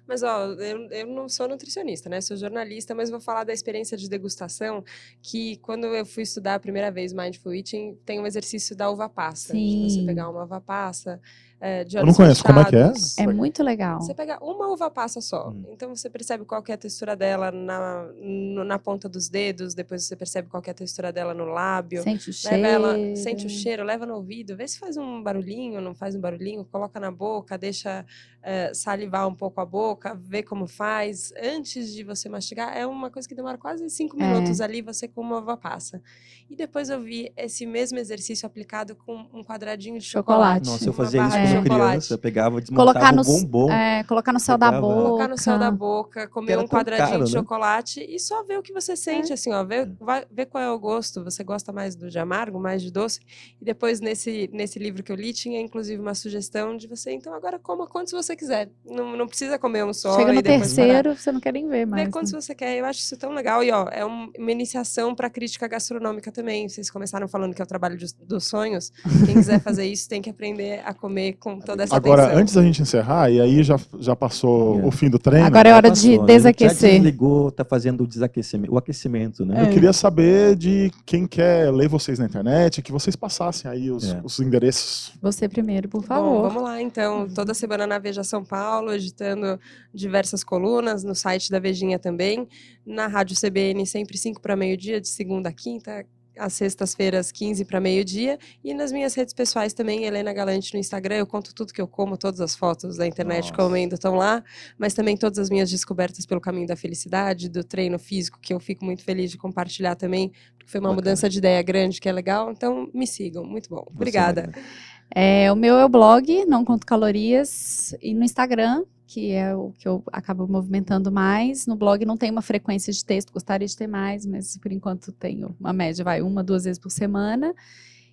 Mas, 0.07 0.23
ó, 0.23 0.53
eu, 0.53 0.89
eu 0.91 1.07
não 1.07 1.29
sou 1.29 1.49
nutricionista, 1.49 2.09
né? 2.09 2.21
Sou 2.21 2.37
jornalista, 2.37 2.95
mas 2.95 3.11
vou 3.11 3.21
falar 3.21 3.45
da 3.45 3.53
experiência 3.53 3.97
de 3.97 4.09
degustação, 4.09 4.85
que 5.21 5.57
quando 5.59 5.87
eu 5.87 6.07
fui 6.07 6.23
estudar 6.23 6.55
a 6.55 6.61
primeira 6.61 6.91
vez 6.91 7.13
Mindful 7.13 7.55
Eating, 7.55 7.99
tem 8.05 8.21
um 8.21 8.27
exercício 8.27 8.77
da 8.77 8.91
uva 8.91 9.09
passa. 9.09 9.53
De 9.55 9.83
você 9.83 10.01
Sim. 10.01 10.07
pegar 10.07 10.29
uma 10.29 10.45
uva 10.45 10.61
passa, 10.61 11.21
é, 11.61 11.85
de 11.85 11.97
Eu 11.97 12.01
não 12.03 12.09
olhos 12.09 12.17
conheço, 12.17 12.45
como 12.45 12.61
é 12.61 12.65
que 12.65 12.77
é? 12.77 12.79
fechados. 12.89 13.19
É 13.19 13.27
muito 13.27 13.63
legal. 13.63 14.01
Você 14.01 14.13
pega 14.15 14.39
uma 14.45 14.69
uva 14.73 14.91
passa 14.91 15.21
só. 15.21 15.49
Hum. 15.51 15.65
Então 15.71 15.95
você 15.95 16.11
percebe 16.11 16.45
qual 16.45 16.63
que 16.63 16.71
é 16.71 16.75
a 16.75 16.79
textura 16.79 17.17
dela 17.17 17.51
na, 17.51 18.05
no- 18.21 18.65
na 18.65 18.79
ponta 18.79 19.09
dos 19.09 19.29
dedos, 19.29 19.75
depois 19.75 20.05
você 20.05 20.15
percebe 20.15 20.49
qual 20.49 20.63
que 20.63 20.69
é 20.69 20.73
a 20.73 20.75
textura 20.75 21.13
dela 21.13 21.33
no 21.33 21.45
lábio. 21.47 22.03
Sente 22.03 22.31
o 22.31 22.33
cheiro. 22.33 22.63
Leva 22.63 22.69
ela, 22.97 23.17
sente 23.17 23.47
o 23.47 23.49
cheiro, 23.49 23.85
leva 23.85 24.05
no 24.05 24.15
ouvido, 24.17 24.57
vê 24.57 24.69
se 24.69 24.79
faz 24.79 24.97
um 24.97 25.23
barulhinho, 25.23 25.81
não 25.81 25.95
faz 25.95 26.15
um 26.15 26.21
barulhinho, 26.21 26.65
coloca 26.65 27.01
na 27.01 27.11
boca, 27.11 27.57
deixa 27.57 28.05
eh, 28.43 28.73
salivar 28.75 29.27
um 29.27 29.35
pouco 29.35 29.61
a 29.61 29.65
boca, 29.65 30.15
vê 30.15 30.43
como 30.43 30.67
faz. 30.67 31.33
Antes 31.43 31.93
de 31.95 32.05
você 32.05 32.29
mastigar, 32.29 32.77
é 32.77 32.87
uma 32.87 33.11
coisa 33.11 33.27
que 33.27 33.35
demora 33.35 33.57
quase 33.57 33.89
cinco 33.91 34.21
É. 34.21 34.27
minutos 34.27 34.61
ali, 34.61 34.83
você 34.83 35.09
com 35.09 35.21
uma 35.23 35.39
uva 35.39 35.57
passa. 35.57 36.03
E 36.49 36.55
depois 36.55 36.89
eu 36.91 37.01
vi 37.01 37.33
esse 37.37 37.67
mesmo 37.67 37.99
exercício 37.99 38.47
aplicado 38.47 38.95
com 38.95 39.27
um 39.33 39.43
quadradinho 39.43 39.99
de 39.99 40.05
chocolate. 40.05 40.67
Chocolate. 40.67 40.67
Nossa, 40.71 40.89
eu 40.89 40.93
fazia 40.93 41.27
isso 41.27 41.37
quando 41.55 41.63
de 41.63 41.71
eu 41.71 41.77
criança. 41.87 42.19
pegava, 42.19 42.61
desmontava 42.61 42.93
Colocar 42.93 43.13
o 43.13 43.17
no, 43.17 43.25
bombom. 43.25 43.71
é, 43.73 44.05
colocar 44.05 44.33
no 44.33 44.41
céu 44.41 44.59
da 44.59 44.67
Pegava- 44.67 44.87
boca. 44.87 45.03
Colocar 45.03 45.29
no 45.29 45.39
céu 45.39 45.59
da 45.59 45.71
boca, 45.71 46.29
comer 46.29 46.59
um 46.59 46.67
quadradinho 46.67 47.09
caro, 47.11 47.25
de 47.25 47.33
né? 47.35 47.39
chocolate 47.41 48.01
e 48.09 48.19
só 48.19 48.43
ver 48.45 48.59
o 48.59 48.63
que 48.63 48.73
você 48.73 48.97
sente, 48.97 49.33
assim, 49.33 49.53
ó, 49.53 49.65
ver, 49.65 49.91
vai- 50.01 50.25
ver 50.31 50.47
qual 50.47 50.63
é 50.63 50.71
o 50.71 50.79
gosto. 50.79 51.23
Você 51.25 51.43
gosta 51.45 51.73
mais 51.73 51.95
do 51.97 52.11
de 52.11 52.19
amargo, 52.19 52.59
mais 52.59 52.83
de 52.83 52.91
doce? 52.91 53.21
E 53.61 53.65
depois, 53.65 54.01
nesse, 54.01 54.49
nesse 54.53 54.79
livro 54.79 55.03
que 55.03 55.11
eu 55.13 55.17
li, 55.17 55.33
tinha 55.33 55.61
inclusive 55.61 56.01
uma 56.01 56.15
sugestão 56.15 56.77
de 56.77 56.87
você, 56.87 57.13
então 57.13 57.33
agora 57.35 57.59
coma 57.59 57.87
quantos 57.87 58.13
você 58.13 58.35
quiser. 58.37 58.69
Não, 58.85 59.17
não 59.17 59.27
precisa 59.27 59.59
comer 59.59 59.85
um 59.85 59.93
só 59.93 60.17
Chega 60.17 60.33
e 60.33 60.35
no 60.37 60.43
depois 60.43 60.75
parar. 60.75 60.87
terceiro, 60.87 61.17
você 61.17 61.33
não 61.33 61.41
quer 61.41 61.53
nem 61.53 61.69
ver 61.69 61.87
mais. 61.87 62.05
Vê 62.05 62.11
quantos 62.11 62.33
né? 62.33 62.41
você 62.41 62.55
quer, 62.55 62.77
eu 62.77 62.85
acho 62.85 63.01
isso 63.01 63.17
tão 63.17 63.33
legal. 63.33 63.63
E 63.63 63.71
ó, 63.71 63.89
é 63.91 64.05
um- 64.05 64.31
uma 64.39 64.51
iniciação 64.53 65.15
para 65.15 65.29
crítica 65.31 65.67
gastronômica 65.69 66.31
também. 66.33 66.69
Vocês 66.69 66.91
começaram 66.91 67.27
falando 67.29 67.55
que 67.55 67.61
é 67.63 67.65
o 67.65 67.69
trabalho 67.69 67.97
de- 67.97 68.15
dos 68.25 68.45
sonhos. 68.47 68.93
Quem 69.25 69.35
quiser 69.35 69.61
fazer 69.61 69.87
isso 69.87 70.09
tem 70.09 70.21
que 70.23 70.31
aprender 70.31 70.83
a 70.85 70.93
comer 70.95 71.35
com 71.39 71.59
toda 71.61 71.83
essa 71.85 71.95
Agora, 71.97 72.25
atenção. 72.25 72.41
antes 72.43 72.55
da 72.55 72.63
gente 72.63 72.83
encerrar, 72.83 73.31
e 73.31 73.41
aí 73.41 73.63
já, 73.63 73.79
já 73.99 74.17
passou 74.17 74.81
É. 74.81 74.85
o 74.87 74.91
fim 74.91 75.09
do 75.11 75.19
treino, 75.19 75.47
Agora 75.47 75.69
é 75.69 75.75
hora 75.75 75.89
Passou, 75.91 76.03
de 76.11 76.17
né? 76.17 76.23
Já 76.23 76.27
desaquecer. 76.27 76.91
desligou, 76.93 77.51
tá 77.51 77.65
fazendo 77.65 78.05
o 78.05 78.07
desaquecimento, 78.07 78.73
o 78.73 78.79
aquecimento, 78.79 79.45
né? 79.45 79.63
eu 79.63 79.71
queria 79.71 79.93
saber 79.93 80.57
de 80.57 80.91
quem 81.05 81.27
quer 81.27 81.71
ler 81.73 81.89
vocês 81.89 82.19
na 82.19 82.27
internet, 82.27 82.83
que 82.83 82.91
vocês 82.93 83.15
passassem 83.17 83.71
aí 83.71 83.91
os, 83.91 84.11
É. 84.11 84.21
os 84.25 84.39
endereços. 84.41 85.13
Você 85.23 85.49
primeiro, 85.49 85.89
por 85.89 86.01
Bom, 86.01 86.07
favor. 86.07 86.43
vamos 86.49 86.63
lá, 86.63 86.81
então. 86.81 87.29
Toda 87.35 87.55
semana 87.55 87.87
na 87.87 87.99
Veja 87.99 88.25
São 88.25 88.45
Paulo, 88.45 88.93
editando 88.93 89.59
diversas 89.95 90.43
colunas, 90.45 91.05
no 91.05 91.15
site 91.15 91.51
da 91.51 91.59
Vejinha 91.59 91.99
também. 91.99 92.47
Na 92.87 93.07
Rádio 93.07 93.37
CBN, 93.37 93.85
sempre 93.87 94.17
5 94.17 94.41
para 94.41 94.57
meio-dia, 94.57 95.01
de 95.01 95.09
segunda 95.09 95.49
a 95.49 95.53
quinta. 95.53 96.05
Às 96.39 96.53
sextas-feiras, 96.53 97.33
15 97.33 97.65
para 97.65 97.81
meio-dia. 97.81 98.39
E 98.63 98.75
nas 98.75 98.93
minhas 98.93 99.15
redes 99.15 99.33
pessoais 99.33 99.73
também, 99.73 100.05
Helena 100.05 100.33
Galante 100.33 100.75
no 100.75 100.81
Instagram. 100.81 101.17
Eu 101.17 101.27
conto 101.27 101.55
tudo 101.55 101.73
que 101.73 101.81
eu 101.81 101.89
como, 101.89 102.17
todas 102.17 102.41
as 102.41 102.55
fotos 102.55 102.97
da 102.97 103.07
internet 103.07 103.51
Nossa. 103.51 103.55
comendo 103.55 103.95
estão 103.95 104.15
lá. 104.15 104.43
Mas 104.79 104.95
também 104.95 105.17
todas 105.17 105.39
as 105.39 105.51
minhas 105.51 105.71
descobertas 105.71 106.27
pelo 106.27 106.41
caminho 106.41 106.67
da 106.67 106.77
felicidade, 106.77 107.49
do 107.49 107.65
treino 107.65 107.99
físico, 107.99 108.39
que 108.41 108.53
eu 108.53 108.61
fico 108.61 108.85
muito 108.85 109.03
feliz 109.03 109.31
de 109.31 109.39
compartilhar 109.39 109.95
também, 109.95 110.31
porque 110.59 110.71
foi 110.71 110.81
uma 110.81 110.89
Bacana. 110.91 111.03
mudança 111.11 111.29
de 111.29 111.39
ideia 111.39 111.63
grande 111.63 112.01
que 112.01 112.09
é 112.09 112.13
legal. 112.13 112.51
Então, 112.51 112.91
me 112.93 113.07
sigam. 113.07 113.45
Muito 113.45 113.69
bom. 113.69 113.85
Você, 113.85 113.95
Obrigada. 113.95 114.43
Marina. 114.43 114.67
É, 115.15 115.51
o 115.51 115.57
meu 115.57 115.77
é 115.77 115.85
o 115.85 115.89
blog, 115.89 116.45
não 116.47 116.65
conto 116.65 116.87
calorias, 116.87 117.95
e 118.03 118.13
no 118.13 118.25
Instagram, 118.25 118.85
que 119.07 119.31
é 119.31 119.55
o 119.55 119.73
que 119.79 119.87
eu 119.87 120.03
acabo 120.13 120.47
movimentando 120.49 121.13
mais. 121.13 121.67
No 121.67 121.77
blog 121.77 122.05
não 122.05 122.17
tem 122.17 122.31
uma 122.31 122.43
frequência 122.43 122.93
de 122.93 123.05
texto, 123.05 123.33
gostaria 123.33 123.67
de 123.67 123.77
ter 123.77 123.87
mais, 123.87 124.27
mas 124.27 124.59
por 124.59 124.73
enquanto 124.73 125.13
tenho 125.13 125.55
uma 125.61 125.73
média, 125.73 126.05
vai 126.05 126.21
uma, 126.21 126.43
duas 126.43 126.65
vezes 126.65 126.79
por 126.79 126.91
semana. 126.91 127.55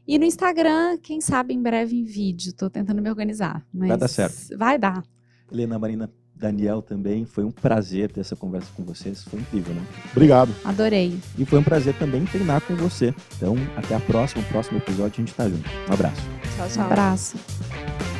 E 0.07 0.19
no 0.19 0.25
Instagram, 0.25 0.97
quem 1.01 1.19
sabe 1.21 1.53
em 1.53 1.61
breve 1.61 1.95
em 1.95 2.03
vídeo, 2.03 2.53
tô 2.53 2.69
tentando 2.69 3.01
me 3.01 3.09
organizar. 3.09 3.65
Mas 3.73 3.97
dar 3.97 4.07
certo. 4.07 4.57
Vai 4.57 4.77
dar. 4.77 5.03
Helena, 5.51 5.79
Marina, 5.79 6.11
Daniel 6.43 6.81
também. 6.81 7.25
Foi 7.25 7.43
um 7.43 7.51
prazer 7.51 8.11
ter 8.11 8.19
essa 8.19 8.35
conversa 8.35 8.67
com 8.75 8.83
vocês. 8.83 9.23
Foi 9.23 9.39
incrível, 9.39 9.73
né? 9.73 9.81
Obrigado. 10.11 10.53
Adorei. 10.65 11.17
E 11.37 11.45
foi 11.45 11.59
um 11.59 11.63
prazer 11.63 11.93
também 11.95 12.25
treinar 12.25 12.61
com 12.61 12.75
você. 12.75 13.13
Então, 13.37 13.55
até 13.77 13.95
a 13.95 13.99
próxima. 13.99 14.41
No 14.43 14.47
próximo 14.49 14.77
episódio 14.77 15.13
a 15.15 15.25
gente 15.25 15.33
tá 15.33 15.47
junto. 15.47 15.69
Um 15.89 15.93
abraço. 15.93 16.21
Tchau, 16.57 16.65
Um 16.65 16.69
tchau. 16.69 16.83
abraço. 16.85 18.12